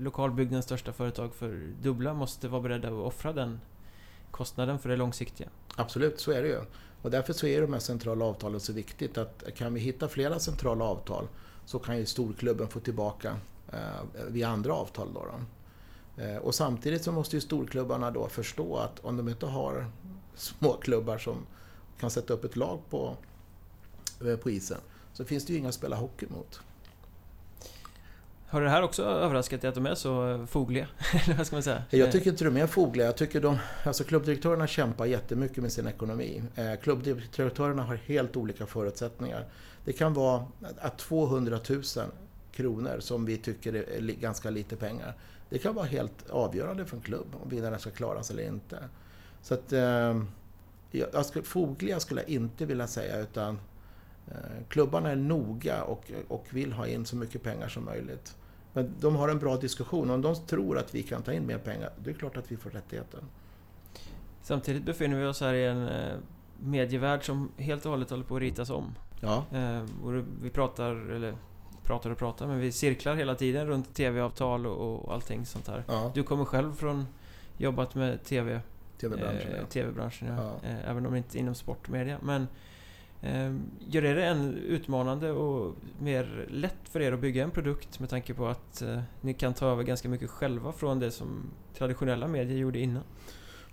[0.00, 3.60] lokalbygdens största företag för dubbla måste vara beredda att offra den
[4.30, 5.48] kostnaden för det långsiktiga.
[5.76, 6.60] Absolut, så är det ju.
[7.02, 10.38] Och därför så är de här centrala avtalen så viktigt att kan vi hitta flera
[10.38, 11.28] centrala avtal
[11.64, 13.36] så kan ju storklubben få tillbaka
[14.28, 15.12] via andra avtal.
[15.14, 15.40] Då, då.
[16.16, 19.86] Eh, och samtidigt så måste ju storklubbarna då förstå att om de inte har
[20.34, 21.46] småklubbar som
[22.00, 23.16] kan sätta upp ett lag på,
[24.26, 24.78] eh, på isen
[25.12, 26.60] så finns det ju inga att spela hockey mot.
[28.48, 30.86] Har det här också överraskat dig att de är så fogliga?
[31.24, 31.82] Eller vad ska man säga?
[31.90, 33.06] Jag tycker inte de är fogliga.
[33.06, 36.42] Jag tycker de, alltså klubbdirektörerna kämpar jättemycket med sin ekonomi.
[36.54, 39.44] Eh, klubbdirektörerna har helt olika förutsättningar.
[39.84, 40.46] Det kan vara
[40.80, 41.82] att 200 000
[42.56, 45.14] kronor, som vi tycker är ganska lite pengar,
[45.48, 48.78] det kan vara helt avgörande för en klubb om den ska klaras eller inte.
[49.42, 50.22] Så att, eh,
[50.90, 53.58] jag skulle, skulle jag inte vilja säga utan
[54.28, 58.36] eh, klubbarna är noga och, och vill ha in så mycket pengar som möjligt.
[58.72, 60.10] Men de har en bra diskussion.
[60.10, 62.56] Om de tror att vi kan ta in mer pengar, det är klart att vi
[62.56, 63.20] får rättigheten.
[64.42, 66.16] Samtidigt befinner vi oss här i en eh,
[66.60, 68.94] medievärld som helt och hållet håller på att ritas om.
[69.20, 69.44] Ja.
[69.52, 69.82] Eh,
[70.42, 71.34] vi pratar, eller
[71.86, 75.84] pratar och pratar, men vi cirklar hela tiden runt TV-avtal och, och allting sånt här.
[75.88, 76.12] Ja.
[76.14, 77.06] Du kommer själv från
[77.58, 78.60] jobbat med TV
[79.00, 79.66] TV-branschen, eh, ja.
[79.66, 80.58] TV-branschen, ja.
[80.62, 80.68] ja.
[80.68, 82.18] Eh, även om inte inom sport och media.
[82.22, 82.48] Men
[83.22, 83.54] eh,
[83.88, 88.34] gör det än utmanande och mer lätt för er att bygga en produkt med tanke
[88.34, 92.58] på att eh, ni kan ta över ganska mycket själva från det som traditionella medier
[92.58, 93.02] gjorde innan?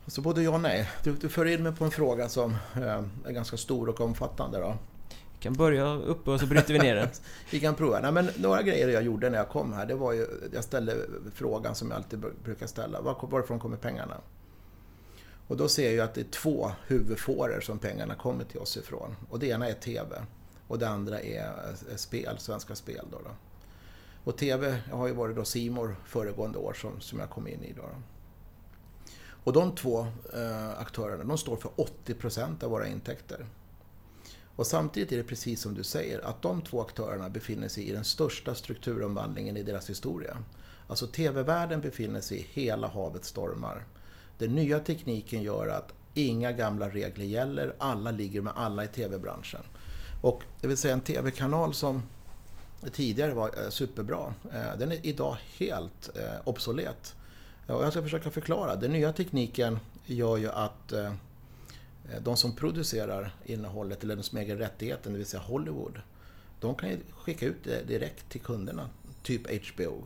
[0.06, 0.90] Alltså både ja och nej.
[1.04, 4.60] Du, du för in mig på en fråga som eh, är ganska stor och omfattande.
[4.60, 4.76] Då.
[5.44, 7.08] Vi kan börja uppe och så bryter vi ner den.
[7.52, 8.00] vi kan prova.
[8.00, 10.28] Nej, men några grejer jag gjorde när jag kom här, det var ju...
[10.54, 10.96] Jag ställde
[11.34, 13.02] frågan som jag alltid brukar ställa.
[13.02, 14.18] Var, varifrån kommer pengarna?
[15.48, 19.16] Och då ser jag att det är två huvudfåror som pengarna kommer till oss ifrån.
[19.30, 20.16] Och det ena är TV
[20.68, 21.48] och det andra är
[21.90, 23.06] eh, spel, Svenska Spel.
[23.12, 23.32] Då, då.
[24.24, 27.74] Och TV har ju varit då Simor föregående år som, som jag kom in i.
[27.74, 28.02] Då, då.
[29.44, 31.70] Och de två eh, aktörerna de står för
[32.06, 33.46] 80% av våra intäkter.
[34.56, 37.92] Och samtidigt är det precis som du säger, att de två aktörerna befinner sig i
[37.92, 40.38] den största strukturomvandlingen i deras historia.
[40.88, 43.86] Alltså TV-världen befinner sig i hela havets stormar.
[44.38, 49.62] Den nya tekniken gör att inga gamla regler gäller, alla ligger med alla i TV-branschen.
[50.22, 52.02] Och det vill säga en TV-kanal som
[52.92, 57.16] tidigare var eh, superbra, eh, den är idag helt eh, obsolet.
[57.68, 58.76] Och jag ska försöka förklara.
[58.76, 60.94] Den nya tekniken gör ju att
[62.14, 66.02] Eh, de som producerar innehållet, eller de som äger rättigheten, det vill säga Hollywood,
[66.60, 68.90] de kan ju skicka ut det direkt till kunderna,
[69.24, 70.04] typ HBO.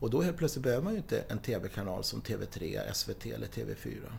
[0.00, 4.12] Och då helt plötsligt behöver man ju inte en TV-kanal som TV3, SVT eller TV4.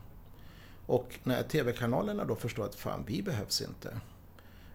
[0.86, 4.00] Och när TV-kanalerna då förstår att fan, vi behövs inte.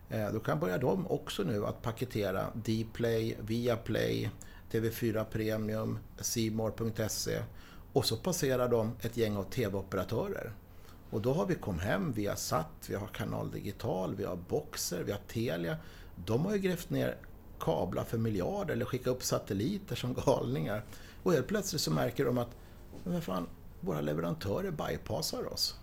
[0.08, 4.30] Eh, då kan börja de också nu att paketera Dplay, Viaplay,
[4.70, 7.42] TV4 Premium, Simor.se
[7.92, 10.52] och så passerar de ett gäng av TV-operatörer.
[11.12, 15.02] Och då har vi Comhem, vi har Satt, vi har Kanal Digital, vi har Boxer,
[15.02, 15.76] vi har Telia.
[16.24, 17.16] De har ju grävt ner
[17.60, 20.84] kablar för miljarder eller skickat upp satelliter som galningar.
[21.22, 22.50] Och helt plötsligt så märker de att
[23.04, 23.46] men fan,
[23.80, 25.76] våra leverantörer bypassar oss.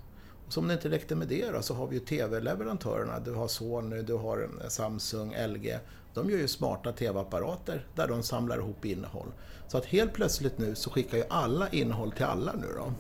[0.48, 3.20] Och som det inte räckte med det då, så har vi ju TV-leverantörerna.
[3.20, 5.80] Du har Sony, du har Samsung, LG.
[6.14, 9.32] De gör ju smarta TV-apparater där de samlar ihop innehåll.
[9.68, 12.94] Så att helt plötsligt nu så skickar ju alla innehåll till alla nu då.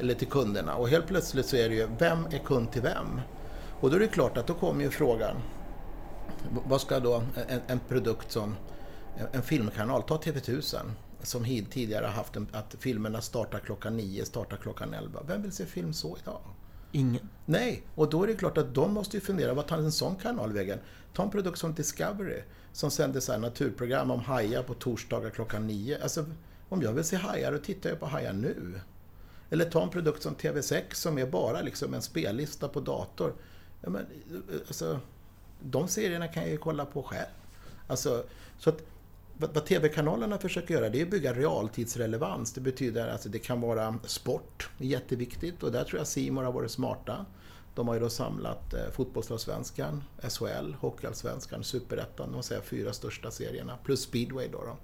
[0.00, 0.74] Eller till kunderna.
[0.74, 3.20] Och helt plötsligt så är det ju, vem är kund till vem?
[3.80, 5.36] Och då är det klart att då kommer ju frågan,
[6.66, 8.56] vad ska då en, en produkt som
[9.32, 10.90] en filmkanal, ta TV1000
[11.22, 15.20] som tidigare haft en, att filmerna startar klockan 9, startar klockan 11.
[15.26, 16.40] Vem vill se film så idag?
[16.92, 17.28] Ingen.
[17.44, 20.16] Nej, och då är det klart att de måste ju fundera, vad tar en sån
[20.16, 20.78] kanal vägen?
[21.12, 22.42] Ta en produkt som Discovery
[22.72, 25.98] som sänder så naturprogram om hajar på torsdagar klockan 9.
[26.02, 26.24] Alltså,
[26.68, 28.80] om jag vill se hajar, då tittar jag på hajar nu.
[29.50, 33.34] Eller ta en produkt som TV6 som är bara liksom en spellista på dator.
[33.80, 34.06] Ja, men,
[34.66, 35.00] alltså,
[35.60, 37.28] de serierna kan jag ju kolla på själv.
[37.86, 38.24] Alltså,
[38.58, 38.82] så att
[39.38, 42.52] vad, vad TV-kanalerna försöker göra det är att bygga realtidsrelevans.
[42.52, 46.70] Det betyder att det kan vara sport, jätteviktigt och där tror jag Simor har varit
[46.70, 47.26] smarta.
[47.74, 53.78] De har ju då samlat eh, Fotbollsallsvenskan, SHL, Hockeyallsvenskan, Superettan, de säger fyra största serierna,
[53.84, 54.58] plus speedway då.
[54.58, 54.76] då.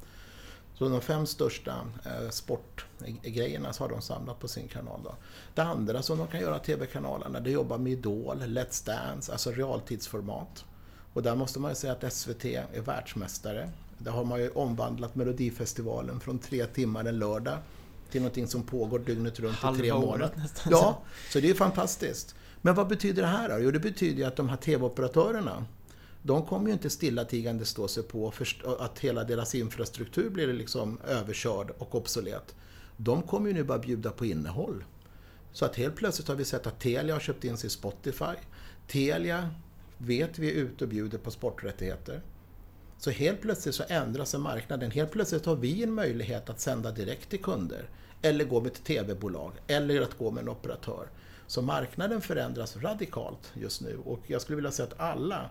[0.83, 5.01] Så de fem största eh, sportgrejerna så har de samlat på sin kanal.
[5.05, 5.15] Då.
[5.55, 10.65] Det andra som de kan göra TV-kanalerna, det jobbar med Idol, Let's Dance, alltså realtidsformat.
[11.13, 13.71] Och där måste man ju säga att SVT är världsmästare.
[13.99, 17.59] Där har man ju omvandlat Melodifestivalen från tre timmar en lördag
[18.11, 20.31] till någonting som pågår dygnet runt i tre månader.
[20.37, 20.73] nästan.
[20.73, 20.99] Ja,
[21.33, 22.35] så det är fantastiskt.
[22.61, 23.59] Men vad betyder det här då?
[23.59, 25.65] Jo, det betyder ju att de här TV-operatörerna
[26.23, 28.33] de kommer ju inte stillatigande stå sig på
[28.79, 32.55] att hela deras infrastruktur blir liksom överkörd och obsolet.
[32.97, 34.85] De kommer ju nu bara bjuda på innehåll.
[35.53, 38.35] Så att helt plötsligt har vi sett att Telia har köpt in sig i Spotify.
[38.87, 39.51] Telia
[39.99, 42.23] vet vi är ute och bjuder på sporträttigheter.
[42.99, 44.91] Så helt plötsligt så ändrar sig marknaden.
[44.91, 47.89] Helt plötsligt har vi en möjlighet att sända direkt till kunder.
[48.23, 49.53] Eller gå med ett TV-bolag.
[49.67, 51.09] Eller att gå med en operatör.
[51.47, 55.51] Så marknaden förändras radikalt just nu och jag skulle vilja säga att alla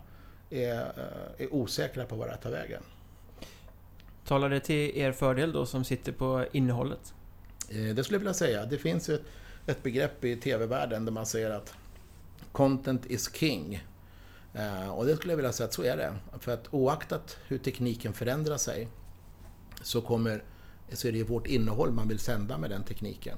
[0.51, 2.83] är, eh, är osäkra på vad det tar vägen.
[4.25, 7.13] Talar det till er fördel då som sitter på innehållet?
[7.69, 8.65] Eh, det skulle jag vilja säga.
[8.65, 9.21] Det finns ett,
[9.65, 11.73] ett begrepp i TV-världen där man säger att
[12.51, 13.83] content is king.
[14.53, 16.13] Eh, och det skulle jag vilja säga att så är det.
[16.39, 18.87] För att oaktat hur tekniken förändrar sig
[19.81, 20.43] så, kommer,
[20.93, 23.37] så är det vårt innehåll man vill sända med den tekniken.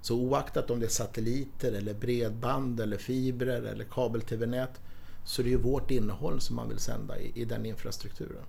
[0.00, 4.80] Så oaktat om det är satelliter eller bredband eller fibrer eller kabel-tv-nät
[5.28, 8.42] så det är ju vårt innehåll som man vill sända i, i den infrastrukturen.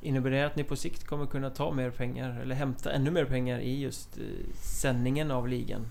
[0.00, 3.24] Innebär det att ni på sikt kommer kunna ta mer pengar eller hämta ännu mer
[3.24, 4.24] pengar i just eh,
[4.62, 5.86] sändningen av ligan?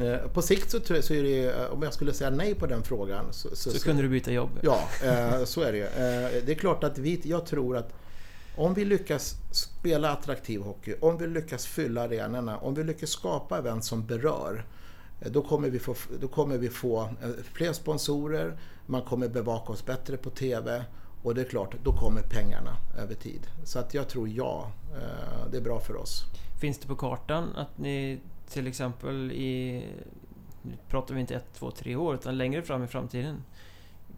[0.00, 2.82] Eh, på sikt så, så är det eh, om jag skulle säga nej på den
[2.82, 3.56] frågan så...
[3.56, 4.50] Så, så kunde du byta jobb?
[4.62, 4.88] Ja,
[5.44, 5.86] så är det ju.
[6.46, 7.92] Det är klart att vi, jag tror att
[8.56, 13.58] om vi lyckas spela attraktiv hockey, om vi lyckas fylla arenorna, om vi lyckas skapa
[13.58, 14.64] event som berör
[15.20, 17.08] då kommer, vi få, då kommer vi få
[17.52, 20.84] fler sponsorer, man kommer bevaka oss bättre på TV
[21.22, 23.46] och det är klart, då kommer pengarna över tid.
[23.64, 26.24] Så att jag tror ja, eh, det är bra för oss.
[26.60, 29.84] Finns det på kartan att ni till exempel i...
[30.62, 33.42] Nu pratar vi inte ett, två, tre år utan längre fram i framtiden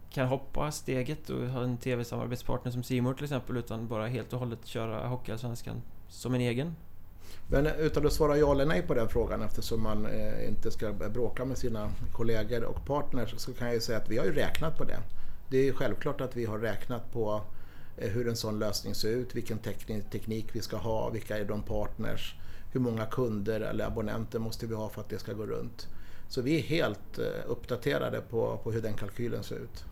[0.09, 4.39] kan hoppa steget och ha en TV-samarbetspartner som Simor till exempel utan bara helt och
[4.39, 6.75] hållet köra Hockeyallsvenskan som en egen?
[7.47, 10.93] Men utan att svara ja eller nej på den frågan eftersom man eh, inte ska
[10.93, 14.33] bråka med sina kollegor och partners så kan jag ju säga att vi har ju
[14.33, 14.99] räknat på det.
[15.49, 17.41] Det är självklart att vi har räknat på
[17.97, 19.59] eh, hur en sån lösning ser ut, vilken
[20.11, 22.35] teknik vi ska ha, vilka är de partners,
[22.71, 25.87] hur många kunder eller abonnenter måste vi ha för att det ska gå runt.
[26.27, 29.83] Så vi är helt eh, uppdaterade på, på hur den kalkylen ser ut.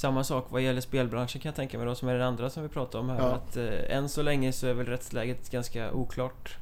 [0.00, 2.62] Samma sak vad gäller spelbranschen kan jag tänka mig då, som är den andra som
[2.62, 3.18] vi pratade om här.
[3.18, 3.34] Ja.
[3.34, 6.56] Att eh, än så länge så är väl rättsläget ganska oklart.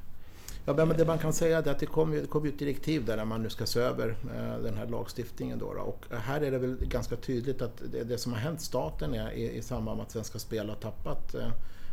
[0.65, 3.17] Ja, men det man kan säga är att det kom, det kom ett direktiv där
[3.17, 5.59] när man nu ska se över eh, den här lagstiftningen.
[5.59, 8.61] Då, då, Och här är det väl ganska tydligt att det, det som har hänt
[8.61, 11.49] staten är, i, i samband med att Svenska Spel har tappat eh,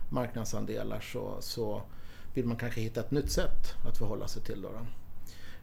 [0.10, 1.82] marknadsandelar så, så
[2.34, 4.62] vill man kanske hitta ett nytt sätt att förhålla sig till.
[4.62, 4.86] Då, då.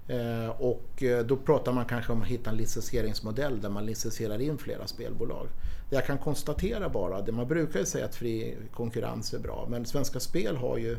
[0.06, 4.40] Eh, och eh, då pratar man kanske om att hitta en licensieringsmodell där man licensierar
[4.40, 5.46] in flera spelbolag.
[5.92, 9.86] Jag kan konstatera bara, det man brukar ju säga att fri konkurrens är bra, men
[9.86, 10.98] Svenska Spel har ju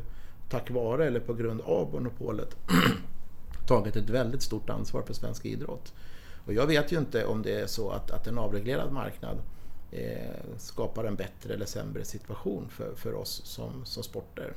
[0.49, 2.55] tack vare eller på grund av monopolet
[3.67, 5.93] tagit ett väldigt stort ansvar för svensk idrott.
[6.45, 9.37] Och jag vet ju inte om det är så att, att en avreglerad marknad
[9.91, 14.53] eh, skapar en bättre eller sämre situation för, för oss som, som sporter.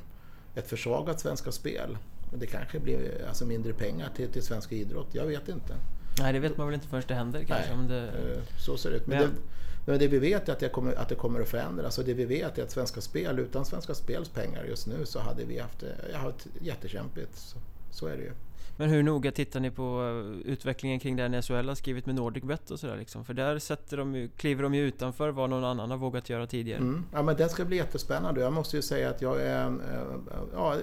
[0.55, 1.97] Ett försvagat Svenska Spel
[2.33, 5.75] det kanske blir alltså mindre pengar till, till svensk idrott, jag vet inte.
[6.19, 7.75] Nej, det vet man väl inte förrän det händer kanske.
[7.75, 8.07] Nej, det...
[8.07, 9.07] Eh, så ser det ut.
[9.07, 9.41] Men, men, det,
[9.87, 12.13] men det vi vet är att det, kommer, att det kommer att förändras och det
[12.13, 15.59] vi vet är att Svenska Spel, utan Svenska Spels pengar just nu så hade vi
[15.59, 15.83] haft,
[16.13, 17.37] haft jättekämpigt.
[17.37, 17.57] Så,
[17.91, 18.31] så är det ju.
[18.77, 20.03] Men hur noga tittar ni på
[20.43, 23.25] eh, utvecklingen kring det när SHL har skrivit med NordicBet och sådär liksom?
[23.25, 26.47] För där sätter de ju, kliver de ju utanför vad någon annan har vågat göra
[26.47, 26.79] tidigare.
[26.79, 27.05] Mm.
[27.13, 28.41] Ja men den ska bli jättespännande.
[28.41, 29.67] Jag måste ju säga att jag är...
[29.67, 30.75] Eh, ja,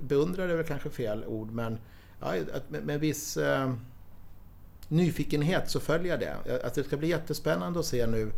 [0.00, 1.78] beundrare är väl kanske fel ord, men
[2.20, 2.34] ja,
[2.68, 3.72] med, med viss eh,
[4.88, 6.64] nyfikenhet så följer jag det.
[6.64, 8.32] Att det ska bli jättespännande att se nu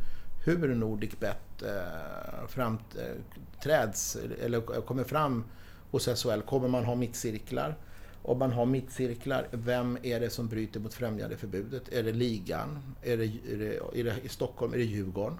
[0.44, 5.44] hur NordicBet eh, framträds eh, eller kommer fram
[5.90, 6.40] hos SHL.
[6.40, 7.76] Kommer man ha mittcirklar?
[8.22, 11.88] Om man har mittcirklar, vem är det som bryter mot främjandeförbudet?
[11.88, 12.94] Är det ligan?
[13.02, 15.38] Är det, är det, är det, I Stockholm är det Djurgården?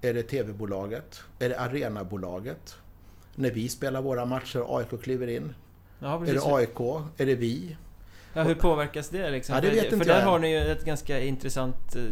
[0.00, 1.20] Är det TV-bolaget?
[1.38, 2.76] Är det Arenabolaget?
[3.34, 5.54] när vi spelar våra matcher AIK kliver in.
[5.98, 6.80] Ja, är det AIK?
[7.16, 7.76] Är det vi?
[8.32, 9.54] Ja, hur påverkas det liksom?
[9.54, 12.02] Ja, det vet för, inte för där har ni ju ett ganska intressant eh,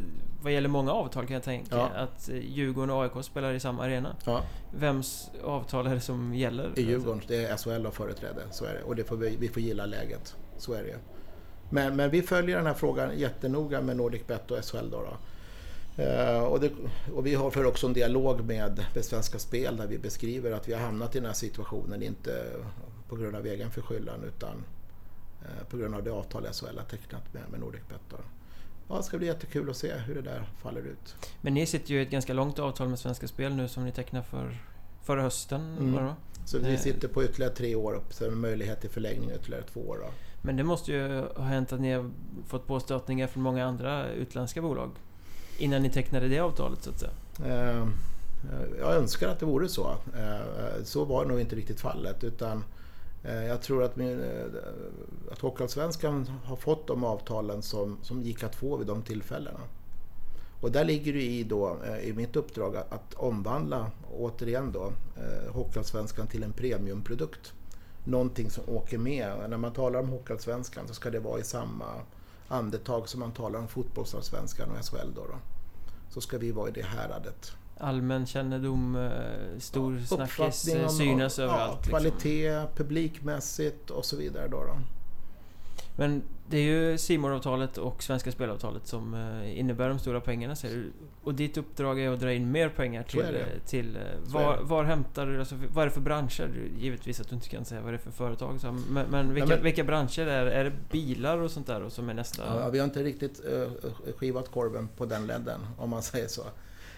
[0.42, 1.86] vad gäller många avtal kan jag tänka, Ja.
[1.86, 4.16] att eh, Djurgården och AIK spelar i samma arena.
[4.24, 4.42] Ja,
[4.74, 6.78] Vems avtal är det som gäller?
[6.78, 8.82] i Djurgården, det är SHL och företräde, så är det.
[8.82, 10.96] Och det får vi, vi får gilla läget, så är det.
[11.70, 15.02] Men, men vi följer den här frågan jättenoga med NordicBet och SHL då.
[15.02, 15.16] då.
[16.02, 16.70] Eh, och, det,
[17.14, 20.68] och vi har för också en dialog med, med Svenska Spel där vi beskriver att
[20.68, 22.44] vi har hamnat i den här situationen, inte
[23.08, 24.64] på grund av egen förskyllan utan
[25.70, 28.00] på grund av det avtal SHL har tecknat med, med NordicBet.
[28.10, 28.16] Då.
[28.88, 31.16] Ja, det ska bli jättekul att se hur det där faller ut.
[31.40, 33.92] Men ni sitter ju i ett ganska långt avtal med Svenska Spel nu som ni
[33.92, 34.58] tecknade för
[35.02, 35.76] förra hösten.
[35.78, 35.92] Mm.
[35.94, 36.16] va?
[36.46, 36.80] Så vi Eh.
[36.80, 39.98] sitter på ytterligare tre år och sen en möjlighet till förlängning ytterligare två år.
[40.02, 40.10] Då.
[40.42, 42.10] Men det måste ju ha hänt att ni har
[42.46, 44.90] fått påstötningar från många andra utländska bolag
[45.58, 47.12] innan ni tecknade det avtalet så att säga.
[47.46, 47.86] Eh,
[48.80, 49.90] Jag önskar att det vore så.
[50.16, 52.24] Eh, Så var nog inte riktigt fallet.
[52.24, 52.62] Utan eh,
[53.24, 54.46] Eh, jag tror att, min, eh,
[55.32, 59.60] att Hockeyallsvenskan har fått de avtalen som, som gick att få vid de tillfällena.
[60.60, 64.92] Och där ligger det i, då, eh, i mitt uppdrag att, omvandla, återigen då,
[65.48, 67.52] Hockeyallsvenskan till en premiumprodukt.
[68.04, 69.50] Någonting som åker med.
[69.50, 71.84] När man talar om Hockeyallsvenskan så ska det vara i samma
[72.48, 75.12] andetag som man talar om fotbollsallsvenskan och SHL.
[75.14, 75.38] Då, då.
[76.10, 77.52] Så ska vi vara i det häradet.
[77.80, 81.76] Allmän kännedom, eh, stor snackis, eh, synas ja, överallt.
[81.76, 81.90] Liksom.
[81.90, 84.48] Kvalitet, publikmässigt och så vidare.
[84.48, 84.78] Då, då.
[85.96, 90.56] Men det är ju simor avtalet och Svenska Spelavtalet som eh, innebär de stora pengarna
[90.56, 90.92] säger du.
[91.22, 93.44] Och ditt uppdrag är att dra in mer pengar till...
[93.66, 95.38] till var, var hämtar du...
[95.38, 96.50] Alltså, vad är det för branscher?
[96.78, 98.60] Givetvis att du inte kan säga vad det är för företag.
[98.60, 100.52] Så, men, men, vilka, men- vilka branscher är det?
[100.52, 102.60] Är det bilar och sånt där och som är nästa...
[102.60, 106.42] Ja, vi har inte riktigt uh, skivat korven på den ledden, om man säger så.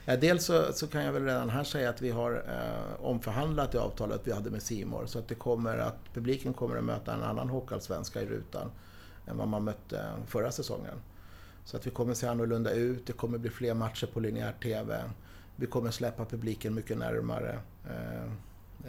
[0.04, 3.80] Dels så, så kan jag väl redan här säga att vi har eh, omförhandlat det
[3.80, 7.22] avtalet vi hade med Simor så att det kommer att publiken kommer att möta en
[7.22, 8.70] annan hockeyallsvenska i rutan
[9.26, 10.94] än vad man mötte förra säsongen.
[11.64, 15.02] Så att vi kommer se annorlunda ut, det kommer bli fler matcher på linjär TV.
[15.56, 18.32] Vi kommer släppa publiken mycket närmare eh,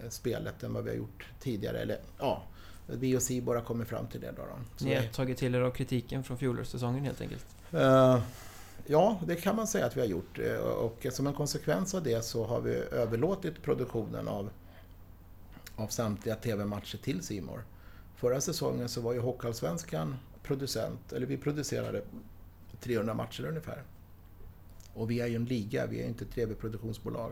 [0.09, 1.80] spelet än vad vi har gjort tidigare.
[1.80, 2.43] Eller ja,
[2.88, 4.32] vi och Simor har kommit fram till det.
[4.32, 4.86] Då, då.
[4.86, 7.45] Ni har tagit till er av kritiken från fjolårssäsongen helt enkelt.
[7.72, 8.20] Eh,
[8.91, 10.39] Ja, det kan man säga att vi har gjort.
[10.39, 14.49] Eh, Och som en konsekvens av det så har vi överlåtit produktionen av,
[15.75, 17.63] av samtliga TV-matcher till Simor.
[18.15, 22.01] Förra säsongen så var ju Hockeyallsvenskan producent, eller vi producerade
[22.81, 23.83] 300 matcher ungefär.
[24.93, 27.31] Och vi är ju en liga, vi är ju inte ett TV-produktionsbolag.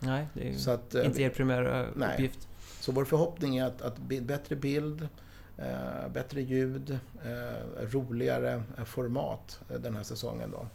[0.00, 2.14] Nej, det är ju Så, att, eh, inte er primära Nej.
[2.14, 2.48] uppgift.
[2.80, 5.08] så vår förhoppning är att, att bättre bild,
[5.58, 10.50] eh, bättre ljud, eh, roligare eh, format den här säsongen.
[10.50, 10.66] Då.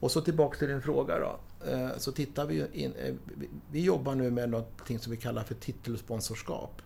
[0.00, 1.38] Och så tillbaka till din fråga då.
[1.70, 3.14] Eh, så tittar vi in, eh,
[3.70, 6.82] vi, jobbar nu med något som vi kallar för titelsponsorskap.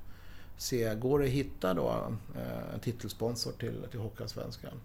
[0.56, 4.80] Se, går det att hitta då eh, en titelsponsor till, till Hockeyallsvenskan?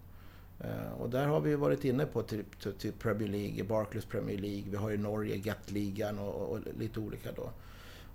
[0.98, 4.64] Och där har vi varit inne på typ, typ, typ Premier League, Barclays Premier League,
[4.70, 7.50] vi har ju Norge, Gatligan och, och lite olika då.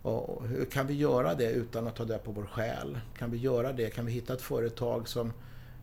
[0.01, 2.99] Och hur kan vi göra det utan att ta det på vår själ?
[3.17, 3.89] Kan vi göra det?
[3.89, 5.33] Kan vi hitta ett företag som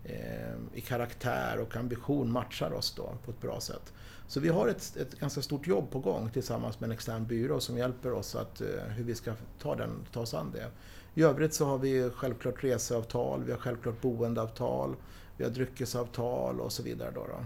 [0.04, 3.92] eh, i karaktär och ambition matchar oss då på ett bra sätt?
[4.28, 7.60] Så vi har ett, ett ganska stort jobb på gång tillsammans med en extern byrå
[7.60, 8.66] som hjälper oss att, eh,
[8.96, 10.70] hur vi ska ta, den, ta oss an det.
[11.14, 14.96] I övrigt så har vi självklart reseavtal, vi har självklart boendeavtal,
[15.36, 17.10] vi har dryckesavtal och så vidare.
[17.14, 17.44] Då, då.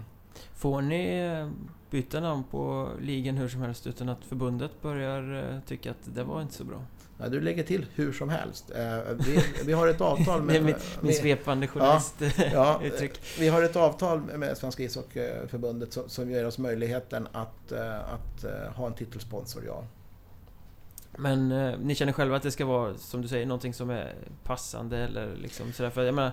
[0.53, 1.49] Får ni eh,
[1.89, 6.23] byta namn på ligan hur som helst utan att förbundet börjar eh, tycka att det
[6.23, 6.81] var inte så bra?
[7.23, 8.71] Ja, du lägger till hur som helst.
[8.75, 10.63] Eh, Vi, vi har ett avtal med...
[10.63, 12.15] min med- svepande Ja, journalist
[12.53, 13.19] Ja, uttryck.
[13.39, 18.43] vi har ett avtal med Svenska ishockeyförbundet som, som ger oss möjligheten att, eh, att
[18.43, 19.83] eh, ha en titelsponsor, ja.
[21.17, 24.13] Men eh, ni känner själva att det ska vara, som du säger, någonting som är
[24.43, 25.89] passande eller liksom sådär?
[25.89, 26.31] För jag menar,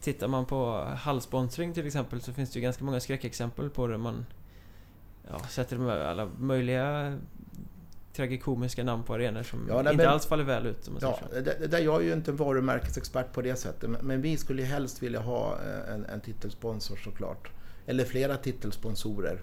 [0.00, 3.98] tittar man på hallsponsring till exempel så finns det ju ganska många skräckexempel på det
[3.98, 4.26] man
[5.30, 7.18] ja, sätter med alla möjliga
[8.18, 11.66] tragikomiska namn på arenor som Ja, nej, inte men- alls faller väl ut ja det,
[11.70, 14.68] där, jag är ju inte en varumärkesexpert på det sättet, men, men vi skulle ju
[14.68, 17.50] helst vilja ha eh, en, en titelsponsor såklart.
[17.86, 19.40] Eller flera titelsponsorer.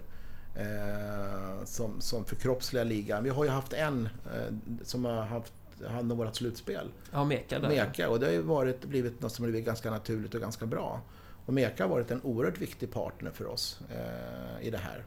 [0.54, 3.24] Eh, som, som förkroppsligar ligan.
[3.24, 5.52] Vi har ju haft en eh, som har haft
[5.88, 6.88] hand om vårt slutspel.
[7.12, 7.68] Ja, Meka där.
[7.68, 11.00] Meka och det har ju varit, blivit något som blivit ganska naturligt och ganska bra.
[11.46, 15.04] Och Meka har varit en oerhört viktig partner för oss eh, i det här.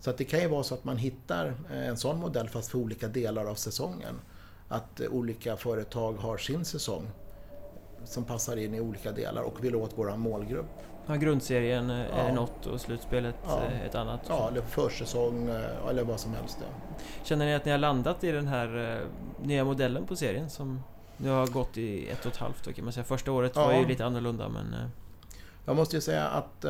[0.00, 2.70] Så att det kan ju vara så att man hittar eh, en sån modell fast
[2.70, 4.14] för olika delar av säsongen.
[4.68, 7.06] Att eh, olika företag har sin säsong
[8.04, 10.66] som passar in i olika delar och vill åt vår målgrupp.
[11.06, 12.34] Ja, grundserien eh, är Ja.
[12.34, 13.62] något och slutspelet Ja.
[13.86, 14.20] ett annat.
[14.28, 15.48] Ja, eller försäsong
[15.90, 16.58] eller vad som helst.
[16.60, 16.94] Ja.
[17.24, 19.00] Känner ni att ni har landat i den här
[19.42, 20.82] nya modellen på serien som
[21.16, 23.04] nu har gått i ett och ett halvt år kan man säga.
[23.04, 24.74] Första året var ju lite annorlunda men...
[25.66, 26.64] Jag måste ju säga att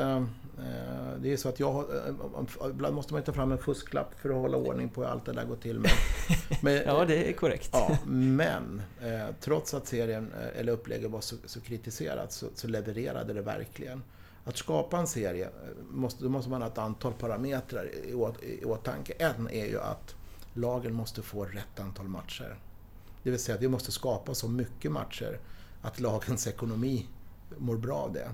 [1.24, 4.36] det är så att jag eh, ibland måste man ta fram en fusklapp för att
[4.36, 5.78] hålla ordning på hur allt det där går till.
[5.78, 5.90] Men,
[6.62, 7.70] men ja, det är korrekt.
[7.72, 12.68] Ja, men eh, trots att serien, eh, eller upplägget var så, så kritiserat så, så,
[12.68, 14.02] levererade det verkligen.
[14.44, 15.48] Att skapa en serie,
[15.90, 19.12] måste, då måste man ha ett antal parametrar i, å, i åtanke.
[19.18, 20.14] En är ju att
[20.54, 22.58] lagen måste få rätt antal matcher.
[23.22, 25.38] Det vill säga att vi måste skapa så mycket matcher
[25.82, 27.06] att lagens ekonomi
[27.58, 28.30] mår bra av det.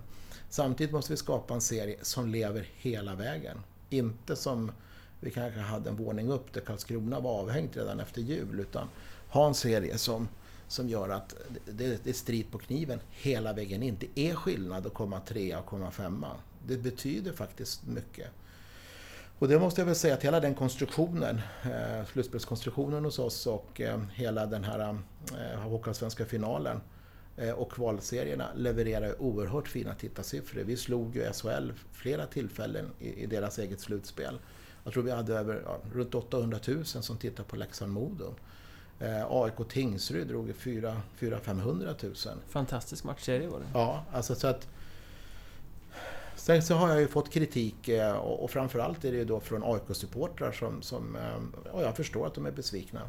[0.50, 3.58] Samtidigt måste vi skapa en serie som lever hela vägen.
[3.90, 4.72] Inte som
[5.20, 8.60] vi kanske hade en våning upp där Karlskrona var avhängt redan efter jul.
[8.60, 8.88] Utan
[9.28, 10.28] ha en serie som,
[10.68, 11.34] som gör att
[11.64, 13.96] det, det är strid på kniven hela vägen in.
[14.00, 16.28] Det är skillnad att komma trea och komma femma.
[16.66, 18.28] Det betyder faktiskt mycket.
[19.38, 23.80] Och det måste jag väl säga att hela den konstruktionen, eh, slutspelskonstruktionen hos oss och
[23.80, 24.98] eh, hela den här
[25.38, 26.80] eh, Hockeyallsvenska finalen
[27.56, 30.60] och kvalserierna levererar oerhört fina tittarsiffror.
[30.60, 34.38] Vi slog ju SHL flera tillfällen i, i deras eget slutspel.
[34.84, 38.34] Jag tror vi hade över, ja, runt 800 000 som tittade på Leksand-Modo.
[39.00, 42.14] Eh, AIK Tingsryd drog 400 000.
[42.48, 43.66] Fantastisk matchserie var det.
[43.74, 44.68] Ja, alltså så att
[46.36, 49.62] Sen så har jag ju fått kritik eh, och framförallt är det ju då från
[49.64, 51.16] AIK-supportrar som, som
[51.72, 53.00] och eh, jag förstår att de är besvikna.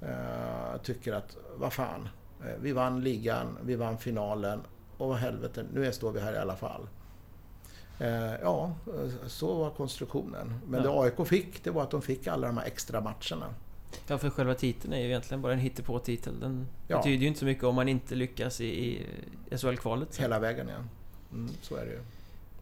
[0.00, 2.08] Eh, tycker att, vad fan,
[2.60, 4.60] vi vann ligan, vi vann finalen
[4.96, 6.88] och vad helvete, nu står vi här i alla fall.
[8.42, 8.72] Ja,
[9.26, 10.54] så var konstruktionen.
[10.66, 10.90] Men ja.
[10.90, 13.54] det AIK fick, det var att de fick alla de här extra matcherna.
[14.06, 16.40] Ja, för själva titeln är ju egentligen bara en hittepå-titel.
[16.40, 16.96] Den ja.
[16.96, 19.06] betyder ju inte så mycket om man inte lyckas i, i
[19.50, 20.16] SHL-kvalet.
[20.16, 20.84] Hela vägen, ja.
[21.32, 22.00] Mm, så är det ju.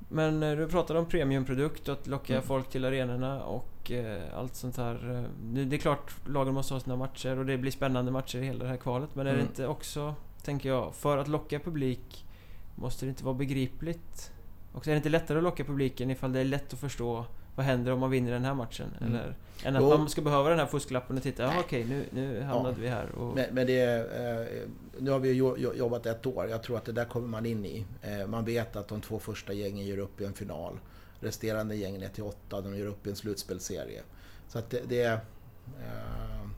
[0.08, 2.46] Men eh, du pratade om premiumprodukt och att locka mm.
[2.46, 5.16] folk till arenorna och eh, allt sånt här.
[5.16, 5.22] Eh,
[5.66, 8.64] det är klart, lagen måste ha sina matcher och det blir spännande matcher i hela
[8.64, 9.14] det här kvalet.
[9.14, 9.44] Men är mm.
[9.44, 12.26] det inte också, tänker jag, för att locka publik
[12.74, 14.32] måste det inte vara begripligt?
[14.72, 17.66] Och är det inte lättare att locka publiken ifall det är lätt att förstå vad
[17.66, 18.86] händer om man vinner den här matchen?
[19.00, 19.14] Mm.
[19.14, 19.34] Eller,
[19.64, 19.88] än att jo.
[19.88, 22.80] man ska behöva den här fusklappen och titta, ja okej nu, nu hamnade ja.
[22.80, 23.10] vi här.
[23.10, 23.34] Och...
[23.34, 25.32] Men, men det eh, nu har vi
[25.78, 27.84] jobbat ett år, jag tror att det där kommer man in i.
[28.02, 30.78] Eh, man vet att de två första gängen gör upp i en final.
[31.20, 34.02] Resterande gängen är till åtta, de gör upp i en slutspelserie.
[34.48, 35.14] Så att det, det är...
[35.14, 36.48] Eh,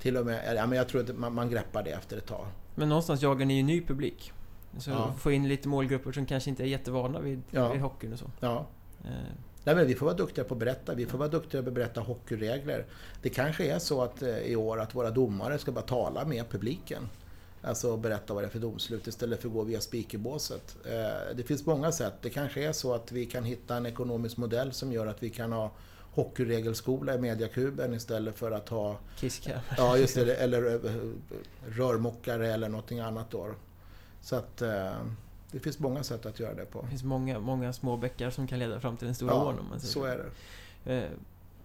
[0.00, 2.46] till och med, ja, men jag tror att man, man greppar det efter ett tag.
[2.74, 4.32] Men någonstans jagar ni ju ny publik.
[4.78, 5.12] Så ja.
[5.18, 7.72] få in lite målgrupper som kanske inte är jättevana vid, ja.
[7.72, 8.30] vid hockeyn och så.
[8.40, 8.66] Ja.
[9.64, 10.94] Nej, men vi får vara duktiga på att berätta.
[10.94, 12.84] Vi får vara duktiga på att berätta hockeyregler.
[13.22, 16.48] Det kanske är så att eh, i år att våra domare ska bara tala med
[16.50, 17.08] publiken.
[17.62, 20.76] Alltså berätta vad det är för domslut istället för att gå via speakerbåset.
[20.84, 22.14] Eh, det finns många sätt.
[22.22, 25.30] Det kanske är så att vi kan hitta en ekonomisk modell som gör att vi
[25.30, 25.70] kan ha
[26.14, 28.98] hockeyregelskola i mediakuben istället för att ha...
[29.16, 29.60] Kiskar.
[29.76, 30.34] Ja, just det.
[30.34, 30.94] Eller eh,
[31.68, 33.54] rörmokare eller någonting annat då.
[34.20, 34.62] Så att...
[35.54, 36.82] Det finns många sätt att göra det på.
[36.82, 39.56] Det finns många, många små bäckar som kan leda fram till en stor ja, ån.
[39.72, 40.30] Ja, så är
[40.84, 40.94] det.
[40.94, 41.10] Eh,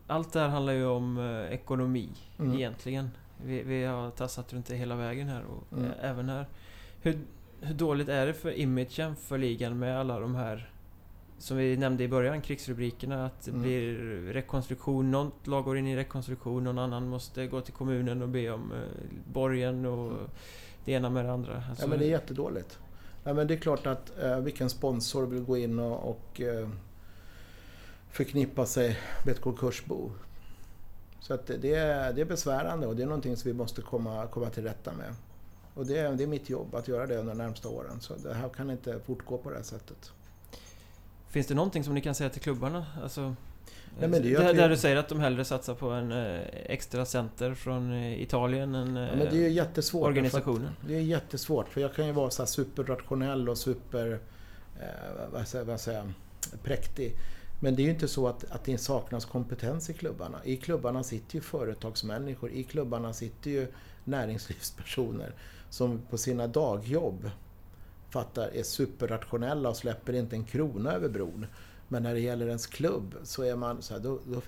[0.08, 2.10] allt det här handlar ju om eh, ekonomi
[2.40, 2.54] mm.
[2.54, 3.10] egentligen.
[3.46, 5.92] Vi, vi, har tassat runt det hela vägen här och mm.
[6.02, 6.46] även här.
[7.02, 7.20] Hur,
[7.62, 10.70] hur dåligt är det för imagen för ligan med alla de här
[11.38, 13.62] som vi nämnde i början, krigsrubrikerna, att det mm.
[13.62, 13.96] blir
[14.34, 15.12] rekonstruktion.
[15.12, 18.72] Något lag går in i rekonstruktion, någon annan måste gå till kommunen och be om
[18.72, 18.78] eh,
[19.34, 20.30] borgen och mm.
[20.86, 21.64] det ena med det andra.
[21.70, 22.80] Alltså, ja men det är jättedåligt.
[23.24, 26.70] Ja, men det är klart att eh, vilken sponsor vill gå in och, och eh,
[28.12, 30.12] förknippa sig med ett konkursbo.
[31.20, 34.28] Så att det, är, det är besvärande och det är någonting som vi måste komma,
[34.28, 35.16] komma till rätta med.
[35.74, 38.02] Och det är, det är mitt jobb att göra det under de närmsta åren.
[38.02, 40.12] Så det här kan inte fortgå på det här sättet.
[41.30, 42.86] Finns det någonting som ni kan säga till klubbarna?
[43.04, 43.36] Alltså,
[44.00, 47.06] Nej, men det där, där du säger att de hellre satsar på en eh, extra
[47.06, 50.72] center från eh, Italien än ja, men det är jättesvårt organisationen.
[50.88, 54.20] Det är jättesvårt för jag kan ju vara så superrationell och super...
[54.80, 56.14] Eh, vad säger, vad säger
[56.64, 57.16] präktig.
[57.60, 60.38] Men det är ju inte så att, att det saknas kompetens i klubbarna.
[60.44, 63.68] I klubbarna sitter ju företagsmänniskor, i klubbarna sitter ju
[64.04, 65.34] näringslivspersoner
[65.70, 67.30] som på sina dagjobb
[68.10, 71.46] fattar, är superrationella och släpper inte en krona över bron.
[71.90, 74.42] Men när det gäller ens klubb så är man så här, då, då,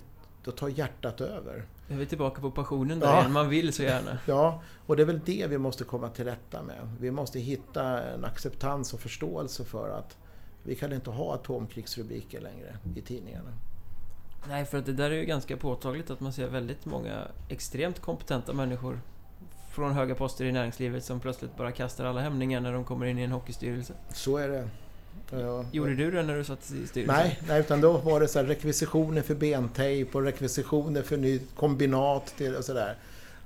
[0.44, 1.64] då tar hjärtat över.
[1.88, 3.20] Är vi tillbaka på passionen där ja.
[3.20, 3.32] igen.
[3.32, 4.18] Man vill så gärna.
[4.26, 6.96] Ja, och det är väl det vi måste komma till rätta med.
[7.00, 10.16] Vi måste hitta en acceptans och förståelse för att
[10.62, 13.52] vi kan inte ha atomkrigsrubriker längre i tidningarna.
[14.48, 18.00] Nej, för att det där är ju ganska påtagligt att man ser väldigt många extremt
[18.00, 19.00] kompetenta människor
[19.70, 23.18] från höga poster i näringslivet som plötsligt bara kastar alla hämningar när de kommer in
[23.18, 23.94] i en hockeystyrelse.
[24.12, 24.68] Så är det.
[25.30, 25.64] Ja.
[25.72, 27.16] Gjorde du det när du satt i styrelsen?
[27.16, 31.54] Nej, nej utan då var det så här rekvisitioner för bentejp och rekvisitioner för nytt
[31.56, 32.96] kombinat till och sådär.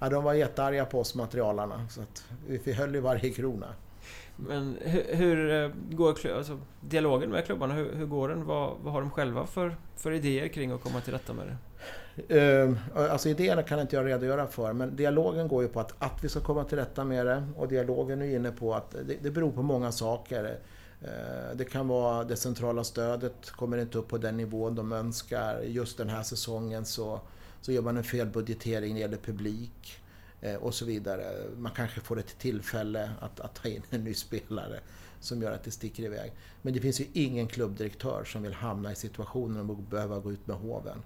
[0.00, 3.66] Ja, de var jättearga på oss materialarna så att vi höll i varje krona.
[4.36, 7.74] Men hur, hur eh, går alltså, dialogen med klubbarna?
[7.74, 8.44] Hur, hur går den?
[8.44, 11.56] Vad, vad, har de själva för, för idéer kring att komma till rätta med det?
[12.34, 16.24] Uh, alltså idéerna kan inte jag redogöra för, men dialogen går ju på att, att
[16.24, 17.48] vi ska komma till rätta med det.
[17.56, 20.58] Och dialogen är inne på att det, det beror på många saker.
[21.06, 25.60] Eh, det kan vara det centrala stödet kommer inte upp på den nivån de önskar.
[25.60, 27.20] Just den här säsongen så,
[27.60, 30.00] så gör man en felbudgetering när det gäller publik.
[30.40, 31.24] Eh, och så vidare.
[31.56, 34.80] Man kanske får ett tillfälle att, att ta in en ny spelare
[35.20, 36.32] som gör att det sticker iväg.
[36.62, 40.46] Men det finns ju ingen klubbdirektör som vill hamna i situationen och behöva gå ut
[40.46, 41.02] med hoven.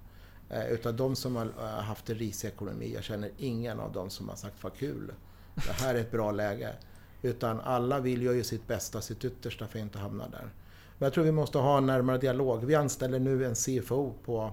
[0.51, 4.29] Utav utan de som har haft en risig ekonomi, jag känner ingen av dem som
[4.29, 5.13] har sagt vad kul,
[5.55, 6.75] det här är ett bra läge.
[7.23, 10.51] Utan alla vill göra sitt bästa, sitt yttersta för att inte hamna där.
[10.99, 12.65] Men jag tror vi måste ha en närmare dialog.
[12.65, 14.53] Vi anställer nu en CFO på,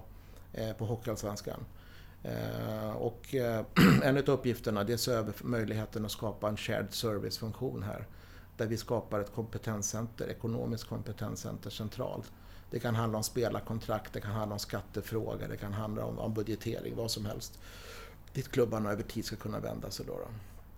[0.52, 1.64] eh, på Hockeyallsvenskan.
[2.22, 3.64] Eh, och eh,
[4.02, 8.06] en av uppgifterna det är att se över möjligheten att skapa en shared service-funktion här.
[8.56, 12.32] Där vi skapar ett kompetenscenter, ekonomiskt kompetenscenter centralt.
[12.70, 16.34] Det kan handla om spelarkontrakt, det kan handla om skattefrågor, det kan handla om, om
[16.34, 17.58] budgetering, vad som helst.
[18.32, 20.12] Dit klubbarna över tid ska kunna vända sig då.
[20.12, 20.28] då.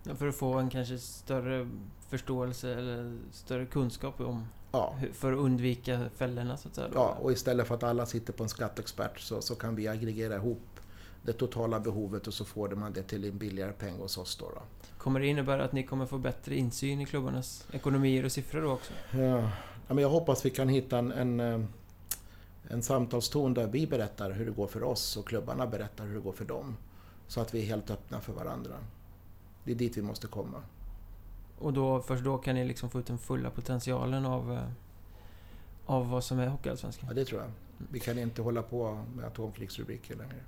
[0.03, 1.69] Ja, för att få en kanske större
[2.09, 4.95] förståelse eller större kunskap om ja.
[5.13, 6.87] för att undvika fällorna så att säga.
[6.87, 6.93] Då.
[6.95, 10.35] Ja, och istället för att alla sitter på en skatteexpert så, så kan vi aggregera
[10.35, 10.61] ihop
[11.23, 14.35] det totala behovet och så får man det till en billigare peng hos oss.
[14.35, 14.61] Då, då.
[14.97, 18.71] Kommer det innebära att ni kommer få bättre insyn i klubbarnas ekonomier och siffror då
[18.71, 18.93] också?
[19.11, 19.49] Ja,
[19.87, 21.65] men jag hoppas vi kan hitta en, en, eh,
[22.69, 26.21] en samtalston där vi berättar hur det går för oss och klubbarna berättar hur det
[26.21, 26.77] går för dem.
[27.27, 28.73] Så att vi är helt öppna för varandra.
[29.63, 30.63] Det är dit vi måste komma.
[31.57, 34.69] Och då, först då kan ni liksom få ut den fulla potentialen av, eh,
[35.85, 37.05] av vad som är Hockeyallsvenskan?
[37.09, 37.51] Ja, det tror jag.
[37.91, 40.43] Vi kan inte hålla på med atomkrigsrubriker längre.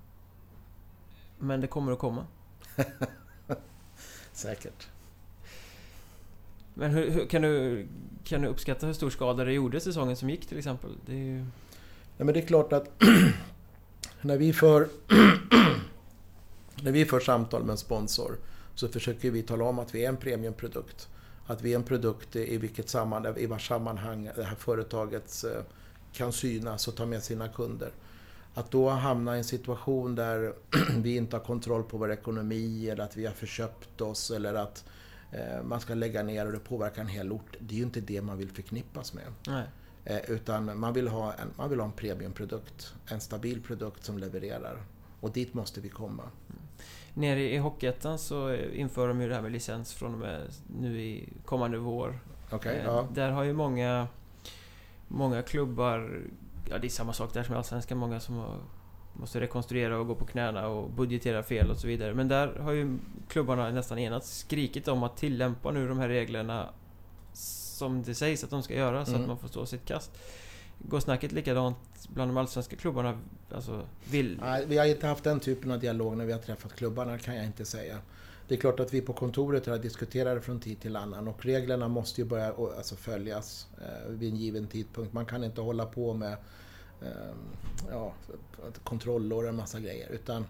[1.39, 2.25] Men det kommer att komma.
[4.31, 4.87] Säkert.
[6.73, 7.87] Men hur, hur, kan, du,
[8.23, 10.91] kan du uppskatta hur stor skada det gjorde säsongen som gick till exempel?
[11.05, 11.45] Det är ju...
[12.17, 13.01] Ja, men det är klart att
[14.21, 14.89] när vi för
[16.81, 18.37] när vi för samtal med en sponsor
[18.75, 21.09] så försöker vi tala om att vi är en premiumprodukt.
[21.47, 25.61] Att vi är en produkt i vilket sammanhang, i vars sammanhang det här företaget eh,
[26.13, 27.91] kan synas och ta med sina kunder.
[28.53, 30.53] Att då hamna i en situation där
[30.97, 34.85] vi inte har kontroll på vår ekonomi eller att vi har förköpt oss eller att
[35.31, 37.57] eh, man ska lägga ner och det påverkar en hel ort.
[37.59, 39.25] Det är ju inte det man vill förknippas med.
[39.47, 39.65] Nej.
[40.05, 42.93] Eh, utan man vill, ha en, man vill ha en premiumprodukt.
[43.07, 44.83] En stabil produkt som levererar.
[45.19, 46.23] Och dit måste vi komma.
[47.13, 50.41] Nere i Hockeyettan så inför de ju det här med licens från och med
[50.79, 52.19] nu i kommande vår.
[52.51, 53.07] Okay, eh, ja.
[53.13, 54.07] Där har ju många,
[55.07, 56.21] många klubbar
[56.69, 57.97] ja, det är samma sak där som i Allsvenskan.
[57.97, 58.59] Många som
[59.13, 62.13] måste rekonstruera och gå på knäna och budgetera fel och så vidare.
[62.13, 62.97] Men där har ju
[63.27, 66.69] klubbarna nästan enats skrikit om att tillämpa nu de här reglerna
[67.33, 69.21] som det sägs att de ska göra så mm.
[69.21, 70.11] att man får stå sitt kast.
[70.87, 71.77] Går snacket likadant
[72.09, 73.19] bland de allsvenska klubbarna?
[73.51, 74.39] Alltså, vill...
[74.41, 77.35] Nej, vi har inte haft den typen av dialog när vi har träffat klubbarna, kan
[77.35, 77.97] jag inte säga.
[78.47, 81.45] Det är klart att vi på kontoret har diskuterat det från tid till annan och
[81.45, 85.13] reglerna måste ju börja alltså, följas eh, vid en given tidpunkt.
[85.13, 86.37] Man kan inte hålla på med
[87.01, 87.07] eh,
[87.91, 88.13] ja,
[88.83, 90.45] kontroller och en massa grejer utan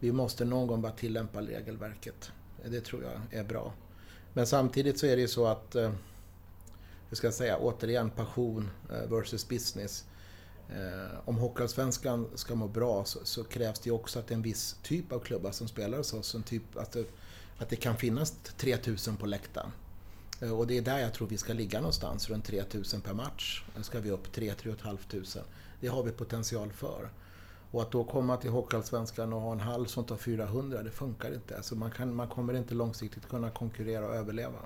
[0.00, 2.32] vi måste någon gång bara tillämpa regelverket.
[2.64, 3.72] Det tror jag är bra.
[4.32, 5.92] Men samtidigt så är det ju så att, eh,
[7.08, 10.04] hur ska jag säga, återigen passion eh, versus business.
[10.68, 14.42] Eh, om Hockeyallsvenskan ska må bra så, så, krävs det också att det är en
[14.42, 17.04] viss typ av klubbar som spelar hos oss, en typ, att, det,
[17.58, 19.70] att det kan finnas 3000 på läktaren.
[20.40, 23.64] Eh, och det är där jag tror vi ska ligga någonstans, runt 3000 per match.
[23.76, 25.42] Nu ska vi upp 3-3 500.
[25.80, 27.10] Det har vi potential för.
[27.70, 31.34] Och att då komma till Hockeyallsvenskan och ha en hall som tar 400, det funkar
[31.34, 31.56] inte.
[31.56, 34.58] Alltså man, kan, man kommer inte långsiktigt kunna konkurrera och överleva.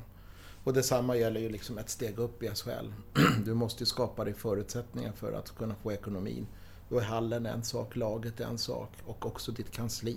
[0.65, 2.93] Och detsamma gäller ju liksom ett steg upp i SHL.
[3.45, 6.47] Du måste skapa dig förutsättningar för att kunna få ekonomin.
[6.89, 10.17] Då är hallen en sak, laget är en sak och också ditt kansli.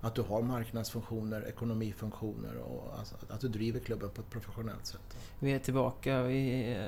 [0.00, 5.16] Att du har marknadsfunktioner, ekonomifunktioner och alltså att du driver klubben på ett professionellt sätt.
[5.38, 6.86] Vi är tillbaka i eh,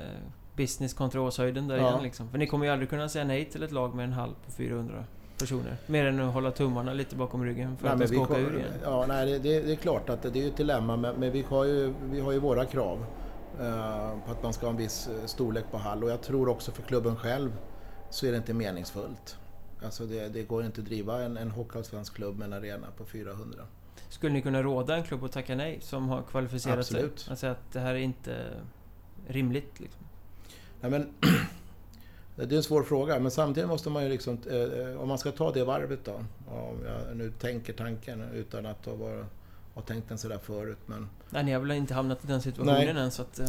[0.55, 1.89] business kontra åshöjden där ja.
[1.89, 2.29] igen liksom.
[2.29, 4.51] För ni kommer ju aldrig kunna säga nej till ett lag med en hall på
[4.51, 5.05] 400
[5.37, 5.77] personer.
[5.87, 8.55] Mer än att hålla tummarna lite bakom ryggen för nej, att de ska åka ur
[8.57, 8.71] igen.
[8.83, 11.41] Ja, nej, det, det, är klart att det, det är ett dilemma men, men, vi,
[11.41, 13.05] har ju, vi har ju våra krav.
[13.61, 16.49] Uh, på att man ska ha en viss eh, storlek på hall och jag tror
[16.49, 17.51] också för klubben själv
[18.09, 19.37] så är det inte meningsfullt.
[19.83, 23.05] Alltså det, det går inte att driva en, en hockeyallsvensk klubb med en arena på
[23.05, 23.63] 400.
[24.09, 27.19] Skulle ni kunna råda en klubb att tacka nej som har kvalificerat Absolut.
[27.19, 27.31] sig?
[27.31, 28.35] Alltså att det här är inte
[29.27, 29.79] rimligt?
[29.79, 30.01] Liksom.
[30.81, 31.13] Nej, men
[32.35, 34.37] Det är en svår fråga, men samtidigt måste man ju liksom...
[34.51, 36.13] Eh, om man ska ta det varvet då,
[36.47, 39.25] om jag nu tänker tanken utan att ha
[39.75, 40.77] har tänkt den sådär förut.
[40.85, 43.03] Men, Nej, ni har väl inte hamnat i den situationen Nej.
[43.03, 43.39] än så att...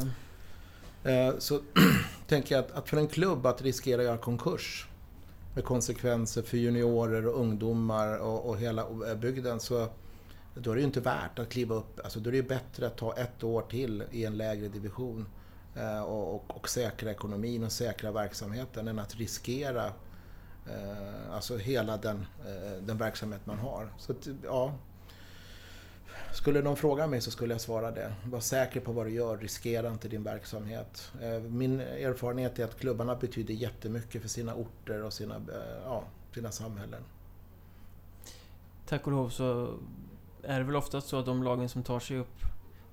[1.04, 1.60] eh, eh, så
[2.26, 4.88] tänker jag att, att för en klubb att riskera att göra konkurs
[5.54, 8.86] med konsekvenser för juniorer och ungdomar och, och hela
[9.20, 9.88] bygden så
[10.54, 12.00] då är det ju inte värt att kliva upp.
[12.04, 15.26] Alltså då är det ju bättre att ta ett år till i en lägre division
[15.76, 19.86] Eh, och, och, och säkra ekonomin och säkra verksamheten än att riskera
[20.66, 23.92] eh, alltså hela den, eh, den verksamhet man har.
[23.98, 24.74] Så att, ja,
[26.32, 28.14] skulle någon fråga mig så skulle jag svara det.
[28.24, 31.12] Var säker på vad du gör, riskera inte din verksamhet.
[31.22, 36.04] Eh, Min erfarenhet är att klubbarna betyder jättemycket för sina orter och sina, eh, ja,
[36.34, 37.02] sina samhällen.
[38.86, 39.74] Tack och lov så
[40.42, 42.36] är det väl oftast så att de lagen som tar sig upp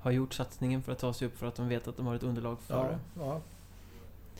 [0.03, 2.15] har gjort satsningen för att ta sig upp för att de vet att de har
[2.15, 2.99] ett underlag för Ja, det.
[3.19, 3.41] ja,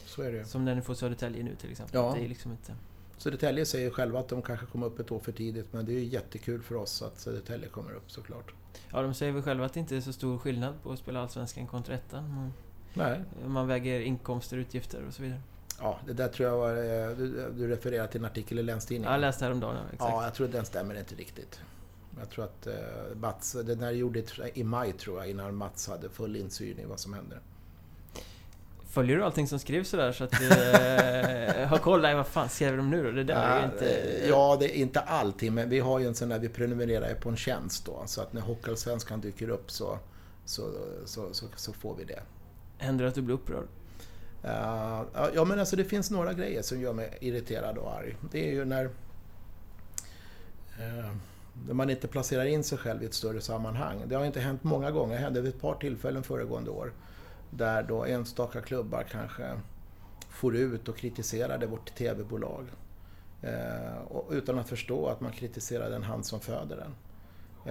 [0.06, 0.46] så är det.
[0.46, 1.96] Som när ni får Södertälje nu till exempel.
[2.02, 2.14] Ja.
[2.18, 2.76] Det är liksom inte...
[3.18, 6.00] Södertälje säger själva att de kanske kommer upp ett år för tidigt men det är
[6.00, 8.54] ju jättekul för oss att Södertälje kommer upp såklart.
[8.92, 11.22] Ja, de säger väl själva att det inte är så stor skillnad på att spela
[11.22, 12.30] Allsvenskan kontra ettan.
[12.36, 12.54] Man,
[12.94, 15.42] Nej, man väger inkomster, utgifter och så vidare.
[15.80, 19.12] ja, det där tror jag var, eh, du, du refererar till en artikel i Länstidningen.
[19.12, 20.12] Jag läste häromdagen, ja, exakt.
[20.12, 21.60] Ja, jag tror den stämmer inte riktigt.
[22.20, 22.74] Jag tror att eh,
[23.16, 24.24] Mats, den här gjorde
[24.54, 27.38] i maj tror jag, innan Mats hade full insyn i vad som hände.
[28.90, 32.02] Följer du allting som skrivs sådär så att du eh, har koll?
[32.02, 33.12] Nej, vad fan skrev de nu då?
[33.12, 33.90] Det där är ju inte...
[33.96, 37.10] eh, Ja, det är inte allting, men vi har ju en sån där, vi prenumererar
[37.10, 38.04] ju på en tjänst då.
[38.06, 40.00] Så att när Hockeyallsvenskan dyker upp så,
[40.46, 40.72] så,
[41.06, 42.20] så, så, så får vi det.
[42.78, 43.68] Händer det att du blir upprörd?
[44.46, 45.04] Uh,
[45.36, 48.16] ja, men alltså det finns några grejer som gör mig irriterad och arg.
[48.32, 48.92] Det är ju när, uh,
[51.68, 54.04] när man inte placerar in sig själv i ett större sammanhang.
[54.08, 56.94] Det har inte hänt många gånger, det hände vid ett par tillfällen föregående år.
[57.50, 59.52] Där då enstaka klubbar kanske
[60.30, 62.66] for ut och kritiserade vårt TV-bolag.
[63.42, 66.96] Eh, och utan att förstå att man kritiserar den hand som föder den.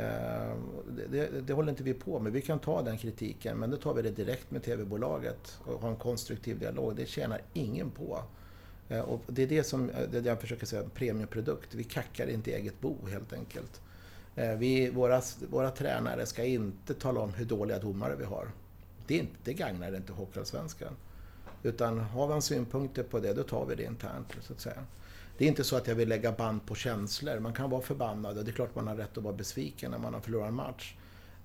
[0.03, 0.57] Eh,
[0.97, 2.33] Det, det, det håller inte vi på med.
[2.33, 5.89] Vi kan ta den kritiken men då tar vi det direkt med TV-bolaget och har
[5.89, 6.97] en konstruktiv dialog.
[6.97, 8.23] Det tjänar ingen på.
[8.89, 11.75] Eh, och det är det som eh, det jag försöker säga, en premiumprodukt.
[11.75, 13.81] Vi kackar inte eget bo helt enkelt.
[14.35, 18.51] Eh, vi, våra, våra tränare ska inte tala om hur dåliga domare vi har.
[19.07, 20.97] Det, inte, det gagnar inte Hockeyallsvenskan.
[21.63, 24.37] Utan har man synpunkter på det, då tar vi det internt.
[24.41, 24.85] Så att säga.
[25.39, 27.39] Det är inte så att jag vill lägga band på känslor.
[27.39, 29.99] Man kan vara förbannad och det är klart man har rätt att vara besviken när
[29.99, 30.95] man har förlorat en match.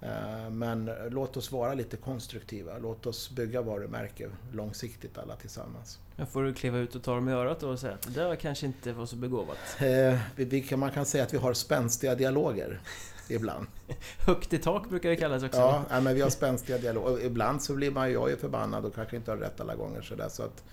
[0.02, 2.72] Eh, Men låt oss vara lite konstruktiva.
[2.82, 6.00] Låt oss bygga varumärke långsiktigt alla tillsammans.
[6.16, 8.36] Men får du kliva ut och ta dem i örat och säga att det där
[8.36, 9.58] kanske inte var så begåvat?
[9.80, 12.82] Eh, vi- vi kan- Man kan säga att vi har spänstiga dialoger
[13.30, 13.68] ibland.
[14.26, 15.60] Högt i tak brukar det kallas också.
[15.60, 17.26] Ja, nej, men vi har spänstiga dialoger.
[17.26, 20.02] Ibland så blir man ju, jag är förbannad och kanske inte har rätt alla gånger.
[20.02, 20.64] Så, där, så, att,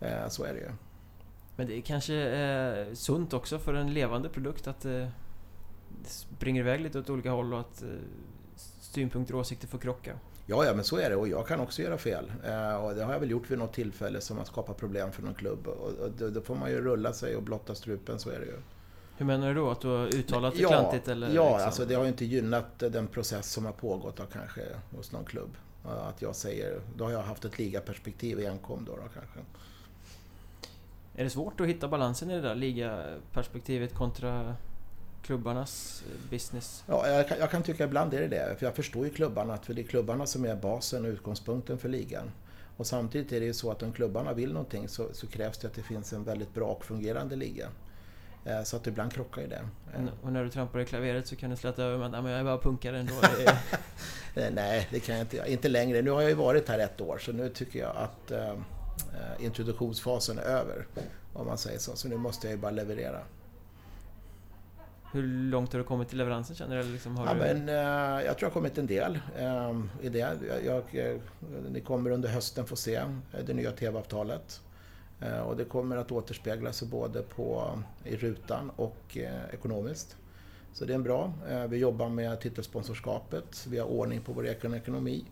[0.00, 0.70] eh, så är det ju.
[1.56, 5.10] Men det är kanske eh, sunt också för en levande produkt att det
[6.06, 7.82] springer iväg lite åt olika håll och att
[8.90, 10.18] synpunkter och åsikter får krocka.
[10.46, 12.32] Ja, ja, men så är det och jag kan också göra fel.
[12.44, 15.22] Eh, och det har jag väl gjort vid något tillfälle som har skapat problem för
[15.22, 15.66] någon klubb.
[15.66, 18.46] Och, och då, då får man ju rulla sig och blotta strupen, så är det
[18.46, 18.56] ju.
[19.16, 19.70] Hur menar du då?
[19.70, 21.26] Att du har uttalat det ja, klantigt eller?
[21.34, 21.66] ja liksom?
[21.66, 24.60] alltså det har ju inte gynnat den process som har pågått då, kanske
[24.96, 25.56] hos någon klubb.
[25.84, 29.38] Att jag säger, då har jag haft ett ligaperspektiv i enkom då, då kanske.
[31.14, 34.56] Är det svårt att hitta balansen i det där ligaperspektivet kontra
[35.22, 36.84] klubbarnas eh, business?
[36.86, 39.56] Ja, jag kan, jag kan tycka ibland är det det, för jag förstår ju klubbarna,
[39.56, 42.30] för det är klubbarna som är basen och utgångspunkten för ligan.
[42.76, 45.66] Och samtidigt är det ju så att om klubbarna vill någonting så, så krävs det
[45.68, 47.68] att det finns en väldigt bra och fungerande liga.
[48.44, 49.62] Eh, Så att ibland krockar ju det.
[49.94, 52.22] Eh, Och när du trampar i klaveret så kan du släta över med att "Nej,
[52.22, 53.12] men jag är bara punkare ändå.
[54.52, 55.42] Nej, det kan jag inte.
[55.46, 56.02] Inte längre.
[56.02, 58.32] Nu har jag ju varit här ett år så nu tycker jag att
[59.40, 60.86] introduktionsfasen är över.
[61.32, 61.96] Om man säger så.
[61.96, 63.20] Så nu måste jag ju bara leverera.
[65.12, 66.82] Hur långt har du kommit i leveransen känner du?
[66.82, 67.40] Eller liksom, har Ja, du...
[67.40, 67.74] men, eh,
[68.24, 70.18] jag tror jag har kommit en del eh, i det.
[70.18, 71.16] Jag, jag, eh,
[71.70, 73.08] ni kommer under hösten få se eh,
[73.46, 74.60] det nya TV-avtalet.
[75.20, 80.16] Eh, och det kommer att återspegla sig både på, i rutan och eh, ekonomiskt.
[80.72, 81.32] Så det är bra.
[81.68, 83.66] Vi jobbar med titelsponsorskapet.
[83.70, 85.24] Vi har ordning på vår egen ekonomi.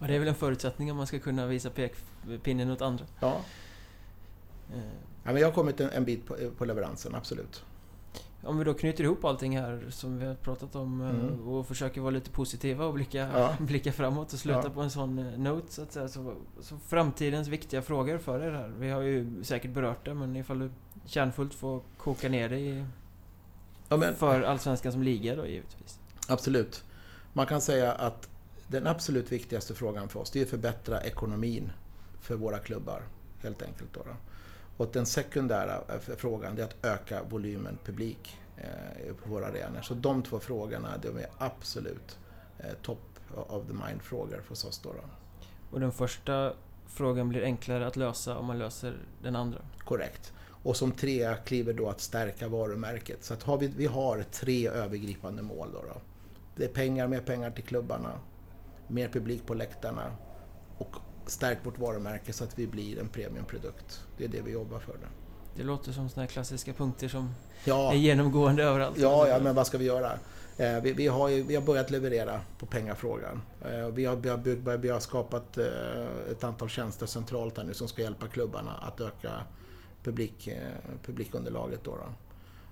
[0.00, 3.04] Ja, det är väl en förutsättning om man ska kunna visa pekpinnen åt andra.
[3.20, 3.40] Ja,
[5.24, 7.64] ja men jag har kommit en, en bit på, på leveransen, absolut.
[8.46, 11.48] Om vi då knyter ihop allting här som vi har pratat om eh, Mm.
[11.48, 13.56] och försöker vara lite positiva och blicka, Ja.
[13.60, 14.70] blicka framåt och sluta Ja.
[14.70, 16.08] på en sån eh, note så att säga.
[16.08, 18.68] Så, så framtidens viktiga frågor för er här.
[18.78, 20.70] Vi har ju säkert berört det men ifall du
[21.04, 22.84] kärnfullt får koka ner det i,
[23.88, 25.98] Ja, men, för Allsvenskan som liga då givetvis.
[26.28, 26.84] Absolut.
[27.32, 28.28] Man kan säga att
[28.68, 31.72] den absolut viktigaste frågan för oss det är att förbättra ekonomin
[32.20, 33.02] för våra klubbar.
[33.42, 33.92] Helt enkelt.
[33.92, 34.16] Då då.
[34.76, 39.82] Och den sekundära eh, frågan är att öka volymen publik eh, på våra arenor.
[39.82, 42.18] Så de två frågorna de är absolut
[42.58, 42.98] eh, top
[43.34, 45.04] of the mind-frågor för oss då, då.
[45.70, 46.52] Och den första
[46.86, 49.58] frågan blir enklare att lösa om man löser den andra.
[49.78, 50.32] Korrekt.
[50.62, 53.24] Och som trea kliver då att stärka varumärket.
[53.24, 55.68] Så att har vi, vi har tre övergripande mål.
[55.72, 56.00] Då, då.
[56.56, 58.12] Det är pengar, mer pengar till klubbarna,
[58.88, 60.12] mer publik på läktarna
[60.78, 60.96] och
[61.26, 64.02] stärk vårt varumärke så att vi blir en premiumprodukt.
[64.18, 64.92] Det är det vi jobbar för.
[64.92, 65.06] Nu.
[65.56, 67.34] Det låter som sådana här klassiska punkter som
[67.64, 68.98] Ja, är genomgående överallt.
[68.98, 70.12] ja, ja, men vad ska vi göra?
[70.58, 73.42] Eh, vi, vi, har ju, vi har börjat leverera på pengafrågan.
[73.64, 75.66] Eh, vi, har, vi, har byggt, vi har skapat eh,
[76.30, 79.30] ett antal tjänster centralt här nu som ska hjälpa klubbarna att öka
[80.02, 80.48] publik,
[81.06, 81.84] publikunderlaget.
[81.84, 82.04] Då, då.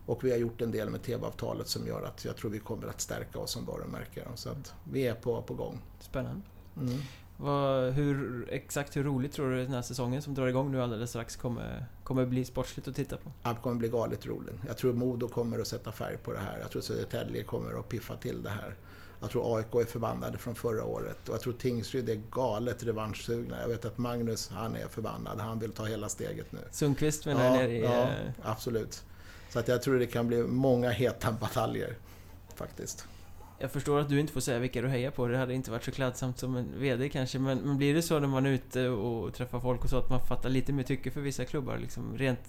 [0.07, 2.87] Och vi har gjort en del med TV-avtalet som gör att jag tror vi kommer
[2.87, 4.23] att stärka oss som varumärke.
[4.35, 5.79] Så att vi är på, på gång.
[6.01, 6.41] Spännande.
[6.77, 6.99] Mm.
[7.37, 11.11] Vad, hur, exakt hur roligt tror du den här säsongen som drar igång nu alldeles
[11.11, 13.33] strax kommer, kommer bli sportsligt att titta på?
[13.43, 14.55] Allt kommer bli galet roligt.
[14.67, 16.59] Jag tror Modo kommer att sätta färg på det här.
[16.61, 18.75] Jag tror Södertälje kommer att piffa till det här.
[19.21, 23.61] Jag tror AIK är förbannade från förra året och jag tror Tingsryd är galet revanschsugna.
[23.61, 25.41] Jag vet att Magnus, han är förbannad.
[25.41, 26.59] Han vill ta hela steget nu.
[26.71, 27.83] Sundqvist menar Ja, i...
[27.83, 28.09] ja, eh,
[28.43, 29.05] absolut.
[29.49, 31.97] Så att jag tror det kan bli många heta bataljer.
[32.55, 33.07] Faktiskt.
[33.59, 35.85] Jag förstår att du inte får säga vilka du hejar på, det hade inte varit
[35.85, 38.89] så klädsamt som en VD kanske, men, men blir det så när man är ute
[38.89, 41.79] och träffar folk och så att man fattar lite mer tycke för vissa klubbar?
[41.79, 42.41] Liksom, rent,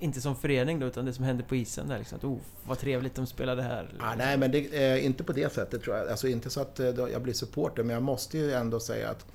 [0.00, 2.78] inte som förening då, utan det som händer på isen där liksom, att oh, vad
[2.78, 3.94] trevligt de spelade här.
[4.00, 6.08] Ah, nej, men det är inte på det sättet tror jag.
[6.08, 9.26] Alltså inte så att eh, jag blir supporter, men jag måste ju ändå säga att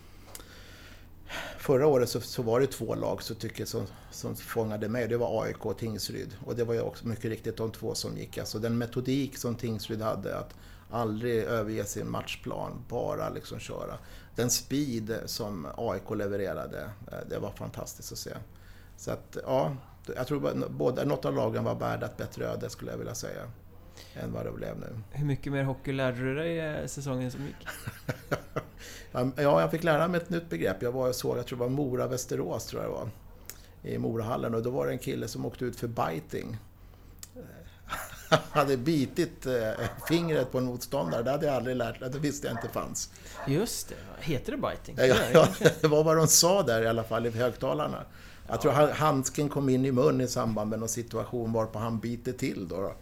[1.58, 5.08] Förra året så, så var det två lag så tycker jag, som, som fångade mig.
[5.08, 6.36] Det var AIK och Tingsryd.
[6.46, 8.38] Och det var ju också mycket riktigt de två som gick.
[8.38, 10.56] Alltså den metodik som Tingsryd hade, att
[10.94, 13.98] aldrig överge sin matchplan, bara liksom köra.
[14.36, 18.32] Den speed som AIK levererade, eh, det var fantastiskt att se.
[18.98, 19.76] Så att, ja,
[20.16, 23.42] jag tror båda, något av lagen var värda ett bättre öde skulle jag vilja säga.
[24.14, 25.00] Än vad det blev nu.
[25.12, 27.68] Hur mycket mer hockey lärde du dig eh, säsongen som gick?
[29.36, 30.82] Ja, jag fick lära mig ett nytt begrepp.
[30.82, 33.10] Jag var och såg, jag tror det var Mora-Västerås, tror jag det var.
[33.84, 36.58] I Morahallen och då var det en kille som åkte ut för biting.
[38.52, 39.54] Hade bitit eh,
[40.08, 41.24] fingret på en motståndare.
[41.24, 42.10] Det hade jag aldrig lärt mig.
[42.10, 43.10] Det visste jag inte fanns.
[43.48, 44.96] Just det, heter det biting?
[45.08, 45.48] Ja, ja,
[45.82, 48.04] det var vad de sa där i alla fall i högtalarna.
[48.48, 52.00] Jag tror han- handsken kom in i mun i samband med någon situation varpå han
[52.00, 52.68] biter till.
[52.68, 52.94] Då, då.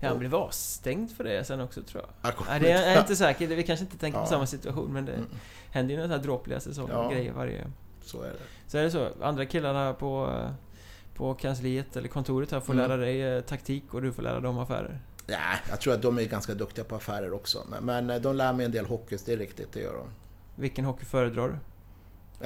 [0.00, 2.32] Ja, han blev avstängd för det sen också tror jag.
[2.32, 4.28] Jag Nej, det är jag är inte- säker, vi kanske inte tänker på Ja.
[4.28, 5.26] samma situation men det Mm.
[5.70, 7.10] händer ju några dråpliga säsonger Ja.
[7.10, 7.66] grejer varje...
[8.02, 8.36] Så är det.
[8.66, 10.40] Så är det så, andra killarna på,
[11.18, 12.88] på kansliet eller kontoret här får Mm.
[12.88, 15.00] lära dig eh, taktik och du får lära dem affärer.
[15.26, 15.38] Ja,
[15.70, 17.66] jag tror att de är ganska duktiga på affärer också.
[17.82, 20.08] Men, eh, de lär mig en del hockey, det är riktigt, det gör de.
[20.62, 21.54] Vilken hockey föredrar du?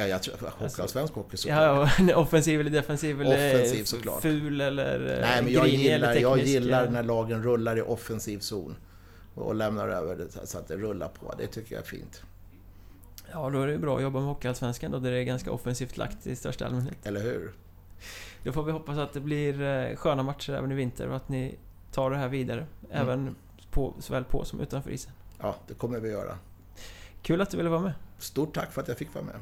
[0.00, 1.90] Ja, jag tror, hockey, Alltså- svensk hockey såklart.
[2.00, 4.22] Ja, offensiv eller defensiv eller Offensiv, såklart.
[4.22, 6.90] ful eller eh, Nej, men jag gillar, jag gillar eh.
[6.90, 8.76] när lagen rullar i offensiv zon.
[9.34, 11.34] Och och lämnar över det så att det rullar på.
[11.38, 12.22] Det tycker jag är fint.
[13.32, 15.96] Ja, då är det bra att jobba med Hockeyallsvenskan då, där det är ganska offensivt
[15.96, 16.96] lagt i största allmänhet.
[17.06, 17.52] Eller hur?
[18.42, 21.28] Då får vi hoppas att det blir eh, sköna matcher även i vinter och att
[21.28, 21.58] ni
[21.92, 22.66] tar det här vidare.
[22.90, 23.02] Mm.
[23.02, 23.36] Även
[23.70, 25.12] på, såväl på som utanför isen.
[25.40, 26.38] Ja, det kommer vi göra.
[27.22, 27.92] Kul att du ville vara med.
[28.18, 29.34] Stort tack för att jag fick vara med.